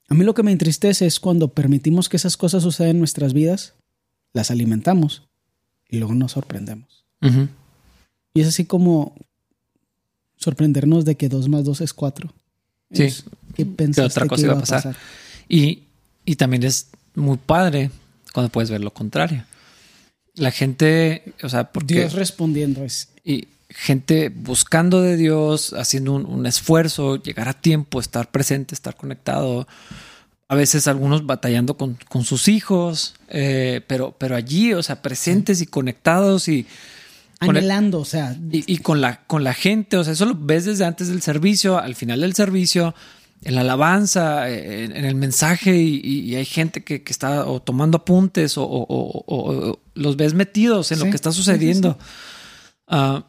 A 0.08 0.14
mí 0.14 0.24
lo 0.24 0.36
que 0.36 0.44
me 0.44 0.52
entristece 0.52 1.08
es 1.08 1.20
cuando 1.20 1.50
permitimos 1.50 2.08
que 2.08 2.18
esas 2.18 2.38
cosas 2.38 2.64
sucedan 2.64 2.92
en 2.92 3.00
nuestras 3.00 3.34
vidas, 3.34 3.74
las 4.32 4.52
alimentamos 4.52 5.24
y 5.90 5.98
luego 5.98 6.14
nos 6.14 6.34
sorprendemos. 6.34 7.04
Y 8.34 8.42
es 8.42 8.48
así 8.48 8.66
como 8.66 9.16
sorprendernos 10.36 11.06
de 11.06 11.16
que 11.16 11.30
2 11.30 11.50
más 11.50 11.64
2 11.64 11.82
es 11.82 11.94
4. 11.94 12.34
Sí. 12.92 13.08
¿Qué 13.56 13.66
pensaste 13.66 14.20
otra 14.20 14.28
cosa 14.28 14.42
que 14.42 14.46
iba 14.46 14.58
a 14.58 14.60
pasar? 14.60 14.96
Y, 15.48 15.84
y 16.26 16.36
también 16.36 16.64
es 16.64 16.90
muy 17.16 17.38
padre 17.38 17.92
cuando 18.34 18.50
puedes 18.52 18.70
ver 18.70 18.82
lo 18.82 18.92
contrario. 18.94 19.46
La 20.36 20.52
gente, 20.52 21.34
o 21.44 21.50
sea, 21.50 21.72
porque 21.72 21.96
Dios 21.96 22.14
respondiendo 22.14 22.84
es 22.84 23.10
y 23.24 23.48
gente 23.70 24.30
buscando 24.30 25.02
de 25.02 25.18
Dios, 25.18 25.74
haciendo 25.74 26.14
un, 26.14 26.26
un 26.26 26.46
esfuerzo, 26.46 27.22
llegar 27.22 27.48
a 27.50 27.54
tiempo, 27.54 28.00
estar 28.00 28.30
presente, 28.32 28.74
estar 28.76 28.96
conectado. 28.96 29.68
A 30.48 30.56
veces 30.56 30.88
algunos 30.88 31.26
batallando 31.26 31.76
con, 31.78 31.98
con 32.10 32.24
sus 32.26 32.48
hijos, 32.48 33.16
eh, 33.30 33.82
pero, 33.88 34.16
pero 34.18 34.36
allí, 34.36 34.74
o 34.74 34.84
sea, 34.84 35.02
presentes 35.02 35.62
y 35.62 35.66
conectados 35.68 36.48
y, 36.48 36.68
con 37.40 37.52
el- 37.56 37.64
anhelando, 37.64 38.00
o 38.00 38.06
sea, 38.06 38.36
y, 38.52 38.72
y 38.72 38.78
con, 38.80 39.02
la, 39.02 39.22
con 39.26 39.44
la 39.44 39.54
gente. 39.54 39.98
O 39.98 40.04
sea, 40.04 40.14
eso 40.14 40.26
lo 40.26 40.36
ves 40.36 40.66
desde 40.66 40.86
antes 40.86 41.08
del 41.08 41.22
servicio, 41.22 41.80
al 41.80 41.96
final 41.96 42.22
del 42.22 42.36
servicio, 42.36 42.94
en 43.44 43.56
la 43.56 43.62
alabanza, 43.62 44.50
eh, 44.50 44.86
en, 44.86 44.96
en 44.96 45.06
el 45.06 45.16
mensaje, 45.16 45.76
y, 45.76 46.36
hay 46.36 46.46
gente 46.46 46.84
que, 46.84 47.04
que 47.04 47.12
está 47.12 47.46
o 47.46 47.62
tomando 47.62 47.98
apuntes 47.98 48.56
o, 48.58 49.80
los 49.96 50.18
ves 50.18 50.34
metidos 50.34 50.92
en 50.92 51.00
lo 51.00 51.06
que 51.06 51.16
está 51.16 51.32
sí, 51.32 51.38
sí, 51.38 51.44
sucediendo. 51.44 51.98
Ah, 52.88 53.26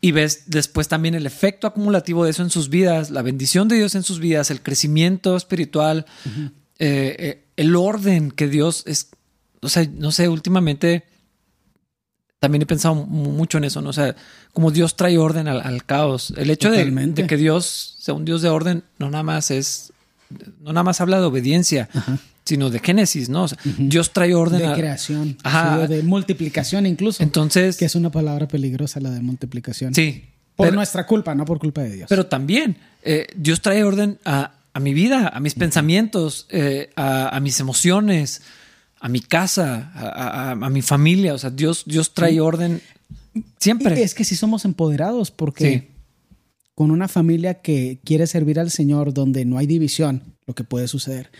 y 0.00 0.12
ves 0.12 0.44
después 0.46 0.86
también 0.86 1.14
el 1.14 1.26
efecto 1.26 1.66
acumulativo 1.66 2.24
de 2.24 2.30
eso 2.30 2.42
en 2.42 2.50
sus 2.50 2.68
vidas, 2.68 3.10
la 3.10 3.22
bendición 3.22 3.66
de 3.68 3.76
Dios 3.76 3.94
en 3.94 4.04
sus 4.04 4.20
vidas, 4.20 4.50
el 4.50 4.62
crecimiento 4.62 5.36
espiritual, 5.36 6.06
eh, 6.78 7.16
eh, 7.18 7.44
el 7.56 7.74
orden 7.74 8.30
que 8.30 8.48
Dios 8.48 8.84
es. 8.86 9.10
O 9.60 9.68
sea, 9.68 9.84
no 9.92 10.12
sé, 10.12 10.28
últimamente 10.28 11.04
también 12.40 12.62
he 12.62 12.66
pensado 12.66 12.94
mu- 12.94 13.32
mucho 13.32 13.58
en 13.58 13.64
eso, 13.64 13.80
¿no? 13.82 13.90
O 13.90 13.92
sea, 13.92 14.14
como 14.52 14.70
Dios 14.70 14.96
trae 14.96 15.18
orden 15.18 15.48
al, 15.48 15.60
al 15.60 15.84
caos. 15.84 16.32
El 16.36 16.50
hecho 16.50 16.70
de, 16.70 17.26
que 17.26 17.36
Dios 17.36 17.96
sea 17.98 18.14
un 18.14 18.24
Dios 18.24 18.42
de 18.42 18.48
orden 18.48 18.84
no 18.98 19.10
nada 19.10 19.22
más 19.24 19.50
es, 19.50 19.92
no 20.60 20.72
nada 20.72 20.84
más 20.84 21.00
habla 21.00 21.18
de 21.18 21.26
obediencia, 21.26 21.88
Ajá. 21.92 22.18
sino 22.44 22.70
de 22.70 22.78
Génesis, 22.78 23.28
¿no? 23.28 23.44
O 23.44 23.48
sea, 23.48 23.58
Dios 23.78 24.12
trae 24.12 24.34
orden 24.34 24.60
de 24.60 24.66
a- 24.68 24.74
creación, 24.74 25.36
Ajá. 25.42 25.86
de 25.88 26.02
multiplicación 26.02 26.86
incluso, 26.86 27.22
Entonces, 27.22 27.76
que 27.76 27.84
es 27.86 27.94
una 27.94 28.10
palabra 28.10 28.46
peligrosa 28.48 29.00
la 29.00 29.10
de 29.10 29.20
multiplicación. 29.20 29.94
sí. 29.94 30.24
Por 30.56 30.66
pero- 30.66 30.76
nuestra 30.76 31.06
culpa, 31.06 31.36
no 31.36 31.44
por 31.44 31.60
culpa 31.60 31.82
de 31.82 31.90
Dios. 31.90 32.06
Pero 32.08 32.26
también 32.26 32.78
eh, 33.04 33.28
Dios 33.36 33.60
trae 33.62 33.84
orden 33.84 34.18
a, 34.24 34.54
a 34.72 34.80
mi 34.80 34.92
vida, 34.92 35.28
a 35.28 35.38
mis 35.38 35.54
pensamientos, 35.54 36.46
eh, 36.50 36.90
a, 36.96 37.28
a 37.36 37.38
mis 37.38 37.60
emociones, 37.60 38.42
a 39.00 39.08
mi 39.08 39.20
casa, 39.20 39.92
a, 39.94 40.08
a- 40.08 40.50
a 40.52 40.70
mi 40.70 40.82
familia. 40.82 41.34
O 41.34 41.38
sea, 41.38 41.50
Dios, 41.50 41.84
Dios 41.86 42.14
trae 42.14 42.40
orden 42.40 42.80
siempre. 43.58 43.98
Y 43.98 44.02
es 44.02 44.14
que 44.14 44.24
sí 44.24 44.34
somos 44.36 44.64
empoderados 44.64 45.30
porque 45.30 45.88
Sí. 45.88 45.88
con 46.74 46.90
una 46.90 47.08
familia 47.08 47.54
que 47.60 48.00
quiere 48.04 48.26
servir 48.26 48.58
al 48.60 48.70
Señor 48.70 49.12
donde 49.14 49.44
no 49.44 49.58
hay 49.58 49.66
división, 49.66 50.22
lo 50.46 50.54
que 50.54 50.64
puede 50.64 50.88
suceder. 50.88 51.30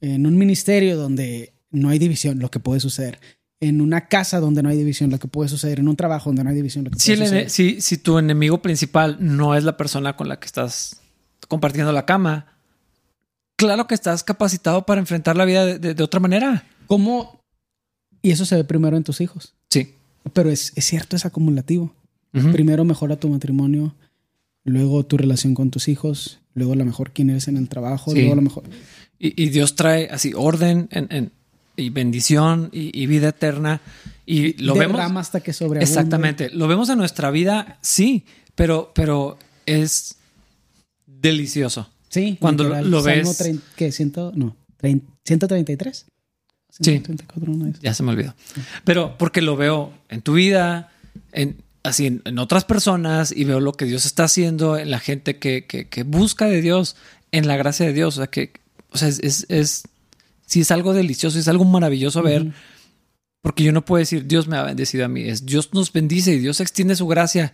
En 0.00 0.26
un 0.26 0.36
ministerio 0.36 0.96
donde 0.96 1.54
no 1.70 1.88
hay 1.88 1.98
división, 1.98 2.38
lo 2.38 2.50
que 2.50 2.60
puede 2.60 2.80
suceder. 2.80 3.18
En 3.60 3.80
una 3.80 4.08
casa 4.08 4.38
donde 4.40 4.62
no 4.62 4.68
hay 4.68 4.76
división, 4.76 5.10
lo 5.10 5.18
que 5.18 5.28
puede 5.28 5.48
suceder. 5.48 5.80
En 5.80 5.88
un 5.88 5.96
trabajo 5.96 6.28
donde 6.28 6.44
no 6.44 6.50
hay 6.50 6.56
división, 6.56 6.84
lo 6.84 6.90
que 6.90 6.98
Si, 6.98 7.12
puede 7.14 7.24
suceder. 7.26 7.50
si, 7.50 7.80
si 7.80 7.96
tu 7.96 8.18
enemigo 8.18 8.60
principal 8.60 9.16
no 9.20 9.54
es 9.54 9.64
la 9.64 9.78
persona 9.78 10.14
con 10.16 10.28
la 10.28 10.38
que 10.38 10.44
estás 10.46 11.00
compartiendo 11.48 11.92
la 11.92 12.04
cama, 12.04 12.46
claro 13.56 13.86
que 13.86 13.94
estás 13.94 14.22
capacitado 14.22 14.84
para 14.84 15.00
enfrentar 15.00 15.36
la 15.36 15.44
vida 15.46 15.64
de, 15.64 15.78
de- 15.78 15.94
de 15.94 16.02
otra 16.02 16.20
manera. 16.20 16.64
¿Cómo? 16.86 17.40
Y 18.22 18.30
eso 18.30 18.44
se 18.44 18.56
ve 18.56 18.64
primero 18.64 18.96
en 18.96 19.04
tus 19.04 19.20
hijos. 19.20 19.54
Sí. 19.70 19.94
Pero 20.32 20.50
es, 20.50 20.72
es 20.76 20.84
cierto, 20.84 21.16
es 21.16 21.24
acumulativo. 21.26 21.94
Primero 22.52 22.84
mejora 22.84 23.16
tu 23.16 23.30
matrimonio, 23.30 23.94
luego 24.64 25.06
tu 25.06 25.16
relación 25.16 25.54
con 25.54 25.70
tus 25.70 25.88
hijos, 25.88 26.38
luego 26.52 26.74
a 26.74 26.76
lo 26.76 26.84
mejor 26.84 27.12
quién 27.12 27.30
eres 27.30 27.48
en 27.48 27.56
el 27.56 27.66
trabajo, 27.70 28.10
Sí. 28.10 28.18
luego 28.18 28.32
a 28.34 28.36
lo 28.36 28.42
mejor... 28.42 28.64
Y, 29.18 29.42
y 29.42 29.48
Dios 29.48 29.74
trae 29.74 30.08
así 30.10 30.32
orden 30.36 30.86
en- 30.90 31.06
en- 31.10 31.32
y 31.76 31.88
bendición 31.88 32.68
y, 32.72 32.90
y 33.00 33.06
vida 33.06 33.28
eterna. 33.30 33.80
Y 34.26 34.52
lo 34.62 34.74
vemos. 34.74 34.96
derrama 34.98 35.20
hasta 35.20 35.40
que 35.40 35.54
sobreabunde. 35.54 35.84
Exactamente. 35.84 36.50
Lo 36.50 36.68
vemos 36.68 36.90
en 36.90 36.98
nuestra 36.98 37.30
vida, 37.30 37.78
sí, 37.80 38.24
pero, 38.54 38.92
pero 38.94 39.38
es 39.64 40.16
delicioso. 41.06 41.88
Sí, 42.10 42.36
Cuando 42.40 42.64
literal. 42.64 42.90
lo 42.90 43.02
Salmo 43.02 43.34
ves- 43.38 43.60
¿Qué? 43.76 43.92
¿Ciento? 43.92 44.32
No. 44.34 44.56
trein- 44.80 45.02
¿133? 45.24 46.04
Sí. 46.80 46.92
134, 46.92 47.52
uno 47.52 47.64
de 47.64 47.70
esos. 47.72 47.82
Ya 47.82 47.94
se 47.94 48.02
me 48.02 48.10
olvidó. 48.12 48.34
Pero 48.84 49.16
porque 49.18 49.40
lo 49.42 49.56
veo 49.56 49.92
en 50.08 50.22
tu 50.22 50.34
vida, 50.34 50.92
en 51.32 51.56
así 51.82 52.06
en, 52.06 52.22
en 52.24 52.38
otras 52.38 52.64
personas 52.64 53.32
y 53.32 53.44
veo 53.44 53.60
lo 53.60 53.72
que 53.72 53.84
Dios 53.84 54.06
está 54.06 54.24
haciendo 54.24 54.76
en 54.76 54.90
la 54.90 54.98
gente 54.98 55.38
que, 55.38 55.66
que, 55.66 55.88
que 55.88 56.02
busca 56.02 56.46
de 56.46 56.60
Dios, 56.60 56.96
en 57.32 57.46
la 57.46 57.56
gracia 57.56 57.86
de 57.86 57.92
Dios. 57.92 58.16
O 58.16 58.20
sea, 58.20 58.26
que, 58.26 58.52
o 58.90 58.98
sea, 58.98 59.08
es, 59.08 59.20
es, 59.20 59.46
es 59.48 59.82
sí 60.46 60.60
es 60.60 60.70
algo 60.70 60.92
delicioso, 60.94 61.38
es 61.38 61.48
algo 61.48 61.64
maravilloso 61.64 62.22
ver. 62.22 62.52
Porque 63.40 63.62
yo 63.62 63.70
no 63.70 63.84
puedo 63.84 64.00
decir 64.00 64.26
Dios 64.26 64.48
me 64.48 64.56
ha 64.56 64.62
bendecido 64.64 65.04
a 65.04 65.08
mí, 65.08 65.22
es 65.22 65.46
Dios 65.46 65.70
nos 65.72 65.92
bendice 65.92 66.34
y 66.34 66.38
Dios 66.40 66.60
extiende 66.60 66.96
su 66.96 67.06
gracia 67.06 67.52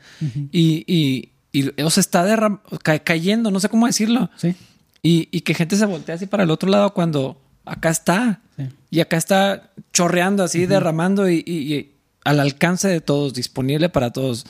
y, 0.50 0.84
y, 0.86 1.32
y 1.52 1.82
o 1.82 1.90
sea, 1.90 2.00
está 2.00 2.60
ca- 2.82 2.98
cayendo, 3.00 3.50
no 3.50 3.60
sé 3.60 3.68
cómo 3.68 3.86
decirlo. 3.86 4.30
Sí. 4.38 4.54
Y, 5.02 5.28
y 5.30 5.42
que 5.42 5.52
gente 5.52 5.76
se 5.76 5.84
voltea 5.84 6.14
así 6.14 6.24
para 6.26 6.44
el 6.44 6.50
otro 6.50 6.70
lado 6.70 6.94
cuando 6.94 7.38
acá 7.64 7.90
está. 7.90 8.40
Sí. 8.56 8.64
Y 8.90 9.00
acá 9.00 9.16
está 9.16 9.70
chorreando 9.92 10.42
así, 10.44 10.66
derramando 10.66 11.28
y, 11.28 11.42
y- 11.46 11.74
y 11.74 11.92
al 12.24 12.40
alcance 12.40 12.88
de 12.88 13.00
todos, 13.00 13.34
disponible 13.34 13.88
para 13.88 14.12
todos. 14.12 14.46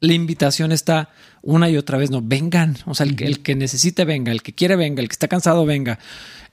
La 0.00 0.12
invitación 0.12 0.70
está 0.72 1.10
una 1.42 1.68
y 1.70 1.76
otra 1.76 1.98
vez, 1.98 2.10
no, 2.10 2.20
vengan. 2.22 2.76
O 2.86 2.94
sea, 2.94 3.06
el, 3.06 3.16
que, 3.16 3.24
el 3.24 3.40
que 3.42 3.54
necesite, 3.54 4.04
venga. 4.04 4.30
El 4.32 4.42
que 4.42 4.52
quiere, 4.54 4.76
venga. 4.76 5.00
El 5.02 5.08
que 5.08 5.12
está 5.14 5.26
cansado, 5.28 5.64
venga. 5.66 5.98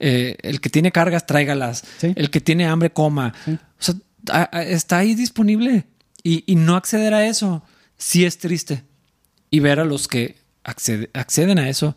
Eh, 0.00 0.36
el 0.42 0.60
que 0.60 0.68
tiene 0.70 0.90
cargas, 0.92 1.26
tráigalas. 1.26 1.84
Sí. 1.98 2.12
El 2.16 2.30
que 2.30 2.40
tiene 2.40 2.66
hambre, 2.66 2.90
coma. 2.90 3.34
Sí. 3.44 3.52
O 3.52 3.58
sea, 3.78 3.94
a- 4.30 4.56
a- 4.58 4.62
está 4.64 4.98
ahí 4.98 5.14
disponible. 5.14 5.84
Y, 6.22 6.42
y 6.46 6.56
no 6.56 6.74
acceder 6.76 7.14
a 7.14 7.26
eso 7.26 7.62
sí 7.96 8.24
es 8.24 8.38
triste. 8.38 8.82
Y 9.50 9.60
ver 9.60 9.78
a 9.78 9.84
los 9.84 10.08
que 10.08 10.36
accede- 10.64 11.10
acceden 11.12 11.58
a 11.60 11.68
eso 11.68 11.96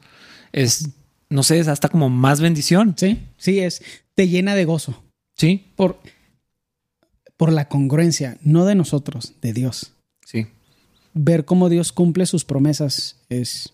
es, 0.51 0.89
no 1.29 1.43
sé, 1.43 1.59
es 1.59 1.67
hasta 1.67 1.89
como 1.89 2.09
más 2.09 2.41
bendición. 2.41 2.95
Sí, 2.97 3.19
sí 3.37 3.59
es. 3.59 3.81
Te 4.15 4.27
llena 4.27 4.55
de 4.55 4.65
gozo. 4.65 5.03
Sí, 5.35 5.71
Por, 5.75 5.99
por 7.37 7.51
la 7.53 7.69
congruencia, 7.69 8.37
no 8.41 8.65
de 8.65 8.75
nosotros, 8.75 9.33
de 9.41 9.53
Dios. 9.53 9.93
sí. 10.25 10.47
Ver 11.15 11.43
cómo 11.43 11.69
Dios 11.69 11.91
cumple 11.91 12.25
sus 12.27 12.45
promesas 12.45 13.17
es... 13.29 13.73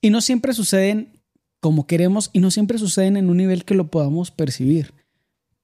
Y 0.00 0.10
no 0.10 0.20
siempre 0.20 0.54
suceden 0.54 1.20
como 1.60 1.86
queremos 1.86 2.30
y 2.32 2.38
no 2.38 2.50
siempre 2.52 2.78
suceden 2.78 3.16
en 3.16 3.28
un 3.28 3.36
nivel 3.36 3.64
que 3.64 3.74
lo 3.74 3.88
podamos 3.90 4.30
percibir. 4.30 4.94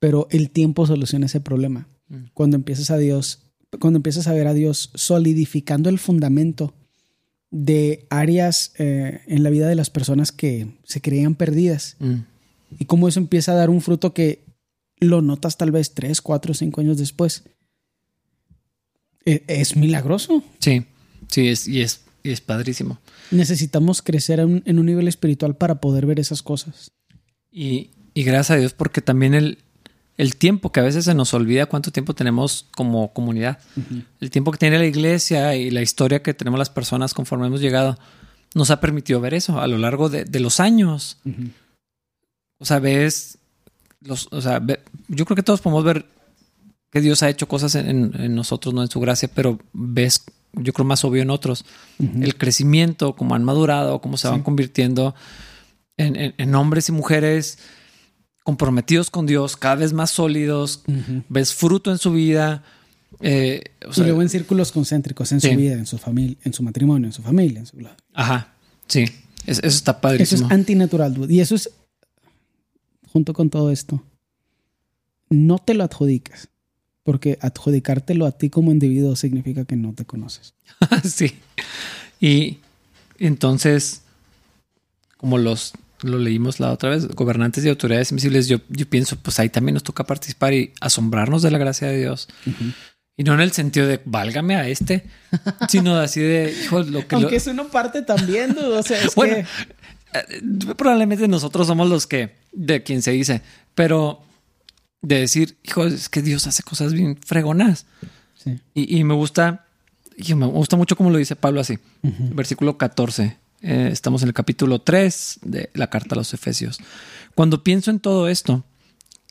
Pero 0.00 0.26
el 0.30 0.50
tiempo 0.50 0.84
soluciona 0.86 1.26
ese 1.26 1.40
problema. 1.40 1.88
Mm. 2.08 2.24
Cuando 2.34 2.56
empiezas 2.56 2.90
a 2.90 2.98
Dios, 2.98 3.44
cuando 3.80 3.98
empiezas 3.98 4.26
a 4.26 4.32
ver 4.32 4.48
a 4.48 4.54
Dios 4.54 4.90
solidificando 4.94 5.88
el 5.88 5.98
fundamento 6.00 6.74
de 7.50 8.06
áreas 8.10 8.72
eh, 8.78 9.20
en 9.26 9.42
la 9.42 9.50
vida 9.50 9.68
de 9.68 9.74
las 9.76 9.90
personas 9.90 10.32
que 10.32 10.66
se 10.84 11.00
creían 11.00 11.34
perdidas 11.34 11.96
Mm. 12.00 12.14
y 12.78 12.84
cómo 12.86 13.08
eso 13.08 13.20
empieza 13.20 13.52
a 13.52 13.56
dar 13.56 13.70
un 13.70 13.80
fruto 13.80 14.12
que 14.12 14.44
lo 14.98 15.22
notas 15.22 15.56
tal 15.56 15.70
vez 15.70 15.94
tres, 15.94 16.20
cuatro, 16.20 16.54
cinco 16.54 16.80
años 16.80 16.98
después. 16.98 17.44
E- 19.24 19.44
Es 19.46 19.76
milagroso. 19.76 20.42
Sí, 20.58 20.84
sí, 21.28 21.48
es, 21.48 21.68
y, 21.68 21.82
es, 21.82 22.02
y 22.22 22.30
es 22.30 22.40
padrísimo. 22.40 22.98
Necesitamos 23.30 24.02
crecer 24.02 24.40
en 24.40 24.46
un, 24.48 24.62
en 24.66 24.78
un 24.78 24.86
nivel 24.86 25.08
espiritual 25.08 25.56
para 25.56 25.80
poder 25.80 26.06
ver 26.06 26.20
esas 26.20 26.42
cosas. 26.42 26.92
Y, 27.50 27.90
y 28.14 28.22
gracias 28.24 28.50
a 28.52 28.60
Dios 28.60 28.72
porque 28.72 29.00
también 29.02 29.34
el, 29.34 29.58
el 30.18 30.36
tiempo 30.36 30.72
que 30.72 30.80
a 30.80 30.82
veces 30.82 31.04
se 31.04 31.14
nos 31.14 31.34
olvida 31.34 31.66
cuánto 31.66 31.90
tiempo 31.90 32.14
tenemos 32.14 32.66
como 32.74 33.12
comunidad. 33.12 33.58
El 34.20 34.30
tiempo 34.30 34.50
que 34.52 34.58
tiene 34.58 34.78
la 34.78 34.86
iglesia 34.86 35.54
y 35.56 35.70
la 35.70 35.82
historia 35.82 36.22
que 36.22 36.32
tenemos 36.34 36.58
las 36.58 36.70
personas 36.70 37.12
conforme 37.14 37.46
hemos 37.48 37.60
llegado 37.60 37.98
nos 38.54 38.70
ha 38.70 38.80
permitido 38.80 39.20
ver 39.20 39.34
eso 39.34 39.60
a 39.60 39.66
lo 39.66 39.76
largo 39.78 40.08
de, 40.08 40.24
de 40.24 40.40
los 40.40 40.60
años. 40.60 41.18
O 42.58 42.64
sea, 42.64 42.78
ves 42.78 43.38
los, 44.00 44.28
o 44.30 44.40
sea, 44.40 44.58
ve- 44.60 44.80
yo 45.08 45.24
creo 45.26 45.36
que 45.36 45.42
todos 45.42 45.60
podemos 45.60 45.84
ver 45.84 46.06
que 46.90 47.00
Dios 47.02 47.22
ha 47.22 47.28
hecho 47.28 47.46
cosas 47.48 47.74
en, 47.74 48.12
en 48.18 48.34
nosotros, 48.34 48.72
no 48.72 48.82
en 48.82 48.88
su 48.88 49.00
gracia, 49.00 49.28
pero 49.34 49.58
ves, 49.74 50.24
yo 50.54 50.72
creo 50.72 50.86
más 50.86 51.04
obvio 51.04 51.20
en 51.22 51.28
otros, 51.30 51.66
el 52.22 52.36
crecimiento, 52.36 53.14
cómo 53.14 53.34
han 53.34 53.44
madurado, 53.44 54.00
cómo 54.00 54.16
se 54.16 54.28
van 54.28 54.42
convirtiendo 54.42 55.14
en, 55.98 56.16
en- 56.16 56.34
en 56.38 56.54
hombres 56.54 56.88
y 56.88 56.92
mujeres 56.92 57.58
comprometidos 58.46 59.10
con 59.10 59.26
Dios, 59.26 59.56
cada 59.56 59.74
vez 59.74 59.92
más 59.92 60.12
sólidos, 60.12 60.82
ves 61.28 61.52
fruto 61.52 61.90
en 61.90 61.98
su 61.98 62.12
vida. 62.12 62.62
eh, 63.20 63.62
o 63.88 63.92
sea, 63.92 64.04
y 64.04 64.06
luego 64.08 64.22
en 64.22 64.28
círculos 64.28 64.70
concéntricos, 64.72 65.32
en 65.32 65.40
Sí. 65.40 65.50
su 65.50 65.56
vida, 65.56 65.72
en 65.74 65.86
su 65.86 65.98
familia, 65.98 66.36
en 66.44 66.52
su 66.52 66.62
matrimonio, 66.62 67.06
en 67.08 67.12
su 67.12 67.22
familia, 67.22 67.58
en 67.60 67.66
su 67.66 67.76
bla. 67.76 67.96
Ajá, 68.14 68.54
sí, 68.88 69.04
Es- 69.46 69.58
eso 69.58 69.66
está 69.68 69.92
Eso 69.92 70.00
padrísimo. 70.00 70.46
es 70.46 70.52
antinatural, 70.52 71.14
dude. 71.14 71.32
Y 71.34 71.40
eso 71.40 71.54
es, 71.56 71.70
junto 73.12 73.32
con 73.32 73.48
todo 73.50 73.70
esto, 73.72 74.02
no 75.30 75.58
te 75.58 75.74
lo 75.74 75.82
adjudicas. 75.84 76.48
Porque 77.04 77.38
adjudicártelo 77.40 78.26
a 78.26 78.32
ti 78.32 78.50
como 78.50 78.70
individuo 78.72 79.14
significa 79.16 79.64
que 79.64 79.76
no 79.76 79.92
te 79.94 80.04
conoces. 80.04 80.54
sí. 81.04 81.32
Y 82.20 82.58
entonces, 83.18 84.02
como 85.16 85.38
los 85.38 85.72
lo 86.02 86.18
leímos 86.18 86.60
la 86.60 86.72
otra 86.72 86.90
vez, 86.90 87.08
gobernantes 87.08 87.64
y 87.64 87.68
autoridades 87.68 88.10
invisibles, 88.10 88.48
yo, 88.48 88.58
yo 88.68 88.86
pienso, 88.88 89.16
pues 89.16 89.38
ahí 89.40 89.48
también 89.48 89.74
nos 89.74 89.82
toca 89.82 90.04
participar 90.04 90.52
y 90.54 90.72
asombrarnos 90.80 91.42
de 91.42 91.50
la 91.50 91.58
gracia 91.58 91.88
de 91.88 91.98
Dios. 91.98 92.28
Y 93.18 93.24
no 93.24 93.32
en 93.34 93.40
el 93.40 93.52
sentido 93.52 93.86
de 93.86 94.00
válgame 94.04 94.56
a 94.56 94.68
este, 94.68 95.04
sino 95.68 95.96
así 95.96 96.20
de, 96.20 96.54
hijo, 96.64 96.82
lo 96.82 97.06
que 97.08 97.16
lo- 97.16 97.22
Aunque 97.22 97.36
es 97.36 97.46
una 97.46 97.64
parte 97.64 98.02
también, 98.02 98.54
dude. 98.54 98.78
O 98.78 98.82
sea, 98.82 99.02
es 99.02 99.14
Bueno, 99.16 99.36
que... 99.36 100.18
eh, 100.18 100.74
probablemente 100.76 101.26
nosotros 101.28 101.66
somos 101.66 101.88
los 101.88 102.06
que, 102.06 102.36
de 102.52 102.82
quien 102.82 103.00
se 103.02 103.12
dice, 103.12 103.42
pero 103.74 104.22
de 105.02 105.20
decir, 105.20 105.56
hijo, 105.62 105.86
es 105.86 106.08
que 106.08 106.20
Dios 106.22 106.46
hace 106.46 106.62
cosas 106.62 106.92
bien 106.92 107.16
fregonas. 107.24 107.86
Sí. 108.34 108.58
Y, 108.74 108.98
y 108.98 109.04
me 109.04 109.14
gusta, 109.14 109.64
y 110.16 110.34
me 110.34 110.46
gusta 110.46 110.76
mucho 110.76 110.94
como 110.96 111.10
lo 111.10 111.18
dice 111.18 111.36
Pablo 111.36 111.60
así. 111.60 111.78
Versículo 112.02 112.76
14. 112.76 113.36
Eh, 113.68 113.88
estamos 113.90 114.22
en 114.22 114.28
el 114.28 114.34
capítulo 114.34 114.80
3 114.80 115.40
de 115.42 115.70
la 115.74 115.90
carta 115.90 116.14
a 116.14 116.18
los 116.18 116.32
Efesios. 116.32 116.78
Cuando 117.34 117.64
pienso 117.64 117.90
en 117.90 117.98
todo 117.98 118.28
esto, 118.28 118.62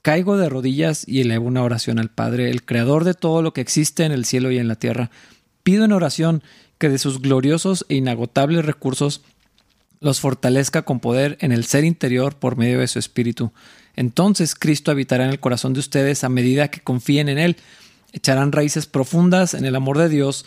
caigo 0.01 0.35
de 0.35 0.49
rodillas 0.49 1.07
y 1.07 1.21
elevo 1.21 1.47
una 1.47 1.63
oración 1.63 1.99
al 1.99 2.09
Padre, 2.09 2.51
el 2.51 2.65
creador 2.65 3.05
de 3.05 3.13
todo 3.13 3.41
lo 3.41 3.53
que 3.53 3.61
existe 3.61 4.03
en 4.03 4.11
el 4.11 4.25
cielo 4.25 4.51
y 4.51 4.57
en 4.57 4.67
la 4.67 4.75
tierra. 4.75 5.09
Pido 5.63 5.85
en 5.85 5.93
oración 5.93 6.43
que 6.77 6.89
de 6.89 6.97
sus 6.97 7.21
gloriosos 7.21 7.85
e 7.87 7.95
inagotables 7.95 8.65
recursos 8.65 9.21
los 10.01 10.19
fortalezca 10.19 10.81
con 10.81 10.99
poder 10.99 11.37
en 11.39 11.53
el 11.53 11.63
ser 11.63 11.85
interior 11.85 12.35
por 12.35 12.57
medio 12.57 12.81
de 12.81 12.89
su 12.89 12.99
espíritu. 12.99 13.53
Entonces 13.95 14.53
Cristo 14.53 14.91
habitará 14.91 15.23
en 15.23 15.29
el 15.29 15.39
corazón 15.39 15.71
de 15.71 15.79
ustedes 15.79 16.25
a 16.25 16.29
medida 16.29 16.67
que 16.67 16.81
confíen 16.81 17.29
en 17.29 17.37
Él. 17.37 17.55
Echarán 18.11 18.51
raíces 18.51 18.85
profundas 18.85 19.53
en 19.53 19.63
el 19.63 19.77
amor 19.77 19.97
de 19.97 20.09
Dios 20.09 20.45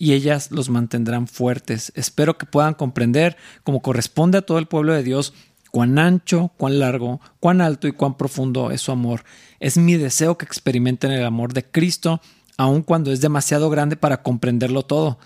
y 0.00 0.14
ellas 0.14 0.50
los 0.50 0.70
mantendrán 0.70 1.26
fuertes. 1.26 1.92
Espero 1.94 2.38
que 2.38 2.46
puedan 2.46 2.72
comprender, 2.72 3.36
como 3.64 3.82
corresponde 3.82 4.38
a 4.38 4.42
todo 4.42 4.58
el 4.58 4.64
pueblo 4.64 4.94
de 4.94 5.02
Dios, 5.02 5.34
cuán 5.70 5.98
ancho, 5.98 6.52
cuán 6.56 6.78
largo, 6.78 7.20
cuán 7.38 7.60
alto 7.60 7.86
y 7.86 7.92
cuán 7.92 8.16
profundo 8.16 8.70
es 8.70 8.80
su 8.80 8.92
amor. 8.92 9.24
Es 9.60 9.76
mi 9.76 9.98
deseo 9.98 10.38
que 10.38 10.46
experimenten 10.46 11.12
el 11.12 11.26
amor 11.26 11.52
de 11.52 11.66
Cristo, 11.66 12.22
aun 12.56 12.80
cuando 12.80 13.12
es 13.12 13.20
demasiado 13.20 13.68
grande 13.68 13.94
para 13.94 14.22
comprenderlo 14.22 14.84
todo. 14.84 15.18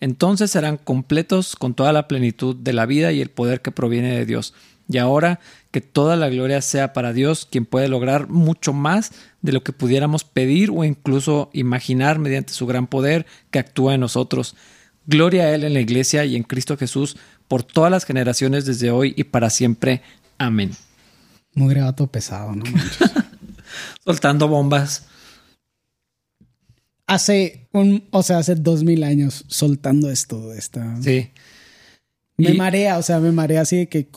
Entonces 0.00 0.50
serán 0.50 0.78
completos 0.78 1.54
con 1.54 1.74
toda 1.74 1.92
la 1.92 2.08
plenitud 2.08 2.56
de 2.56 2.72
la 2.72 2.86
vida 2.86 3.12
y 3.12 3.20
el 3.20 3.28
poder 3.28 3.60
que 3.60 3.70
proviene 3.70 4.16
de 4.16 4.24
Dios. 4.24 4.54
Y 4.88 4.98
ahora 4.98 5.40
que 5.70 5.80
toda 5.80 6.16
la 6.16 6.28
gloria 6.28 6.60
sea 6.60 6.92
para 6.92 7.12
Dios, 7.12 7.46
quien 7.50 7.64
puede 7.64 7.88
lograr 7.88 8.28
mucho 8.28 8.72
más 8.72 9.12
de 9.40 9.52
lo 9.52 9.62
que 9.62 9.72
pudiéramos 9.72 10.24
pedir 10.24 10.70
o 10.70 10.84
incluso 10.84 11.50
imaginar 11.52 12.18
mediante 12.18 12.52
su 12.52 12.66
gran 12.66 12.86
poder 12.86 13.24
que 13.50 13.58
actúa 13.58 13.94
en 13.94 14.00
nosotros. 14.00 14.54
Gloria 15.06 15.44
a 15.44 15.54
Él 15.54 15.64
en 15.64 15.74
la 15.74 15.80
iglesia 15.80 16.24
y 16.24 16.36
en 16.36 16.42
Cristo 16.42 16.76
Jesús 16.76 17.16
por 17.48 17.62
todas 17.62 17.90
las 17.90 18.04
generaciones 18.04 18.66
desde 18.66 18.90
hoy 18.90 19.14
y 19.16 19.24
para 19.24 19.50
siempre. 19.50 20.02
Amén. 20.38 20.72
Muy 21.54 21.72
grabato 21.74 22.06
pesado, 22.06 22.54
¿no? 22.54 22.64
Soltando 24.04 24.48
bombas. 24.48 25.06
hace 27.06 27.68
un, 27.72 28.04
o 28.10 28.22
sea, 28.22 28.38
hace 28.38 28.54
dos 28.54 28.84
mil 28.84 29.02
años 29.04 29.44
soltando 29.48 30.10
esto. 30.10 30.52
Esta, 30.52 31.00
Sí. 31.02 31.30
Me 32.38 32.52
Y- 32.52 32.56
marea, 32.56 32.98
o 32.98 33.02
sea, 33.02 33.20
me 33.20 33.30
marea 33.32 33.60
así 33.60 33.76
de 33.76 33.88
que 33.88 34.08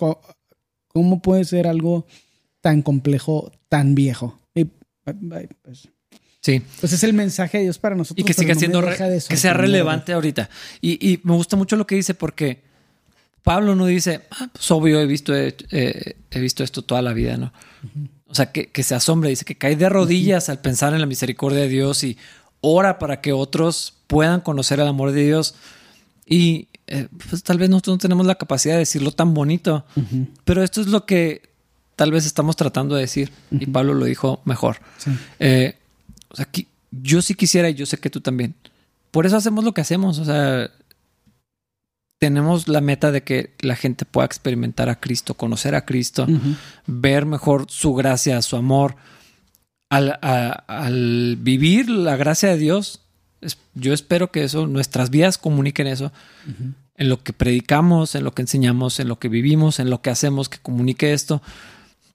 cómo 0.96 1.22
puede 1.22 1.44
ser 1.44 1.68
algo 1.68 2.08
tan 2.62 2.82
complejo, 2.82 3.52
tan 3.68 3.96
viejo. 3.96 4.40
Y, 4.56 4.64
pues, 5.04 5.90
Sí. 6.40 6.62
pues 6.80 6.94
es 6.94 7.04
el 7.04 7.12
mensaje 7.12 7.58
de 7.58 7.64
Dios 7.66 7.80
para 7.80 7.96
nosotros. 7.96 8.24
y 8.24 8.26
que 8.26 8.34
siga 8.34 8.54
no 8.54 8.60
siendo 8.62 8.82
de 8.82 9.22
que 9.28 9.36
sea 9.36 9.54
relevante 9.54 10.14
ahorita. 10.14 10.50
Y, 10.80 11.06
y 11.06 11.20
me 11.24 11.34
gusta 11.34 11.58
mucho 11.58 11.76
lo 11.76 11.86
que 11.86 11.96
dice 11.96 12.14
porque 12.14 12.62
Pablo 13.44 13.76
no 13.76 13.88
dice, 13.88 14.22
ah, 14.32 14.48
pues 14.54 14.72
obvio, 14.72 15.02
he 15.02 15.06
visto, 15.06 15.36
eh, 15.36 16.16
he 16.32 16.40
visto 16.40 16.64
esto 16.64 16.82
toda 16.82 17.02
la 17.02 17.12
vida, 17.12 17.36
¿no? 17.36 17.52
O 18.28 18.34
sea, 18.34 18.54
que, 18.54 18.68
que 18.68 18.82
se 18.84 18.96
asombra, 18.96 19.30
dice 19.30 19.44
que 19.44 19.58
cae 19.58 19.76
de 19.76 19.90
rodillas 19.90 20.48
al 20.48 20.62
pensar 20.62 20.94
en 20.94 21.02
la 21.02 21.08
misericordia 21.08 21.60
de 21.60 21.68
Dios 21.68 22.06
y 22.06 22.18
ora 22.62 23.00
para 23.00 23.20
que 23.20 23.34
otros 23.34 23.96
puedan 24.08 24.40
conocer 24.40 24.80
el 24.80 24.88
amor 24.88 25.12
de 25.12 25.26
Dios. 25.26 25.56
Y 26.26 26.70
eh, 26.88 27.08
pues 27.30 27.42
tal 27.44 27.58
vez 27.58 27.70
nosotros 27.70 27.96
no 27.96 28.00
tenemos 28.00 28.26
la 28.26 28.36
capacidad 28.36 28.76
de 28.76 28.80
decirlo 28.80 29.12
tan 29.12 29.34
bonito, 29.34 29.86
pero 30.44 30.64
esto 30.64 30.82
es 30.82 30.88
lo 30.88 31.06
que 31.06 31.42
tal 31.96 32.12
vez 32.12 32.26
estamos 32.26 32.56
tratando 32.56 32.96
de 32.96 33.02
decir. 33.02 33.32
Y 33.52 33.66
Pablo 33.68 33.94
lo 33.94 34.06
dijo 34.06 34.42
mejor. 34.46 34.78
Sí. 34.98 35.12
Eh, 35.40 35.78
o 36.30 36.36
sea, 36.36 36.52
qui- 36.52 36.68
yo 36.92 37.22
sí 37.22 37.34
quisiera 37.36 37.70
y 37.70 37.74
yo 37.76 37.86
sé 37.86 37.98
que 37.98 38.10
tú 38.10 38.22
también. 38.22 38.54
Por 39.12 39.26
eso 39.26 39.38
hacemos 39.38 39.64
lo 39.64 39.74
que 39.74 39.82
hacemos. 39.82 40.20
O 40.20 40.26
sea, 40.26 40.70
tenemos 42.20 42.68
la 42.68 42.82
meta 42.82 43.12
de 43.12 43.24
que 43.24 43.54
la 43.60 43.76
gente 43.76 44.06
pueda 44.06 44.26
experimentar 44.26 44.90
a 44.90 45.00
Cristo, 45.00 45.34
conocer 45.36 45.76
a 45.76 45.86
Cristo, 45.86 46.28
ver 46.88 47.26
mejor 47.26 47.66
su 47.70 47.94
gracia, 47.94 48.42
su 48.42 48.56
amor. 48.56 48.96
Al, 49.90 50.18
a- 50.22 50.64
al 50.68 51.38
vivir 51.40 51.90
la 51.90 52.16
gracia 52.16 52.50
de 52.50 52.58
Dios, 52.58 53.02
yo 53.74 53.94
espero 53.94 54.32
que 54.32 54.44
eso, 54.44 54.68
nuestras 54.68 55.10
vidas 55.10 55.38
comuniquen 55.38 55.88
eso. 55.88 56.12
En 56.98 57.10
lo 57.10 57.22
que 57.22 57.34
predicamos, 57.34 58.16
en 58.16 58.24
lo 58.24 58.34
que 58.34 58.42
enseñamos, 58.42 59.00
en 59.00 59.08
lo 59.08 59.20
que 59.20 59.30
vivimos, 59.30 59.80
en 59.80 59.90
lo 59.90 60.02
que 60.02 60.10
hacemos, 60.10 60.50
que 60.50 60.60
comunique 60.60 61.14
esto. 61.14 61.42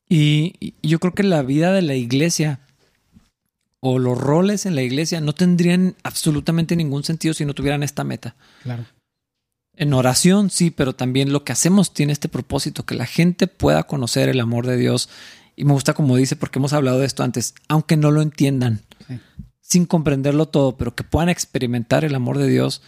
Y, 0.09 0.55
y 0.61 0.75
yo 0.89 0.99
creo 0.99 1.15
que 1.15 1.23
la 1.23 1.43
vida 1.43 1.73
de 1.73 1.83
la 1.83 1.95
iglesia 1.95 2.61
o 3.81 3.99
los 3.99 4.17
roles 4.19 4.67
en 4.67 4.75
la 4.75 4.83
iglesia 4.83 5.21
no 5.21 5.35
tendrían 5.35 5.97
absolutamente 6.03 6.77
ningún 6.77 7.05
sentido 7.05 7.35
si 7.35 7.45
no 7.45 7.55
tuvieran 7.55 7.83
esta 7.83 8.05
meta. 8.05 8.37
Claro. 8.63 8.85
En 9.77 9.95
oración 9.95 10.51
sí, 10.51 10.71
pero 10.71 10.95
también 10.95 11.33
lo 11.33 11.45
que 11.45 11.53
hacemos 11.53 11.95
tiene 11.95 12.13
este 12.13 12.29
propósito, 12.29 12.85
que 12.85 12.95
la 12.95 13.07
gente 13.07 13.47
pueda 13.47 13.85
conocer 13.85 14.29
el 14.29 14.41
amor 14.41 14.67
de 14.67 14.77
Dios. 14.77 15.09
Y 15.57 15.65
me 15.65 15.73
gusta 15.73 15.95
como 15.95 16.17
dice, 16.17 16.37
porque 16.37 16.59
hemos 16.59 16.75
hablado 16.75 16.99
de 16.99 17.07
esto 17.07 17.23
antes, 17.23 17.55
aunque 17.69 17.97
no 17.97 18.11
lo 18.11 18.23
entiendan, 18.23 18.81
Sí. 19.09 19.19
Sin 19.71 19.87
comprenderlo 19.87 20.49
todo, 20.49 20.77
pero 20.77 20.95
que 20.97 21.05
puedan 21.05 21.29
experimentar 21.29 22.05
el 22.05 22.15
amor 22.17 22.37
de 22.39 22.49
Dios 22.49 22.83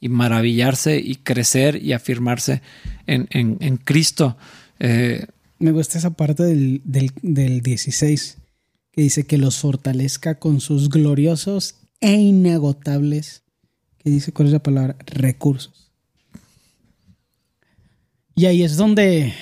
y 0.00 0.08
maravillarse 0.08 0.98
y 0.98 1.14
crecer 1.14 1.80
y 1.82 1.92
afirmarse 1.92 2.60
en, 3.06 3.28
en- 3.30 3.56
en 3.60 3.76
Cristo. 3.76 4.36
Eh, 4.80 5.26
Me 5.60 5.70
gusta 5.70 5.98
esa 5.98 6.10
parte 6.10 6.42
del, 6.42 6.82
del, 6.84 7.12
del 7.22 7.60
16 7.62 8.38
que 8.92 9.02
dice 9.02 9.24
que 9.24 9.38
los 9.38 9.58
fortalezca 9.58 10.38
con 10.40 10.60
sus 10.60 10.88
gloriosos 10.90 11.76
e 12.00 12.14
inagotables, 12.14 13.42
que 13.98 14.10
dice 14.10 14.32
cuál 14.32 14.48
es 14.48 14.52
la 14.52 14.62
palabra, 14.62 14.96
recursos. 15.06 15.92
Y 18.34 18.46
ahí 18.46 18.62
es 18.62 18.76
donde, 18.76 19.32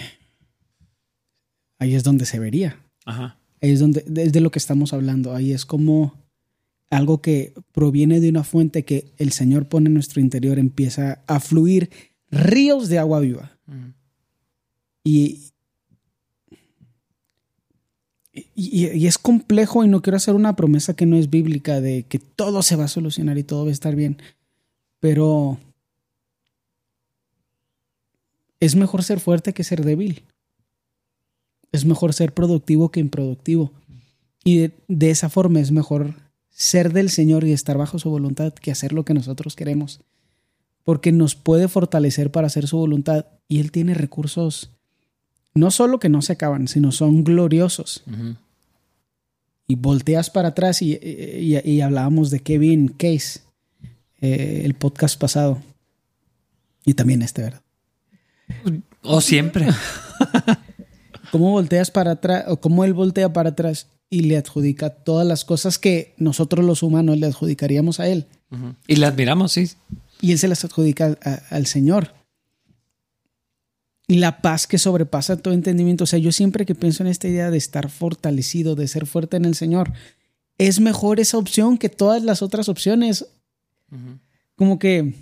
ahí 1.79 1.95
es 1.95 2.05
donde 2.05 2.27
se 2.27 2.39
vería. 2.39 2.79
ajá. 3.07 3.39
Ahí 3.63 3.71
es 3.71 3.81
donde, 3.81 4.05
es 4.23 4.33
de 4.33 4.41
lo 4.43 4.51
que 4.51 4.59
estamos 4.59 4.93
hablando. 4.93 5.35
Ahí 5.35 5.53
es 5.53 5.65
como 5.65 6.23
algo 6.95 7.21
que 7.21 7.53
proviene 7.73 8.21
de 8.21 8.29
una 8.29 8.45
fuente 8.45 8.85
que 8.85 9.13
el 9.17 9.33
Señor 9.33 9.69
pone 9.69 9.89
en 9.89 9.95
nuestro 9.95 10.21
interior, 10.21 10.61
empieza 10.61 11.25
a 11.27 11.41
fluir 11.41 11.91
ríos 12.31 12.89
de 12.89 12.99
agua 13.01 13.19
viva. 13.19 13.59
Y, 15.03 15.41
y, 18.33 18.87
y 18.87 19.07
es 19.09 19.19
complejo 19.19 19.85
y 19.85 19.89
no 19.89 20.03
quiero 20.03 20.17
hacer 20.17 20.37
una 20.37 20.55
promesa 20.55 20.95
que 20.95 21.05
no 21.05 21.17
es 21.17 21.31
bíblica 21.31 21.81
de 21.81 22.05
que 22.05 22.21
todo 22.21 22.63
se 22.63 22.77
va 22.77 22.85
a 22.85 22.89
solucionar 22.89 23.39
y 23.39 23.45
todo 23.45 23.65
va 23.65 23.71
a 23.71 23.73
estar 23.73 23.97
bien. 23.97 24.19
Pero 25.01 25.59
es 28.61 28.77
mejor 28.77 29.03
ser 29.03 29.19
fuerte 29.19 29.53
que 29.53 29.65
ser 29.65 29.85
débil. 29.85 30.23
Es 31.73 31.85
mejor 31.85 32.13
ser 32.13 32.33
productivo 32.33 32.93
que 32.93 33.01
improductivo. 33.01 33.73
Y 34.45 34.59
de, 34.59 34.73
de 34.87 35.11
esa 35.11 35.29
forma 35.29 35.59
es 35.59 35.73
mejor 35.73 36.24
ser 36.57 36.93
del 36.93 37.11
Señor 37.11 37.45
y 37.45 37.53
estar 37.53 37.77
bajo 37.77 37.99
su 37.99 38.09
voluntad 38.11 38.53
que 38.55 38.71
hacer 38.71 38.93
lo 38.93 39.05
que 39.05 39.13
nosotros 39.13 39.57
queremos. 39.57 40.01
Porque 40.85 41.13
nos 41.13 41.35
puede 41.35 41.67
fortalecer 41.69 42.31
para 42.31 42.47
hacer 42.47 42.67
su 42.69 42.77
voluntad 42.79 43.27
y 43.49 43.59
Él 43.61 43.71
tiene 43.73 43.95
recursos 43.95 44.71
no 45.55 45.71
solo 45.71 45.99
que 46.01 46.09
no 46.09 46.21
se 46.23 46.33
acaban, 46.33 46.67
sino 46.69 46.91
son 46.93 47.23
gloriosos. 47.25 48.03
Y 49.67 49.77
volteas 49.77 50.29
para 50.31 50.49
atrás 50.49 50.83
y, 50.83 50.95
y- 51.01 51.59
y 51.65 51.81
hablábamos 51.81 52.31
de 52.31 52.41
Kevin 52.41 52.89
Case, 52.89 53.41
eh, 54.21 54.63
el 54.65 54.75
podcast 54.75 55.19
pasado. 55.19 55.63
Y 56.85 56.95
también 56.95 57.23
este, 57.23 57.43
¿verdad? 57.43 57.63
O 59.03 59.21
siempre. 59.21 59.69
¿Cómo 61.33 61.51
volteas 61.53 61.91
para 61.91 62.13
atrás 62.13 62.45
o 62.49 62.59
cómo 62.61 62.85
él 62.85 62.93
voltea 62.93 63.33
para 63.33 63.51
atrás 63.51 63.89
y 64.15 64.21
le 64.21 64.37
adjudica 64.37 64.91
todas 64.91 65.27
las 65.27 65.45
cosas 65.45 65.79
que 65.79 66.15
nosotros 66.19 66.65
los 66.65 66.83
humanos 66.83 67.19
le 67.19 67.27
adjudicaríamos 67.27 68.01
a 68.01 68.09
él? 68.09 68.27
Y 68.87 68.97
la 68.97 69.09
admiramos, 69.09 69.53
sí. 69.53 69.71
y 70.21 70.33
él 70.33 70.39
se 70.39 70.49
las 70.49 70.65
adjudica 70.65 71.19
a- 71.25 71.41
al 71.51 71.67
Señor. 71.67 72.15
Y 74.07 74.17
la 74.17 74.43
paz 74.43 74.67
que 74.67 74.79
sobrepasa 74.79 75.37
todo 75.39 75.55
entendimiento. 75.55 76.05
O 76.05 76.07
sea, 76.07 76.19
yo 76.19 76.31
siempre 76.31 76.67
que 76.67 76.75
pienso 76.75 77.03
en 77.03 77.09
esta 77.09 77.27
idea 77.27 77.51
de 77.51 77.57
estar 77.59 77.91
fortalecido, 77.91 78.75
de 78.77 78.87
ser 78.87 79.07
fuerte 79.07 79.37
en 79.39 79.45
el 79.47 79.55
Señor, 79.55 79.93
es 80.59 80.79
mejor 80.79 81.21
esa 81.21 81.39
opción 81.39 81.79
que 81.79 81.89
todas 81.89 82.23
las 82.23 82.43
otras 82.43 82.69
opciones. 82.69 83.27
Como 84.57 84.79
que 84.79 85.15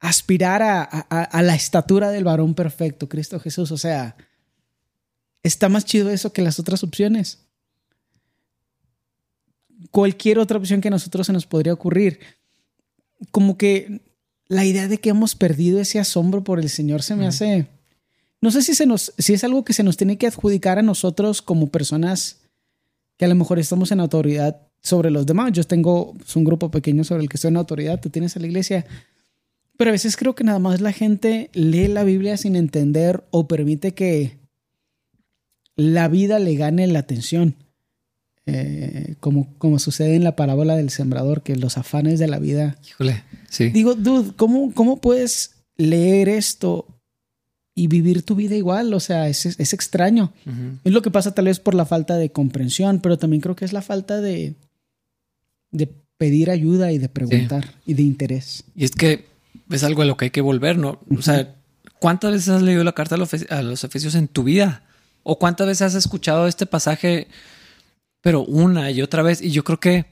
aspirar 0.00 0.62
a, 0.62 0.82
a- 0.82 1.22
a 1.24 1.42
la 1.42 1.54
estatura 1.54 2.10
del 2.10 2.24
varón 2.24 2.54
perfecto, 2.54 3.08
Cristo 3.08 3.38
Jesús. 3.38 3.70
O 3.70 3.78
sea, 3.78 4.16
está 5.46 5.68
más 5.68 5.84
chido 5.84 6.10
eso 6.10 6.32
que 6.32 6.42
las 6.42 6.58
otras 6.58 6.82
opciones. 6.82 7.38
Cualquier 9.90 10.38
otra 10.38 10.58
opción 10.58 10.80
que 10.80 10.88
a 10.88 10.90
nosotros 10.90 11.26
se 11.26 11.32
nos 11.32 11.46
podría 11.46 11.72
ocurrir. 11.72 12.20
Como 13.30 13.56
que 13.56 14.00
la 14.48 14.64
idea 14.64 14.88
de 14.88 14.98
que 14.98 15.10
hemos 15.10 15.34
perdido 15.34 15.80
ese 15.80 15.98
asombro 15.98 16.44
por 16.44 16.58
el 16.58 16.68
Señor 16.68 17.02
se 17.02 17.16
me 17.16 17.26
hace. 17.26 17.66
No 18.40 18.50
sé 18.50 18.62
si, 18.62 18.74
se 18.74 18.86
nos, 18.86 19.12
si 19.18 19.34
es 19.34 19.44
algo 19.44 19.64
que 19.64 19.72
se 19.72 19.82
nos 19.82 19.96
tiene 19.96 20.18
que 20.18 20.26
adjudicar 20.26 20.78
a 20.78 20.82
nosotros 20.82 21.42
como 21.42 21.68
personas 21.68 22.38
que 23.16 23.24
a 23.24 23.28
lo 23.28 23.34
mejor 23.34 23.58
estamos 23.58 23.92
en 23.92 24.00
autoridad 24.00 24.60
sobre 24.82 25.10
los 25.10 25.26
demás. 25.26 25.52
Yo 25.52 25.64
tengo 25.64 26.14
un 26.34 26.44
grupo 26.44 26.70
pequeño 26.70 27.02
sobre 27.04 27.22
el 27.22 27.28
que 27.28 27.36
estoy 27.36 27.48
en 27.48 27.56
autoridad, 27.56 28.00
tú 28.00 28.10
tienes 28.10 28.36
a 28.36 28.40
la 28.40 28.46
iglesia. 28.46 28.86
Pero 29.76 29.90
a 29.90 29.92
veces 29.92 30.16
creo 30.16 30.34
que 30.34 30.44
nada 30.44 30.58
más 30.58 30.80
la 30.80 30.92
gente 30.92 31.50
lee 31.52 31.88
la 31.88 32.04
Biblia 32.04 32.36
sin 32.36 32.56
entender 32.56 33.24
o 33.30 33.48
permite 33.48 33.94
que 33.94 34.38
la 35.76 36.08
vida 36.08 36.38
le 36.38 36.56
gane 36.56 36.86
la 36.86 37.00
atención. 37.00 37.54
Eh, 38.48 39.16
como, 39.18 39.52
como 39.58 39.80
sucede 39.80 40.14
en 40.14 40.22
la 40.22 40.36
parábola 40.36 40.76
del 40.76 40.90
sembrador, 40.90 41.42
que 41.42 41.56
los 41.56 41.78
afanes 41.78 42.20
de 42.20 42.28
la 42.28 42.38
vida. 42.38 42.78
Híjole, 42.88 43.24
sí. 43.48 43.70
Digo, 43.70 43.96
dude, 43.96 44.34
¿cómo, 44.36 44.72
cómo 44.72 45.00
puedes 45.00 45.56
leer 45.76 46.28
esto 46.28 46.86
y 47.74 47.88
vivir 47.88 48.22
tu 48.22 48.36
vida 48.36 48.54
igual? 48.54 48.94
O 48.94 49.00
sea, 49.00 49.28
es, 49.28 49.46
es 49.46 49.72
extraño. 49.72 50.32
Es 50.84 50.92
lo 50.92 51.02
que 51.02 51.10
pasa 51.10 51.34
tal 51.34 51.46
vez 51.46 51.58
por 51.58 51.74
la 51.74 51.86
falta 51.86 52.16
de 52.16 52.30
comprensión, 52.30 53.00
pero 53.00 53.18
también 53.18 53.40
creo 53.40 53.56
que 53.56 53.64
es 53.64 53.72
la 53.72 53.82
falta 53.82 54.20
de, 54.20 54.54
de 55.72 55.88
pedir 56.16 56.50
ayuda 56.50 56.92
y 56.92 56.98
de 56.98 57.08
preguntar 57.08 57.74
y 57.84 57.94
de 57.94 58.02
interés. 58.02 58.62
Y 58.76 58.84
es 58.84 58.92
que 58.92 59.26
es 59.70 59.82
algo 59.82 60.02
a 60.02 60.06
lo 60.06 60.16
que 60.16 60.26
hay 60.26 60.30
que 60.30 60.40
volver, 60.40 60.78
¿no? 60.78 61.00
O 61.16 61.22
sea, 61.22 61.56
¿cuántas 61.98 62.30
veces 62.30 62.48
has 62.50 62.62
leído 62.62 62.84
la 62.84 62.92
carta 62.92 63.16
a 63.16 63.18
los 63.18 63.30
a 63.50 63.62
los 63.62 63.82
Efesios 63.82 64.14
en 64.14 64.28
tu 64.28 64.44
vida? 64.44 64.85
¿O 65.28 65.38
cuántas 65.40 65.66
veces 65.66 65.82
has 65.82 65.94
escuchado 65.96 66.46
este 66.46 66.66
pasaje, 66.66 67.26
pero 68.20 68.42
una 68.44 68.90
y 68.92 69.02
otra 69.02 69.22
vez? 69.22 69.42
Y 69.42 69.50
yo 69.50 69.64
creo 69.64 69.80
que 69.80 70.04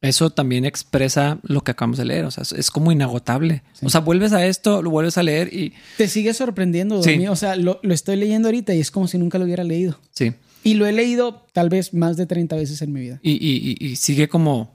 eso 0.00 0.30
también 0.30 0.64
expresa 0.64 1.38
lo 1.42 1.62
que 1.62 1.70
acabamos 1.70 1.96
de 1.98 2.04
leer. 2.04 2.24
O 2.24 2.30
sea, 2.30 2.42
es- 2.58 2.70
como 2.70 2.92
inagotable. 2.92 3.62
Sí. 3.72 3.86
O 3.86 3.90
sea, 3.90 4.00
vuelves 4.00 4.32
a 4.32 4.44
esto, 4.46 4.82
lo 4.82 4.90
vuelves 4.90 5.16
a 5.16 5.22
leer 5.22 5.52
y 5.54 5.72
Te 5.96 6.08
sigue 6.08 6.34
sorprendiendo, 6.34 7.02
Sí. 7.02 7.26
O 7.28 7.36
sea, 7.36 7.56
lo, 7.56 7.78
lo 7.82 7.94
estoy 7.94 8.16
leyendo 8.16 8.48
ahorita 8.48 8.74
y 8.74 8.80
es 8.80 8.90
como 8.90 9.06
si 9.08 9.16
nunca 9.16 9.38
lo 9.38 9.44
hubiera 9.44 9.64
leído. 9.64 9.98
sí. 10.12 10.32
Y 10.66 10.74
lo 10.74 10.86
he 10.86 10.92
leído 10.92 11.46
tal 11.52 11.68
vez 11.68 11.92
más 11.92 12.16
de 12.16 12.24
30 12.24 12.56
veces 12.56 12.80
en 12.80 12.90
mi 12.90 13.00
vida. 13.00 13.20
Y, 13.22 13.32
y- 13.32 13.76
y- 13.78 13.96
sigue 13.96 14.28
como, 14.30 14.74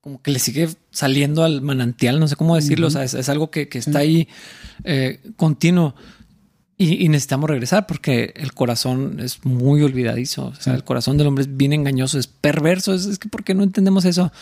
como 0.00 0.22
que 0.22 0.30
le 0.30 0.38
sigue 0.38 0.70
saliendo 0.90 1.44
al 1.44 1.60
manantial, 1.60 2.18
no 2.18 2.26
sé 2.28 2.34
cómo 2.34 2.56
decirlo. 2.56 2.86
O 2.86 2.90
sea, 2.90 3.04
es, 3.04 3.12
es 3.12 3.28
algo 3.28 3.50
que, 3.50 3.68
que 3.68 3.76
está 3.78 3.98
ahí 3.98 4.26
eh, 4.84 5.20
continuo. 5.36 5.94
Y, 6.78 7.04
y 7.04 7.08
necesitamos 7.08 7.48
regresar 7.50 7.86
porque 7.86 8.32
el 8.36 8.54
corazón 8.54 9.20
es 9.20 9.44
muy 9.44 9.82
olvidadizo. 9.82 10.46
O 10.46 10.54
sea, 10.54 10.72
Sí. 10.72 10.78
el 10.78 10.84
corazón 10.84 11.16
del 11.18 11.26
hombre 11.28 11.42
es 11.42 11.56
bien 11.56 11.72
engañoso, 11.72 12.18
es 12.18 12.26
perverso. 12.26 12.94
Es, 12.94 13.06
es 13.06 13.18
que 13.18 13.28
¿por 13.28 13.44
qué 13.44 13.54
no 13.54 13.62
entendemos 13.62 14.04
eso? 14.04 14.32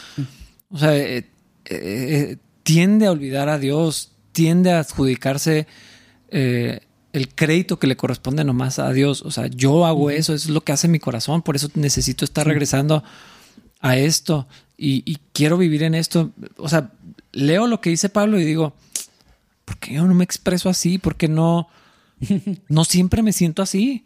O 0.71 0.79
sea, 0.79 0.97
eh, 0.97 1.19
eh, 1.19 1.27
eh, 1.67 2.37
tiende 2.63 3.07
a 3.07 3.11
olvidar 3.11 3.49
a 3.49 3.59
Dios, 3.59 4.13
tiende 4.33 4.71
a 4.73 4.79
adjudicarse 4.81 5.67
eh, 6.31 6.81
el 7.13 7.29
crédito 7.35 7.79
que 7.79 7.89
le 7.89 7.97
corresponde 7.97 8.45
nomás 8.45 8.79
a 8.79 8.93
Dios. 8.93 9.23
O 9.23 9.31
sea, 9.33 9.49
yo 9.49 9.85
hago 9.85 10.11
eso, 10.11 10.33
eso 10.33 10.49
es 10.49 10.55
lo 10.55 10.61
que 10.63 10.73
hace 10.73 10.87
mi 10.89 11.01
corazón, 11.01 11.43
por 11.43 11.57
eso 11.57 11.69
necesito 11.75 12.25
estar 12.25 12.47
regresando 12.47 13.03
a 13.81 13.97
esto 13.97 14.47
y, 14.79 15.03
y 15.11 15.19
quiero 15.33 15.59
vivir 15.59 15.83
en 15.83 15.95
esto. 15.95 16.31
O 16.57 16.69
sea, 16.69 16.93
leo 17.33 17.67
lo 17.67 17.81
que 17.81 17.91
dice 17.91 18.09
Pablo 18.09 18.39
y 18.39 18.45
digo, 18.45 18.75
¿por 19.65 19.79
qué 19.79 19.95
yo 19.95 20.07
no 20.07 20.15
me 20.15 20.23
expreso 20.25 20.69
así? 20.69 20.99
¿Por 20.99 21.17
qué 21.17 21.27
no, 21.29 21.69
no 22.69 22.85
siempre 22.85 23.23
me 23.23 23.33
siento 23.33 23.63
así? 23.63 24.05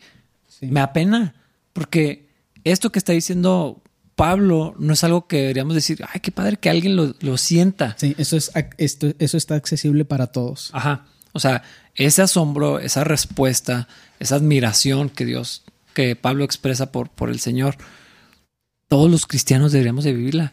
Sí. 0.49 0.67
Me 0.67 0.81
apena, 0.81 1.35
porque 1.73 2.29
esto 2.65 2.91
que 2.91 2.99
está 2.99 3.13
diciendo 3.13 3.83
Pablo 4.17 4.75
no 4.79 4.93
es 4.93 5.03
algo 5.05 5.27
que 5.27 5.39
deberíamos 5.39 5.75
decir, 5.75 6.05
ay, 6.13 6.21
qué 6.21 6.31
padre 6.31 6.57
que 6.57 6.71
alguien 6.71 6.97
lo, 6.97 7.15
lo 7.21 7.37
sienta. 7.37 7.97
Sí, 7.99 8.15
eso, 8.19 8.37
es, 8.37 8.53
esto, 8.79 9.13
eso 9.19 9.37
está 9.37 9.57
accesible 9.57 10.05
para 10.05 10.29
todos. 10.29 10.71
Ajá. 10.73 11.07
O 11.33 11.41
sea, 11.41 11.63
ese 11.97 12.23
asombro, 12.23 12.79
esa 12.79 13.03
respuesta, 13.03 13.89
esa 14.21 14.37
admiración 14.37 15.11
que 15.11 15.25
Dios, 15.25 15.65
que 15.93 16.15
Pablo 16.15 16.45
expresa 16.45 16.93
por, 16.93 17.11
por 17.11 17.29
el 17.29 17.41
Señor, 17.41 17.77
todos 18.89 19.11
los 19.11 19.27
cristianos 19.27 19.73
deberíamos 19.73 20.05
de 20.05 20.13
vivirla. 20.13 20.53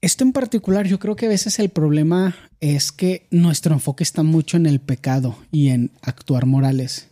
Esto 0.00 0.24
en 0.24 0.32
particular, 0.32 0.86
yo 0.86 0.98
creo 0.98 1.16
que 1.16 1.26
a 1.26 1.30
veces 1.30 1.58
el 1.58 1.70
problema 1.70 2.36
es 2.60 2.92
que 2.92 3.26
nuestro 3.30 3.74
enfoque 3.74 4.04
está 4.04 4.22
mucho 4.22 4.56
en 4.56 4.66
el 4.66 4.80
pecado 4.80 5.36
y 5.50 5.68
en 5.68 5.90
actuar 6.02 6.46
morales. 6.46 7.08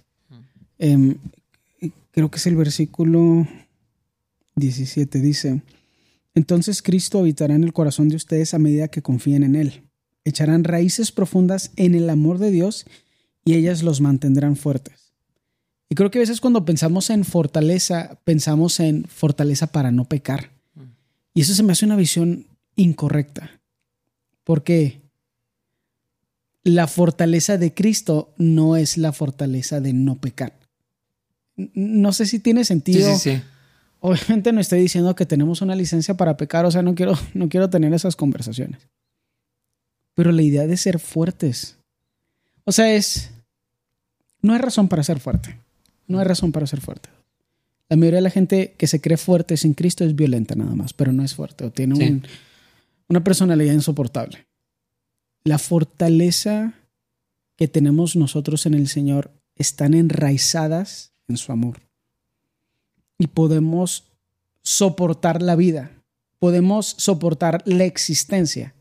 Em, 0.78 1.16
creo 2.12 2.30
que 2.30 2.38
es 2.38 2.46
el 2.46 2.54
versículo 2.54 3.48
17, 4.54 5.20
dice, 5.20 5.62
entonces 6.34 6.82
Cristo 6.82 7.18
habitará 7.18 7.54
en 7.54 7.64
el 7.64 7.72
corazón 7.72 8.08
de 8.08 8.16
ustedes 8.16 8.54
a 8.54 8.58
medida 8.58 8.88
que 8.88 9.02
confíen 9.02 9.42
en 9.42 9.56
Él. 9.56 9.82
Echarán 10.24 10.64
raíces 10.64 11.10
profundas 11.10 11.72
en 11.76 11.94
el 11.94 12.08
amor 12.10 12.38
de 12.38 12.50
Dios 12.50 12.84
y 13.44 13.54
ellas 13.54 13.82
los 13.82 14.00
mantendrán 14.00 14.54
fuertes. 14.54 15.12
Y 15.88 15.94
creo 15.94 16.10
que 16.10 16.18
a 16.18 16.20
veces 16.20 16.40
cuando 16.40 16.64
pensamos 16.64 17.10
en 17.10 17.24
fortaleza, 17.24 18.18
pensamos 18.24 18.80
en 18.80 19.04
fortaleza 19.04 19.68
para 19.68 19.90
no 19.90 20.04
pecar. 20.04 20.50
Y 21.32 21.40
eso 21.40 21.54
se 21.54 21.62
me 21.62 21.72
hace 21.72 21.86
una 21.86 21.96
visión 21.96 22.46
incorrecta. 22.76 23.60
Porque 24.44 25.00
la 26.62 26.86
fortaleza 26.86 27.58
de 27.58 27.72
Cristo 27.74 28.34
no 28.38 28.76
es 28.76 28.96
la 28.98 29.12
fortaleza 29.12 29.80
de 29.80 29.92
no 29.92 30.16
pecar. 30.20 30.58
No 31.56 32.12
sé 32.12 32.26
si 32.26 32.38
tiene 32.38 32.64
Sí, 32.64 32.68
sentido. 32.68 33.16
sí, 33.18 33.30
sí. 33.36 33.42
Obviamente 34.00 34.52
no 34.52 34.60
estoy 34.60 34.80
diciendo 34.80 35.14
que 35.14 35.26
tenemos 35.26 35.62
una 35.62 35.74
licencia 35.74 36.14
para 36.16 36.36
pecar, 36.36 36.64
o 36.66 36.70
sea, 36.70 36.82
no 36.82 36.94
quiero, 36.94 37.14
no 37.34 37.48
quiero 37.48 37.70
tener 37.70 37.92
esas 37.94 38.14
conversaciones. 38.14 38.88
Pero 40.14 40.32
la 40.32 40.42
idea 40.42 40.66
de 40.66 40.76
ser 40.76 40.98
fuertes, 40.98 41.76
o 42.64 42.72
sea, 42.72 42.92
es, 42.94 43.30
no 44.42 44.52
hay 44.52 44.58
razón 44.58 44.88
para 44.88 45.02
ser 45.02 45.18
fuerte, 45.20 45.58
no 46.06 46.18
hay 46.18 46.24
razón 46.24 46.52
para 46.52 46.66
ser 46.66 46.80
fuerte. 46.80 47.08
La 47.88 47.96
mayoría 47.96 48.16
de 48.18 48.22
la 48.22 48.30
gente 48.30 48.74
que 48.76 48.86
se 48.86 49.00
cree 49.00 49.16
fuerte 49.16 49.56
sin 49.56 49.74
Cristo 49.74 50.04
es 50.04 50.14
violenta 50.16 50.54
nada 50.56 50.74
más, 50.74 50.92
pero 50.92 51.12
no 51.12 51.22
es 51.22 51.34
fuerte 51.34 51.64
o 51.64 51.70
tiene 51.70 51.96
Sí. 51.96 52.02
un- 52.04 52.22
una 53.08 53.22
personalidad 53.22 53.72
insoportable. 53.72 54.46
La 55.44 55.58
fortaleza 55.58 56.74
que 57.56 57.68
tenemos 57.68 58.16
nosotros 58.16 58.66
en 58.66 58.74
el 58.74 58.88
Señor 58.88 59.30
están 59.54 59.94
enraizadas 59.94 61.12
en 61.28 61.36
su 61.36 61.52
amor 61.52 61.80
y 63.18 63.28
podemos 63.28 64.04
soportar 64.62 65.42
la 65.42 65.56
vida, 65.56 66.02
podemos 66.38 66.94
soportar 66.98 67.62
la 67.64 67.84
existencia 67.84 68.74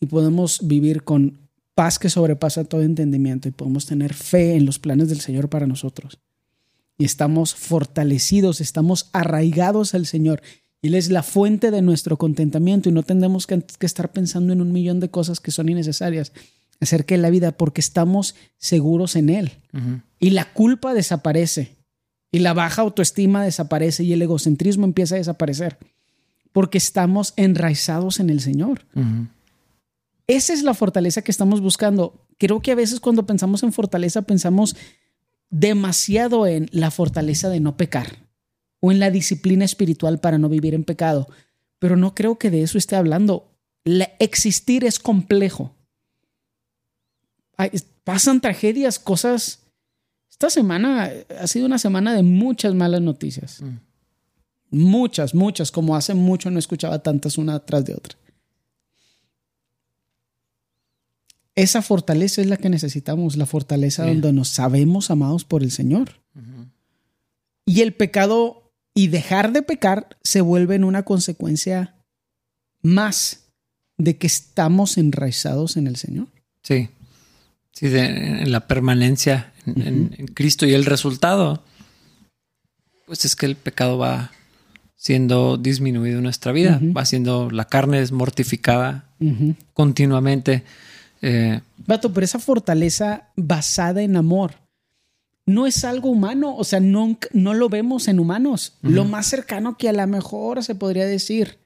y 0.00 0.06
podemos 0.06 0.66
vivir 0.66 1.02
con 1.02 1.48
paz 1.74 1.98
que 1.98 2.10
sobrepasa 2.10 2.64
todo 2.64 2.82
entendimiento 2.82 3.48
y 3.48 3.52
podemos 3.52 3.86
tener 3.86 4.14
fe 4.14 4.54
en 4.56 4.66
los 4.66 4.78
planes 4.78 5.08
del 5.08 5.20
Señor 5.20 5.48
para 5.48 5.66
nosotros. 5.66 6.18
Y 6.98 7.04
estamos 7.04 7.54
fortalecidos, 7.54 8.60
estamos 8.60 9.08
arraigados 9.12 9.94
al 9.94 10.06
Señor. 10.06 10.42
Él 10.82 10.94
es 10.94 11.10
la 11.10 11.22
fuente 11.22 11.70
de 11.70 11.82
nuestro 11.82 12.16
contentamiento 12.16 12.88
y 12.88 12.92
no 12.92 13.02
tendremos 13.02 13.46
que, 13.46 13.62
que 13.78 13.86
estar 13.86 14.12
pensando 14.12 14.52
en 14.52 14.60
un 14.60 14.72
millón 14.72 15.00
de 15.00 15.10
cosas 15.10 15.40
que 15.40 15.50
son 15.50 15.68
innecesarias 15.68 16.32
acerca 16.80 17.14
de 17.14 17.22
la 17.22 17.30
vida 17.30 17.52
porque 17.52 17.80
estamos 17.80 18.36
seguros 18.56 19.16
en 19.16 19.30
Él 19.30 19.52
y 20.20 20.30
la 20.30 20.52
culpa 20.52 20.94
desaparece 20.94 21.76
y 22.30 22.40
la 22.40 22.52
baja 22.52 22.82
autoestima 22.82 23.42
desaparece 23.42 24.04
y 24.04 24.12
el 24.12 24.22
egocentrismo 24.22 24.84
empieza 24.84 25.16
a 25.16 25.18
desaparecer 25.18 25.78
porque 26.52 26.78
estamos 26.78 27.34
enraizados 27.36 28.20
en 28.20 28.30
el 28.30 28.40
Señor. 28.40 28.84
Esa 30.26 30.52
es 30.52 30.62
la 30.62 30.74
fortaleza 30.74 31.22
que 31.22 31.30
estamos 31.30 31.60
buscando. 31.60 32.26
Creo 32.36 32.60
que 32.60 32.72
a 32.72 32.76
veces 32.76 33.00
cuando 33.00 33.26
pensamos 33.26 33.62
en 33.62 33.72
fortaleza 33.72 34.22
pensamos 34.22 34.76
demasiado 35.50 36.46
en 36.46 36.68
la 36.70 36.90
fortaleza 36.90 37.48
de 37.48 37.60
no 37.60 37.76
pecar. 37.76 38.27
O 38.80 38.92
en 38.92 39.00
la 39.00 39.10
disciplina 39.10 39.64
espiritual 39.64 40.20
para 40.20 40.38
no 40.38 40.48
vivir 40.48 40.74
en 40.74 40.84
pecado. 40.84 41.28
Pero 41.78 41.96
no 41.96 42.14
creo 42.14 42.38
que 42.38 42.50
de 42.50 42.62
eso 42.62 42.78
esté 42.78 42.96
hablando. 42.96 43.50
La, 43.84 44.10
existir 44.18 44.84
es 44.84 44.98
complejo. 44.98 45.74
pasan 48.04 48.40
tragedias, 48.40 48.98
cosas. 48.98 49.60
Esta 50.30 50.50
semana 50.50 51.10
ha 51.40 51.46
sido 51.46 51.66
una 51.66 51.78
semana 51.78 52.14
de 52.14 52.22
muchas 52.22 52.74
malas 52.74 53.00
noticias. 53.00 53.62
Mm. 53.62 53.78
Muchas, 54.70 55.34
muchas, 55.34 55.72
como 55.72 55.96
hace 55.96 56.14
mucho 56.14 56.50
no 56.50 56.58
escuchaba 56.58 56.98
tantas 56.98 57.38
una 57.38 57.58
tras 57.60 57.84
de 57.84 57.94
otra. 57.94 58.18
Esa 61.54 61.82
fortaleza 61.82 62.40
es 62.40 62.46
la 62.46 62.56
que 62.56 62.68
necesitamos, 62.68 63.36
la 63.36 63.46
fortaleza 63.46 64.06
donde 64.06 64.32
nos 64.32 64.48
sabemos 64.48 65.10
amados 65.10 65.44
por 65.44 65.64
el 65.64 65.72
Señor. 65.72 66.20
Y 67.66 67.80
el 67.80 67.94
pecado 67.94 68.67
y 68.98 69.06
dejar 69.06 69.52
de 69.52 69.62
pecar 69.62 70.08
se 70.24 70.40
vuelve 70.40 70.74
en 70.74 70.82
una 70.82 71.04
consecuencia 71.04 71.94
más 72.82 73.44
de 73.96 74.16
que 74.16 74.26
estamos 74.26 74.98
enraizados 74.98 75.76
en 75.76 75.86
el 75.86 75.94
Señor. 75.94 76.26
Sí, 76.64 76.88
sí, 77.70 77.86
en 77.92 78.50
la 78.50 78.66
permanencia 78.66 79.52
en, 79.66 80.08
Cristo. 80.34 80.66
Y 80.66 80.74
el 80.74 80.84
resultado, 80.84 81.62
pues 83.06 83.24
es 83.24 83.36
que 83.36 83.46
el 83.46 83.54
pecado 83.54 83.98
va 83.98 84.32
siendo 84.96 85.58
disminuido 85.58 86.16
en 86.16 86.24
nuestra 86.24 86.50
vida, 86.50 86.80
va 86.82 87.04
siendo 87.04 87.52
la 87.52 87.66
carne 87.66 88.00
es 88.00 88.10
mortificada 88.10 89.04
continuamente. 89.74 90.64
Eh, 91.22 91.60
Vato, 91.86 92.12
pero 92.12 92.24
esa 92.24 92.40
fortaleza 92.40 93.28
basada 93.36 94.02
en 94.02 94.16
amor 94.16 94.56
no 95.48 95.66
es 95.66 95.84
algo 95.84 96.10
humano, 96.10 96.54
o 96.54 96.62
sea, 96.62 96.78
no, 96.78 97.18
no 97.32 97.54
lo 97.54 97.68
vemos 97.68 98.06
en 98.06 98.20
humanos. 98.20 98.74
Lo 98.82 99.04
más 99.04 99.26
cercano 99.26 99.76
que 99.78 99.88
a 99.88 99.92
lo 99.92 100.06
mejor 100.06 100.62
se 100.62 100.74
podría 100.74 101.06
decir 101.06 101.58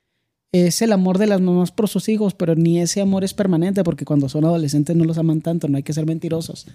es 0.52 0.82
el 0.82 0.92
amor 0.92 1.18
de 1.18 1.26
las 1.26 1.40
mamás 1.40 1.72
por 1.72 1.88
sus 1.88 2.08
hijos, 2.08 2.34
pero 2.34 2.54
ni 2.54 2.80
ese 2.80 3.00
amor 3.00 3.24
es 3.24 3.34
permanente 3.34 3.82
porque 3.82 4.04
cuando 4.04 4.28
son 4.28 4.44
adolescentes 4.44 4.94
no 4.94 5.04
los 5.04 5.18
aman 5.18 5.40
tanto, 5.40 5.66
no 5.66 5.78
hay 5.78 5.82
que 5.82 5.92
ser 5.92 6.06
mentirosos. 6.06 6.66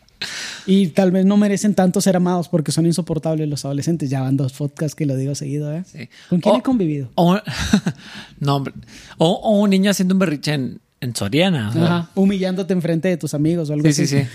y 0.66 0.88
tal 0.88 1.12
vez 1.12 1.24
no 1.24 1.36
merecen 1.36 1.74
tanto 1.74 2.00
ser 2.00 2.16
amados 2.16 2.48
porque 2.48 2.72
son 2.72 2.86
insoportables 2.86 3.48
los 3.48 3.64
adolescentes. 3.64 4.10
Ya 4.10 4.20
van 4.20 4.36
dos 4.36 4.54
podcasts 4.54 4.96
que 4.96 5.06
lo 5.06 5.16
digo 5.16 5.34
seguido, 5.36 5.72
¿eh? 5.72 5.84
¿Con 6.28 6.40
quién 6.40 6.56
he 6.56 6.62
convivido? 6.62 7.10
no, 8.40 8.56
hombre. 8.56 8.74
O, 9.18 9.60
un 9.60 9.70
niño 9.70 9.90
haciendo 9.90 10.14
un 10.14 10.18
berriche 10.18 10.54
en, 10.54 10.80
en 11.00 11.14
Soriana. 11.14 12.10
Humillándote 12.16 12.72
enfrente 12.72 13.08
de 13.08 13.18
tus 13.18 13.34
amigos 13.34 13.70
o 13.70 13.74
algo 13.74 13.86
así. 13.86 14.06
Sí, 14.06 14.16
sí, 14.16 14.22
sí. 14.22 14.28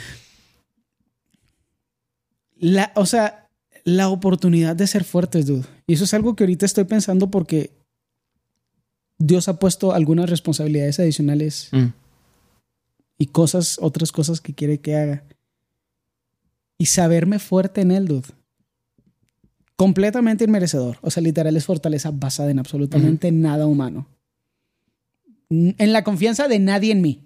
La, 2.59 2.91
o 2.95 3.05
sea, 3.05 3.49
la 3.83 4.09
oportunidad 4.09 4.75
de 4.75 4.87
ser 4.87 5.03
fuertes, 5.03 5.45
dude. 5.45 5.65
Y 5.87 5.93
eso 5.93 6.03
es 6.03 6.13
algo 6.13 6.35
que 6.35 6.43
ahorita 6.43 6.65
estoy 6.65 6.83
pensando 6.83 7.31
porque 7.31 7.71
Dios 9.17 9.47
ha 9.47 9.57
puesto 9.57 9.93
algunas 9.93 10.29
responsabilidades 10.29 10.99
adicionales 10.99 11.69
mm. 11.71 11.87
y 13.17 13.25
cosas, 13.27 13.77
otras 13.81 14.11
cosas 14.11 14.41
que 14.41 14.53
quiere 14.53 14.79
que 14.79 14.95
haga. 14.95 15.23
Y 16.77 16.85
saberme 16.85 17.39
fuerte 17.39 17.81
en 17.81 17.91
él, 17.91 18.07
dude. 18.07 18.27
Completamente 19.75 20.43
inmerecedor. 20.43 20.97
O 21.01 21.09
sea, 21.09 21.23
literal 21.23 21.55
es 21.55 21.65
fortaleza 21.65 22.11
basada 22.11 22.51
en 22.51 22.59
absolutamente 22.59 23.31
nada 23.31 23.65
humano 23.65 24.07
en 25.49 25.93
la 25.93 26.03
confianza 26.03 26.47
de 26.47 26.59
nadie 26.59 26.91
en 26.91 27.01
mí. 27.01 27.25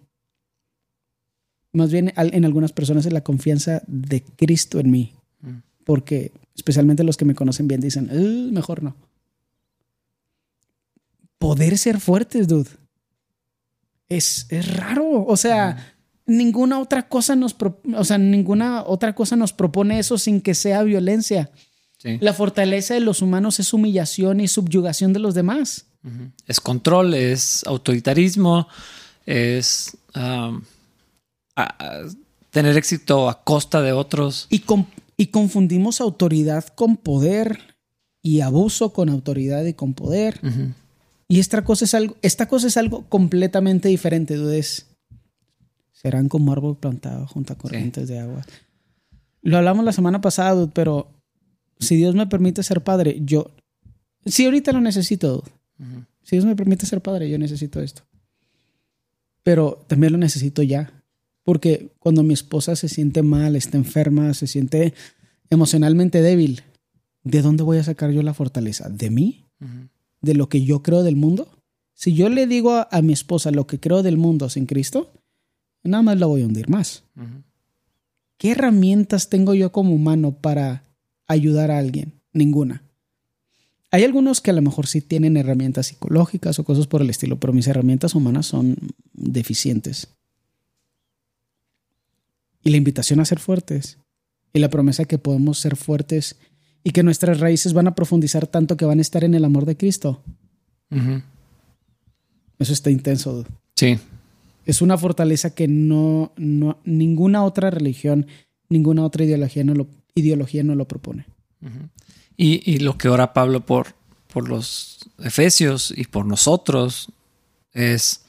Más 1.74 1.92
bien 1.92 2.14
en 2.16 2.46
algunas 2.46 2.72
personas 2.72 3.06
en 3.06 3.14
la 3.14 3.24
confianza 3.24 3.82
de 3.88 4.24
Cristo 4.24 4.80
en 4.80 4.92
mí. 4.92 5.14
Porque 5.86 6.32
especialmente 6.56 7.04
los 7.04 7.18
que 7.18 7.26
me 7.26 7.36
conocen 7.36 7.68
bien 7.68 7.82
dicen, 7.82 8.10
mejor 8.54 8.84
no. 8.84 8.96
Poder 11.38 11.78
ser 11.78 12.00
fuertes, 12.00 12.48
dude. 12.48 12.70
Es, 14.08 14.46
es 14.50 14.76
raro. 14.78 15.26
O 15.26 15.36
sea, 15.36 15.94
ninguna 16.26 16.80
otra 16.80 17.08
cosa 17.08 17.36
nos, 17.36 17.56
o 17.96 18.04
sea, 18.04 18.18
ninguna 18.18 18.84
otra 18.84 19.14
cosa 19.14 19.36
nos 19.36 19.54
propone 19.54 20.00
eso 20.00 20.18
sin 20.18 20.42
que 20.42 20.56
sea 20.56 20.84
violencia. 20.84 21.52
La 22.20 22.34
fortaleza 22.34 22.94
de 22.94 23.00
los 23.00 23.22
humanos 23.22 23.62
es 23.62 23.72
humillación 23.74 24.42
y 24.42 24.50
subyugación 24.50 25.14
de 25.14 25.20
los 25.20 25.34
demás. 25.36 25.86
Es 26.48 26.60
control, 26.60 27.14
es 27.14 27.64
autoritarismo, 27.66 28.68
es 29.26 29.98
tener 32.50 32.78
éxito 32.78 33.30
a 33.30 33.42
costa 33.44 33.82
de 33.82 33.94
otros. 33.94 34.48
Y, 34.50 34.64
y 35.18 35.28
confundimos 35.28 36.02
autoridad 36.02 36.66
con 36.68 36.98
poder 36.98 37.74
y 38.22 38.42
abuso 38.42 38.94
con 38.94 39.10
autoridad 39.10 39.66
y 39.66 39.74
con 39.74 39.94
poder. 39.94 40.40
Y 41.28 41.40
esta 41.40 41.64
cosa 41.64 41.86
es 41.86 41.94
algo, 41.94 42.16
esta 42.22 42.48
cosa 42.48 42.68
es 42.68 42.78
algo 42.78 43.06
completamente 43.10 43.90
diferente, 43.90 44.36
dudes. 44.36 44.88
Serán 45.92 46.30
como 46.30 46.52
árbol 46.52 46.78
plantado 46.78 47.28
junto 47.28 47.54
a 47.54 47.58
corrientes 47.58 48.08
de 48.08 48.20
agua. 48.20 48.46
Lo 49.42 49.58
hablamos 49.58 49.84
la 49.84 49.92
semana 49.92 50.22
pasada, 50.22 50.70
pero 50.74 51.08
si 51.80 51.96
Dios 51.98 52.16
me 52.16 52.28
permite 52.28 52.64
ser 52.64 52.82
padre, 52.82 53.20
yo, 53.22 53.52
si 54.26 54.46
ahorita 54.46 54.72
lo 54.72 54.82
necesito, 54.82 55.44
si 56.24 56.38
Dios 56.38 56.46
me 56.46 56.56
permite 56.56 56.86
ser 56.86 57.02
padre, 57.02 57.30
yo 57.30 57.38
necesito 57.38 57.82
esto. 57.82 58.04
Pero 59.44 59.84
también 59.88 60.14
lo 60.14 60.18
necesito 60.18 60.64
ya. 60.64 61.03
Porque 61.44 61.92
cuando 62.00 62.24
mi 62.24 62.34
esposa 62.34 62.76
se 62.76 62.88
siente 62.88 63.22
mal, 63.22 63.56
está 63.56 63.78
enferma, 63.78 64.34
se 64.34 64.48
siente 64.48 64.94
emocionalmente 65.50 66.22
débil, 66.22 66.62
¿de 67.24 67.42
dónde 67.42 67.64
voy 67.64 67.78
a 67.78 67.84
sacar 67.84 68.12
yo 68.12 68.24
la 68.24 68.34
fortaleza? 68.34 68.90
¿De 68.90 69.10
mí? 69.10 69.46
¿De 70.22 70.34
lo 70.34 70.50
que 70.50 70.64
yo 70.64 70.84
creo 70.84 71.04
del 71.04 71.16
mundo? 71.16 71.48
Si 71.94 72.14
yo 72.14 72.30
le 72.30 72.48
digo 72.48 72.86
a, 72.90 73.02
mi 73.02 73.14
esposa 73.14 73.52
lo 73.52 73.68
que 73.68 73.80
creo 73.80 74.04
del 74.04 74.18
mundo 74.18 74.50
sin 74.50 74.66
Cristo, 74.66 75.14
nada 75.84 76.02
más 76.02 76.20
la 76.20 76.26
voy 76.26 76.42
a 76.42 76.46
hundir 76.46 76.70
más. 76.70 77.04
¿Qué 78.38 78.52
herramientas 78.52 79.30
tengo 79.30 79.54
yo 79.54 79.72
como 79.72 79.94
humano 79.94 80.32
para 80.32 80.84
ayudar 81.28 81.72
a 81.72 81.78
alguien? 81.78 82.14
Ninguna. 82.34 82.84
Hay 83.92 84.04
algunos 84.04 84.42
que 84.42 84.50
a 84.50 84.54
lo 84.54 84.62
mejor 84.62 84.88
sí 84.88 85.02
tienen 85.02 85.38
herramientas 85.38 85.88
psicológicas 85.88 86.58
o 86.58 86.64
cosas 86.64 86.88
por 86.88 87.02
el 87.02 87.12
estilo, 87.12 87.40
pero 87.40 87.54
mis 87.54 87.68
herramientas 87.68 88.16
humanas 88.16 88.48
son 88.48 88.76
deficientes. 89.14 90.08
Y 92.64 92.72
la 92.72 92.78
invitación 92.78 93.20
a 93.20 93.26
ser 93.26 93.40
fuertes 93.40 93.98
y 94.54 94.60
la 94.60 94.70
promesa 94.70 95.06
que 95.06 95.18
podemos 95.18 95.60
ser 95.60 95.76
fuertes 95.76 96.38
y 96.84 96.92
que 96.92 97.04
nuestras 97.04 97.40
raíces 97.40 97.74
van 97.74 97.88
a 97.88 97.96
profundizar 97.96 98.48
tanto 98.48 98.78
que 98.78 98.86
van 98.86 99.00
a 99.00 99.02
estar 99.02 99.24
en 99.24 99.34
el 99.34 99.46
amor 99.46 99.66
de 99.66 99.78
Cristo. 99.78 100.22
Eso 102.60 102.74
está 102.74 102.92
intenso. 102.92 103.46
Sí. 103.76 103.98
Es 104.66 104.82
una 104.82 104.98
fortaleza 104.98 105.54
que 105.54 105.68
no, 105.68 106.32
no 106.38 106.80
ninguna 106.86 107.44
otra 107.44 107.70
religión, 107.70 108.28
ninguna 108.70 109.04
otra 109.04 109.26
ideología 109.26 109.64
no 109.64 109.74
lo, 109.74 109.88
ideología 110.16 110.64
no 110.64 110.76
lo 110.76 110.88
propone. 110.88 111.26
Y, 112.36 112.80
lo 112.80 112.98
que 112.98 113.10
ora 113.10 113.34
Pablo 113.34 113.66
por, 113.66 113.96
por 114.32 114.50
los 114.50 115.00
efesios 115.20 115.94
y 115.96 116.06
por 116.06 116.26
nosotros 116.26 117.10
es 117.74 118.26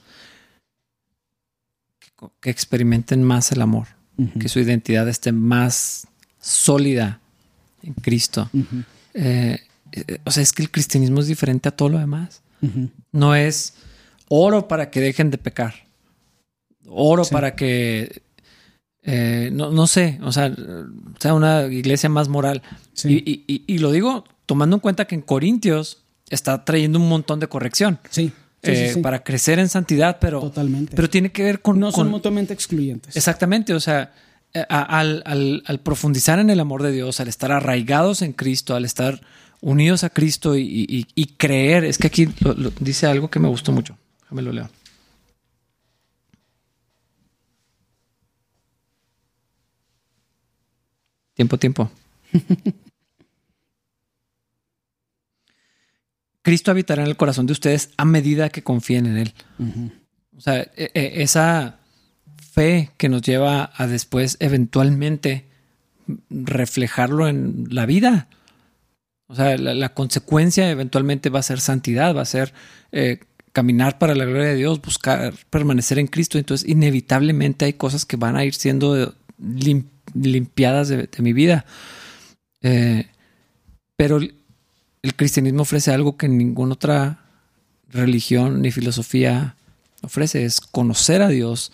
que, 2.40 2.50
experimenten 2.50 3.22
más 3.22 3.50
el 3.52 3.62
amor, 3.62 3.88
que 4.38 4.48
su 4.48 4.60
identidad 4.60 5.08
esté 5.08 5.32
más 5.32 6.06
sólida 6.40 7.20
en 7.82 7.94
Cristo. 7.94 8.48
Eh, 9.14 9.58
eh, 9.92 10.18
o 10.24 10.30
sea, 10.30 10.42
es 10.42 10.52
que 10.52 10.62
el 10.62 10.70
cristianismo 10.70 11.20
es 11.20 11.26
diferente 11.26 11.68
a 11.68 11.72
todo 11.72 11.88
lo 11.88 11.98
demás. 11.98 12.42
No 13.12 13.34
es 13.34 13.74
oro 14.28 14.68
para 14.68 14.90
que 14.90 15.00
dejen 15.00 15.30
de 15.30 15.36
pecar, 15.36 15.74
oro 16.86 17.24
para 17.26 17.54
que 17.54 18.22
eh, 19.02 19.50
no, 19.52 19.70
no, 19.70 19.86
sé, 19.86 20.18
o 20.22 20.32
sea, 20.32 20.50
sea 21.18 21.34
una 21.34 21.66
iglesia 21.66 22.08
más 22.08 22.28
moral. 22.28 22.62
Y, 23.04 23.78
lo 23.78 23.92
digo 23.92 24.24
tomando 24.46 24.76
en 24.76 24.80
cuenta 24.80 25.06
que 25.06 25.14
en 25.14 25.20
Corintios 25.20 26.04
está 26.30 26.64
trayendo 26.64 26.98
un 26.98 27.08
montón 27.08 27.38
de 27.38 27.48
corrección. 27.48 27.98
Sí. 28.08 28.32
Eh, 28.64 28.96
para 29.02 29.22
crecer 29.22 29.58
en 29.58 29.68
santidad, 29.68 30.18
pero, 30.20 30.40
Totalmente. 30.40 30.94
pero 30.96 31.08
tiene 31.10 31.30
que 31.32 31.42
ver 31.42 31.60
con... 31.60 31.78
No 31.78 31.92
son 31.92 32.08
mutuamente 32.08 32.52
excluyentes. 32.52 33.16
Exactamente, 33.16 33.74
o 33.74 33.80
sea, 33.80 34.12
eh, 34.54 34.64
al, 34.68 35.80
profundizar 35.82 36.38
en 36.38 36.48
el 36.50 36.60
amor 36.60 36.82
de 36.82 36.92
Dios, 36.92 37.20
al 37.20 37.28
estar 37.28 37.52
arraigados 37.52 38.22
en 38.22 38.32
Cristo, 38.32 38.76
al 38.76 38.84
estar 38.84 39.20
unidos 39.60 40.04
a 40.04 40.10
Cristo 40.10 40.56
y, 40.56 41.34
creer, 41.36 41.84
es 41.84 41.98
que 41.98 42.06
aquí 42.06 42.28
dice 42.80 43.06
algo 43.06 43.28
que 43.28 43.40
me 43.40 43.48
gustó 43.48 43.72
mucho. 43.72 43.96
Déjame 44.22 44.42
lo 44.42 44.52
leo. 44.52 44.70
Tiempo, 51.34 51.58
tiempo. 51.58 51.90
Cristo 56.44 56.70
habitará 56.70 57.02
en 57.02 57.08
el 57.08 57.16
corazón 57.16 57.46
de 57.46 57.54
ustedes 57.54 57.90
a 57.96 58.04
medida 58.04 58.50
que 58.50 58.62
confíen 58.62 59.06
en 59.06 59.16
Él. 59.16 59.34
O 60.36 60.40
sea, 60.42 60.60
e, 60.76 60.90
e, 60.92 61.22
esa 61.22 61.78
fe 62.52 62.90
que 62.98 63.08
nos 63.08 63.22
lleva 63.22 63.72
a 63.74 63.86
después 63.86 64.36
eventualmente 64.40 65.46
reflejarlo 66.28 67.28
en 67.28 67.66
la 67.70 67.86
vida. 67.86 68.28
O 69.26 69.34
sea, 69.34 69.56
la, 69.56 69.94
consecuencia 69.94 70.70
eventualmente 70.70 71.30
va 71.30 71.38
a 71.38 71.42
ser 71.42 71.60
santidad, 71.60 72.14
va 72.14 72.20
a 72.20 72.26
ser 72.26 72.52
eh, 72.92 73.20
caminar 73.52 73.98
para 73.98 74.14
la 74.14 74.26
gloria 74.26 74.48
de 74.48 74.56
Dios, 74.56 74.82
buscar 74.82 75.32
permanecer 75.48 75.98
en 75.98 76.08
Cristo. 76.08 76.36
Entonces, 76.36 76.68
inevitablemente 76.68 77.64
hay 77.64 77.72
cosas 77.72 78.04
que 78.04 78.18
van 78.18 78.36
a 78.36 78.44
ir 78.44 78.52
siendo 78.54 79.14
limpiadas 80.12 80.88
de, 80.88 81.08
mi 81.20 81.32
vida. 81.32 81.64
Eh, 82.60 83.06
pero 83.96 84.20
el 85.04 85.14
cristianismo 85.14 85.62
ofrece 85.62 85.92
algo 85.92 86.16
que 86.16 86.28
ninguna 86.28 86.72
otra 86.72 87.20
religión 87.90 88.62
ni 88.62 88.70
filosofía 88.70 89.54
ofrece, 90.00 90.46
es 90.46 90.62
conocer 90.62 91.20
a 91.20 91.28
Dios, 91.28 91.72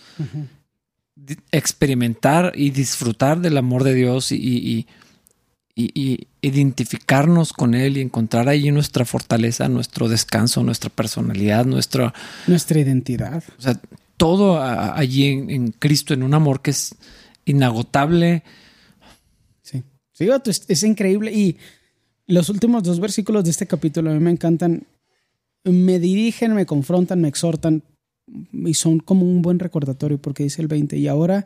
experimentar 1.52 2.52
y 2.56 2.70
disfrutar 2.70 3.40
del 3.40 3.56
amor 3.56 3.84
de 3.84 3.94
Dios 3.94 4.32
y, 4.32 4.88
identificarnos 6.42 7.52
con 7.52 7.74
Él 7.74 7.98
y 7.98 8.00
encontrar 8.00 8.48
ahí 8.48 8.72
nuestra 8.72 9.04
fortaleza, 9.04 9.68
nuestro 9.68 10.08
descanso, 10.08 10.64
nuestra 10.64 10.90
personalidad, 10.90 11.64
nuestra... 11.64 12.12
Nuestra 12.48 12.80
identidad. 12.80 13.44
O 13.58 13.62
sea, 13.62 13.80
todo 14.16 14.60
allí 14.60 15.28
en, 15.28 15.68
Cristo, 15.70 16.14
en 16.14 16.24
un 16.24 16.34
amor 16.34 16.62
que 16.62 16.72
es 16.72 16.96
inagotable. 17.44 18.42
Sí, 19.62 19.84
sí, 20.12 20.28
es, 20.44 20.64
es 20.68 20.82
increíble 20.82 21.32
y 21.32 21.56
los 22.30 22.48
últimos 22.48 22.82
dos 22.82 23.00
versículos 23.00 23.44
de 23.44 23.50
este 23.50 23.66
capítulo 23.66 24.10
a 24.10 24.14
mí 24.14 24.20
me 24.20 24.30
encantan. 24.30 24.84
Me 25.64 25.98
dirigen, 25.98 26.54
me 26.54 26.64
confrontan, 26.64 27.20
me 27.20 27.28
exhortan 27.28 27.82
y 28.52 28.74
son 28.74 29.00
como 29.00 29.26
un 29.26 29.42
buen 29.42 29.58
recordatorio 29.58 30.18
porque 30.18 30.44
dice 30.44 30.62
el 30.62 30.68
20, 30.68 30.96
y 30.96 31.08
ahora 31.08 31.44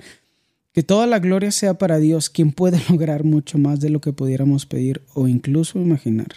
que 0.72 0.82
toda 0.82 1.06
la 1.06 1.18
gloria 1.18 1.50
sea 1.50 1.78
para 1.78 1.98
Dios, 1.98 2.30
quien 2.30 2.52
puede 2.52 2.80
lograr 2.90 3.24
mucho 3.24 3.58
más 3.58 3.80
de 3.80 3.90
lo 3.90 4.00
que 4.00 4.12
pudiéramos 4.12 4.66
pedir 4.66 5.02
o 5.14 5.28
incluso 5.28 5.78
imaginar, 5.78 6.28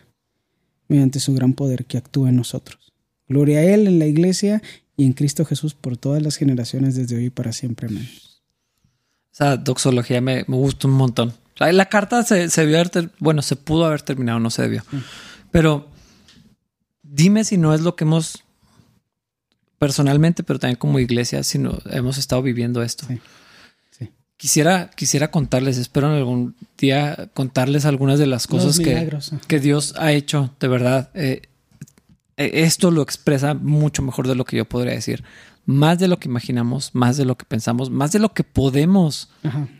mediante 0.88 1.20
su 1.20 1.34
gran 1.34 1.54
poder 1.54 1.86
que 1.86 1.98
actúa 1.98 2.30
en 2.30 2.38
nosotros. 2.38 2.94
Gloria 3.28 3.60
a 3.60 3.64
Él 3.64 3.88
en 3.88 4.00
la 4.00 4.06
iglesia 4.06 4.62
y 4.96 5.06
en 5.06 5.14
Cristo 5.14 5.44
Jesús 5.44 5.74
por 5.74 5.98
todas 5.98 6.22
las 6.22 6.38
generaciones 6.38 6.96
desde 6.96 7.18
hoy 7.18 7.26
y 7.26 7.30
para 7.30 7.52
siempre. 7.52 7.88
Amén. 7.88 8.08
Esa 9.32 9.58
doxología 9.58 10.22
me, 10.22 10.46
me 10.48 10.56
gusta 10.56 10.88
un 10.88 10.94
montón. 10.94 11.34
La, 11.60 11.86
carta 11.86 12.24
se, 12.24 12.50
se 12.50 12.62
debió 12.62 12.80
haber, 12.80 13.10
bueno, 13.20 13.42
se 13.42 13.56
pudo 13.56 13.86
haber 13.86 14.02
terminado, 14.02 14.40
no 14.40 14.50
se 14.50 14.62
debió. 14.62 14.84
Pero 15.52 15.90
dime 17.02 17.44
si 17.44 17.58
no 17.58 17.74
es 17.74 17.82
lo 17.82 17.96
que 17.96 18.04
hemos 18.04 18.44
personalmente, 19.80 20.44
pero 20.44 20.60
también 20.60 20.78
como 20.78 21.00
iglesia, 21.00 21.44
si 21.44 21.60
no 21.60 21.80
hemos 21.92 22.18
estado 22.18 22.42
viviendo 22.42 22.82
esto. 22.82 23.08
Quisiera, 24.38 24.92
quisiera 24.96 25.32
contarles, 25.32 25.78
espero 25.78 26.12
en 26.12 26.18
algún 26.18 26.56
día 26.78 27.30
contarles 27.34 27.86
algunas 27.86 28.20
de 28.20 28.28
las 28.28 28.46
cosas 28.46 28.80
que, 28.80 29.10
que, 29.48 29.60
Dios 29.60 29.96
ha 29.98 30.12
hecho, 30.12 30.54
de 30.60 30.68
verdad. 30.68 31.10
Eh, 31.16 31.42
eh, 32.38 32.52
esto 32.54 32.92
lo 32.92 33.02
expresa 33.02 33.56
mucho 33.56 34.04
mejor 34.04 34.28
de 34.28 34.36
lo 34.36 34.46
que 34.46 34.58
yo 34.58 34.66
podría 34.66 34.94
decir. 34.94 35.24
Más 35.66 35.98
de 35.98 36.08
lo 36.08 36.20
que 36.20 36.30
imaginamos, 36.30 36.94
más 36.94 37.18
de 37.18 37.26
lo 37.26 37.36
que 37.36 37.46
pensamos, 37.46 37.90
más 37.90 38.12
de 38.12 38.20
lo 38.20 38.34
que 38.34 38.44
podemos 38.44 39.30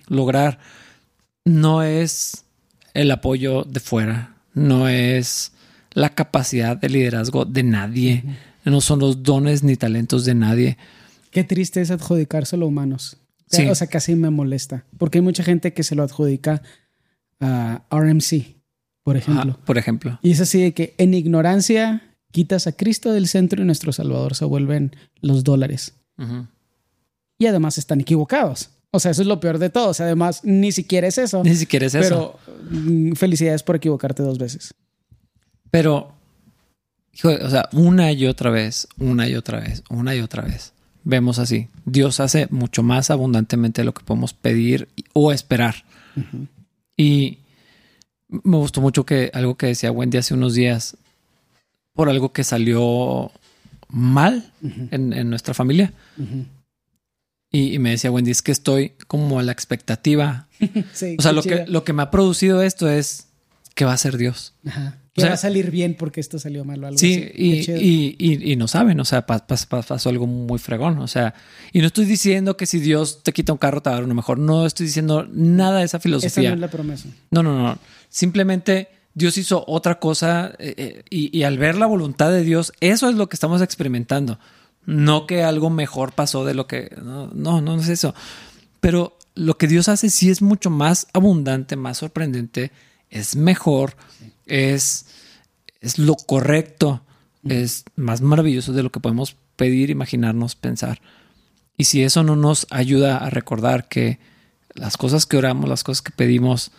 lograr 0.08 0.60
no 1.48 1.82
es 1.82 2.46
el 2.94 3.10
apoyo 3.12 3.64
de 3.64 3.80
fuera, 3.80 4.36
no 4.54 4.90
es 4.90 5.54
la 5.94 6.10
capacidad 6.10 6.78
de 6.78 6.90
liderazgo 6.90 7.46
de 7.46 7.64
nadie, 7.64 8.24
no 8.66 8.82
son 8.82 9.00
los 9.00 9.24
dones 9.24 9.64
ni 9.64 9.78
talentos 9.78 10.26
de 10.26 10.36
nadie. 10.36 10.78
Qué 11.32 11.44
triste 11.44 11.82
es 11.82 11.90
adjudicárselo 11.92 12.66
a 12.66 12.70
humanos. 12.70 13.18
O 13.70 13.76
sea, 13.76 13.88
casi 13.88 14.16
me 14.16 14.30
molesta, 14.30 14.84
porque 14.98 15.20
hay 15.20 15.22
mucha 15.22 15.42
gente 15.42 15.74
que 15.74 15.84
se 15.84 15.96
lo 15.96 16.04
adjudica 16.04 16.62
a 17.40 17.84
RMC, 17.90 18.58
por 19.04 19.16
ejemplo. 19.16 19.58
por 19.64 19.78
ejemplo. 19.78 20.20
Y 20.22 20.32
es 20.32 20.42
así 20.42 20.62
de 20.62 20.74
que 20.74 20.96
en 20.98 21.14
ignorancia 21.14 22.16
quitas 22.32 22.68
a 22.68 22.74
Cristo 22.74 23.14
del 23.14 23.28
centro 23.28 23.62
y 23.62 23.66
nuestro 23.66 23.94
Salvador 23.94 24.36
se 24.36 24.44
vuelven 24.44 24.94
los 25.22 25.46
dólares. 25.46 25.94
Y 27.38 27.46
además 27.46 27.78
están 27.78 28.02
equivocados. 28.02 28.72
O 28.92 29.00
sea, 29.00 29.12
eso 29.12 29.22
es 29.22 29.28
lo 29.28 29.40
peor 29.40 29.60
de 29.60 29.70
todo. 29.70 29.90
O 29.90 29.94
sea, 29.94 30.06
además, 30.06 30.42
ni 30.44 30.72
siquiera 30.72 31.08
es 31.08 31.18
eso. 31.18 31.44
Ni 31.44 31.56
siquiera 31.56 31.86
es 31.86 31.96
eso. 31.96 32.40
Pero 32.46 32.58
mm, 32.70 33.14
felicidades 33.14 33.64
por 33.64 33.76
equivocarte 33.76 34.24
dos 34.24 34.38
veces. 34.38 34.74
Pero, 35.70 36.14
hijo, 37.14 37.30
o 37.30 37.50
sea, 37.50 37.70
una 37.74 38.12
y 38.12 38.26
otra 38.26 38.50
vez, 38.50 38.88
una 38.98 39.28
y 39.28 39.36
otra 39.36 39.60
vez, 39.60 39.84
una 39.90 40.16
y 40.16 40.22
otra 40.22 40.44
vez. 40.44 40.74
Vemos 41.04 41.40
así. 41.40 41.68
Dios 41.86 42.20
hace 42.20 42.48
mucho 42.50 42.84
más 42.84 43.12
abundantemente 43.12 43.84
lo 43.84 43.94
que 43.94 44.04
podemos 44.04 44.34
pedir 44.34 44.90
o 45.14 45.32
esperar. 45.32 45.76
Y 46.98 47.40
me 48.28 48.58
gustó 48.58 48.82
mucho 48.82 49.06
que 49.06 49.32
algo 49.34 49.56
que 49.56 49.68
decía 49.68 49.92
Wendy 49.92 50.18
hace 50.18 50.34
unos 50.34 50.54
días, 50.54 50.98
por 51.94 52.10
algo 52.10 52.34
que 52.34 52.44
salió 52.44 53.32
mal 53.88 54.52
en, 54.62 55.30
nuestra 55.30 55.54
familia. 55.54 55.94
Y, 57.58 57.80
me 57.80 57.92
decía 57.92 58.12
Wendy, 58.12 58.32
es 58.32 58.42
que 58.42 58.52
estoy 58.52 58.94
como 59.08 59.40
a 59.40 59.44
la 59.44 59.52
expectativa. 59.52 60.48
o 61.18 61.22
sea, 61.22 61.32
lo 61.32 61.42
que, 61.42 61.66
lo 61.68 61.84
que 61.84 61.94
me 61.94 62.04
ha 62.04 62.12
producido 62.12 62.62
esto 62.62 62.88
es 62.90 63.30
que 63.74 63.84
va 63.84 63.94
a 63.94 63.98
ser 63.98 64.18
Dios. 64.18 64.54
Ajá. 64.66 64.98
Que 65.14 65.26
va 65.26 65.34
a 65.34 65.38
salir 65.38 65.72
bien 65.72 65.96
porque 65.96 66.20
esto 66.20 66.38
salió 66.38 66.64
mal 66.64 66.84
o 66.84 66.88
algo 66.88 67.00
sí, 67.00 67.28
Y, 67.36 68.56
no 68.56 68.68
saben, 68.68 69.00
o 69.00 69.06
sea, 69.06 69.26
pasó 69.26 70.10
algo 70.10 70.28
muy 70.28 70.60
fregón. 70.60 71.00
O 71.00 71.08
sea, 71.08 71.34
y 71.74 71.80
no 71.80 71.88
estoy 71.88 72.06
diciendo 72.06 72.56
que 72.56 72.68
si 72.68 72.80
Dios 72.80 73.24
te 73.24 73.34
quita 73.34 73.52
un 73.52 73.58
carro 73.58 73.82
te 73.82 73.90
va 73.90 73.96
a 73.96 73.98
dar 73.98 74.06
uno 74.06 74.14
mejor. 74.14 74.38
No 74.38 74.68
estoy 74.68 74.86
diciendo 74.86 75.28
nada 75.32 75.80
de 75.80 75.86
esa 75.86 76.00
filosofía. 76.00 76.50
Esa 76.50 76.50
no 76.50 76.56
es 76.56 76.62
la 76.62 76.70
promesa. 76.70 77.10
No, 77.32 77.42
no, 77.42 77.58
no. 77.58 77.80
Simplemente 78.10 78.90
Dios 79.16 79.40
hizo 79.40 79.64
otra 79.66 79.98
cosa 79.98 80.54
eh, 80.60 80.76
eh, 80.78 81.04
y 81.10 81.42
al 81.42 81.58
ver 81.58 81.76
la 81.76 81.88
voluntad 81.88 82.30
de 82.30 82.44
Dios, 82.44 82.72
eso 82.82 83.10
es 83.10 83.16
lo 83.16 83.28
que 83.28 83.36
estamos 83.36 83.64
experimentando. 83.64 84.38
No 84.88 85.28
que 85.28 85.44
algo 85.44 85.70
mejor 85.70 86.14
pasó 86.14 86.46
de 86.46 86.56
lo 86.56 86.66
que... 86.66 86.96
No, 87.04 87.30
no, 87.34 87.62
no 87.62 87.76
es 87.76 87.90
eso. 87.90 88.16
Pero 88.80 89.18
lo 89.36 89.58
que 89.58 89.68
Dios 89.68 89.90
hace 89.90 90.10
sí 90.10 90.30
es 90.30 90.42
mucho 90.42 90.70
más 90.70 91.08
abundante, 91.14 91.76
más 91.76 91.98
sorprendente, 91.98 92.72
es 93.10 93.36
mejor, 93.36 93.96
es, 94.46 95.06
es 95.82 96.00
lo 96.00 96.16
correcto, 96.16 97.02
es 97.48 97.84
más 97.96 98.22
maravilloso 98.22 98.74
de 98.74 98.84
lo 98.84 98.92
que 98.92 99.00
podemos 99.00 99.36
pedir, 99.56 99.90
imaginarnos, 99.90 100.56
pensar. 100.56 101.02
Y 101.78 101.84
si 101.84 102.04
eso 102.04 102.24
no 102.24 102.36
nos 102.36 102.66
ayuda 102.70 103.18
a 103.18 103.30
recordar 103.30 103.88
que 103.88 104.20
las 104.74 104.98
cosas 104.98 105.26
que 105.26 105.38
oramos, 105.38 105.70
las 105.70 105.84
cosas 105.84 106.02
que 106.02 106.12
pedimos, 106.12 106.72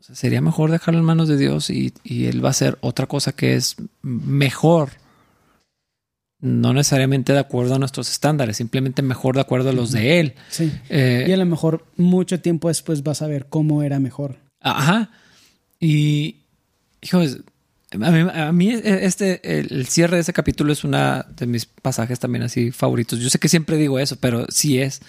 sería 0.00 0.40
mejor 0.40 0.70
dejarlo 0.70 1.00
en 1.00 1.06
manos 1.06 1.28
de 1.28 1.36
Dios 1.36 1.70
y, 1.70 1.92
y, 2.02 2.26
Él 2.26 2.44
va 2.44 2.48
a 2.48 2.50
hacer 2.50 2.78
otra 2.80 3.06
cosa 3.06 3.32
que 3.32 3.54
es 3.54 3.76
mejor 4.02 4.90
no 6.44 6.74
necesariamente 6.74 7.32
de 7.32 7.38
acuerdo 7.38 7.74
a 7.74 7.78
nuestros 7.78 8.10
estándares, 8.10 8.58
simplemente 8.58 9.00
mejor 9.00 9.34
de 9.34 9.40
acuerdo 9.40 9.70
a 9.70 9.72
los 9.72 9.92
de 9.92 10.20
él. 10.20 10.34
Sí. 10.50 10.70
Eh, 10.90 11.24
y 11.26 11.32
a 11.32 11.38
lo 11.38 11.46
mejor 11.46 11.86
mucho 11.96 12.38
tiempo 12.38 12.68
después 12.68 13.02
vas 13.02 13.22
a 13.22 13.26
ver 13.26 13.46
cómo 13.48 13.82
era 13.82 13.98
mejor. 13.98 14.36
Ajá. 14.60 15.10
Y, 15.80 16.42
hijos, 17.00 17.38
a 17.98 18.52
mí, 18.52 18.78
este, 18.84 19.58
el, 19.58 19.86
cierre 19.86 20.18
de 20.18 20.20
ese 20.20 20.34
capítulo 20.34 20.70
es 20.70 20.84
una 20.84 21.24
de 21.34 21.46
mis 21.46 21.64
pasajes 21.64 22.20
también 22.20 22.42
así 22.42 22.72
favoritos. 22.72 23.20
Yo 23.20 23.30
sé 23.30 23.38
que 23.38 23.48
siempre 23.48 23.78
digo 23.78 23.98
eso, 23.98 24.16
pero 24.16 24.44
sí 24.50 24.78
es. 24.78 25.00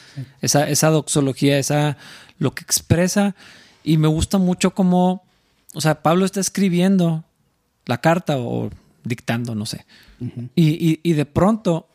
Esa, 0.42 0.70
esa 0.70 0.90
doxología, 0.90 1.60
esa, 1.60 1.98
lo 2.40 2.56
que 2.56 2.64
expresa. 2.64 3.36
Y 3.84 3.98
me 3.98 4.08
gusta 4.08 4.38
mucho 4.38 4.74
cómo, 4.74 5.26
o 5.74 5.82
sea, 5.82 6.02
Pablo 6.02 6.24
está 6.24 6.40
escribiendo 6.40 7.26
la 7.86 8.00
carta 8.00 8.38
o 8.38 8.70
dictando, 9.06 9.56
no 9.56 9.66
sé. 9.66 9.86
Y, 10.56 11.14
de 11.14 11.26
pronto 11.26 11.89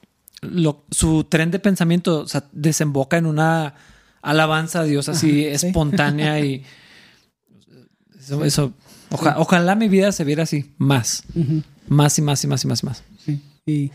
su 0.90 1.24
tren 1.24 1.50
de 1.50 1.58
pensamiento 1.58 2.24
desemboca 2.52 3.18
en 3.18 3.26
una 3.26 3.74
alabanza 4.22 4.80
a 4.80 4.84
Dios 4.84 5.08
así 5.08 5.44
espontánea 5.44 6.40
y 6.40 6.62
eso, 8.44 8.72
ojalá 9.11 9.74
mi 9.74 9.88
vida 9.88 10.12
se 10.12 10.24
viera 10.24 10.44
así, 10.44 10.72
más, 10.78 11.24
más 11.88 12.18
y 12.18 12.22
más 12.22 12.42
y 12.44 12.46
más 12.46 12.64
y 12.64 12.66
más 12.66 12.82
y 12.82 12.86
más. 12.86 13.04
Y 13.66 13.92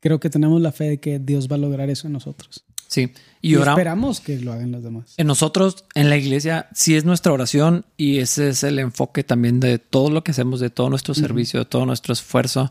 creo 0.00 0.20
que 0.20 0.30
tenemos 0.30 0.60
la 0.60 0.72
fe 0.72 0.84
de 0.84 1.00
que 1.00 1.18
Dios 1.18 1.48
va 1.50 1.56
a 1.56 1.58
lograr 1.58 1.88
eso 1.90 2.06
en 2.06 2.12
nosotros. 2.12 2.64
Sí, 2.90 3.12
y, 3.40 3.54
esperamos 3.54 4.20
que 4.20 4.40
lo 4.40 4.52
hagan 4.52 4.72
los 4.72 4.82
demás. 4.82 5.14
En 5.16 5.28
nosotros, 5.28 5.84
en 5.94 6.10
la 6.10 6.16
iglesia, 6.16 6.68
sí 6.74 6.96
es 6.96 7.04
nuestra 7.04 7.32
oración 7.32 7.86
y 7.96 8.18
ese 8.18 8.48
es 8.48 8.64
el 8.64 8.80
enfoque 8.80 9.22
también 9.22 9.60
de 9.60 9.78
todo 9.78 10.10
lo 10.10 10.24
que 10.24 10.32
hacemos, 10.32 10.58
de 10.58 10.70
todo 10.70 10.90
nuestro 10.90 11.14
servicio, 11.14 11.60
de 11.60 11.66
todo 11.66 11.86
nuestro 11.86 12.12
esfuerzo 12.12 12.68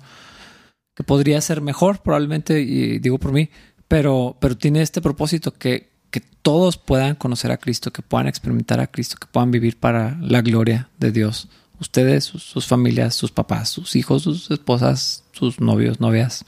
que 0.93 1.05
podría 1.05 1.39
ser 1.39 1.61
mejor, 1.61 2.01
probablemente, 2.01 2.59
y 2.59 2.99
digo 2.99 3.17
por 3.19 3.31
mí, 3.31 3.49
pero, 3.87 4.35
pero 4.41 4.57
tiene 4.57 4.81
este 4.81 4.99
propósito 4.99 5.53
que, 5.53 5.89
que 6.11 6.19
todos 6.19 6.75
puedan 6.75 7.15
conocer 7.15 7.53
a 7.53 7.57
Cristo, 7.57 7.93
que 7.93 8.01
puedan 8.01 8.27
experimentar 8.27 8.81
a 8.81 8.87
Cristo, 8.87 9.15
que 9.17 9.27
puedan 9.27 9.51
vivir 9.51 9.79
para 9.79 10.17
la 10.19 10.41
gloria 10.41 10.89
de 10.99 11.13
Dios. 11.13 11.47
Ustedes, 11.79 12.25
sus, 12.25 12.67
familias, 12.67 13.15
sus 13.15 13.31
papás, 13.31 13.69
sus 13.69 13.95
hijos, 13.95 14.23
sus 14.23 14.51
esposas, 14.51 15.23
sus 15.31 15.61
novios, 15.61 16.01
novias, 16.01 16.43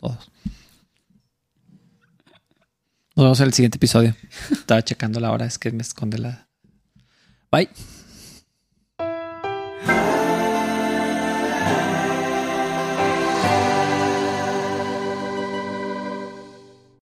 todos. 0.00 0.29
Nos 3.20 3.26
vemos 3.26 3.40
en 3.40 3.46
el 3.48 3.52
siguiente 3.52 3.76
episodio. 3.76 4.16
Estaba 4.50 4.82
checando 4.82 5.20
la 5.20 5.30
hora, 5.30 5.44
es 5.44 5.58
que 5.58 5.70
me 5.72 5.82
esconde 5.82 6.16
la. 6.16 6.48
Bye. 7.52 7.68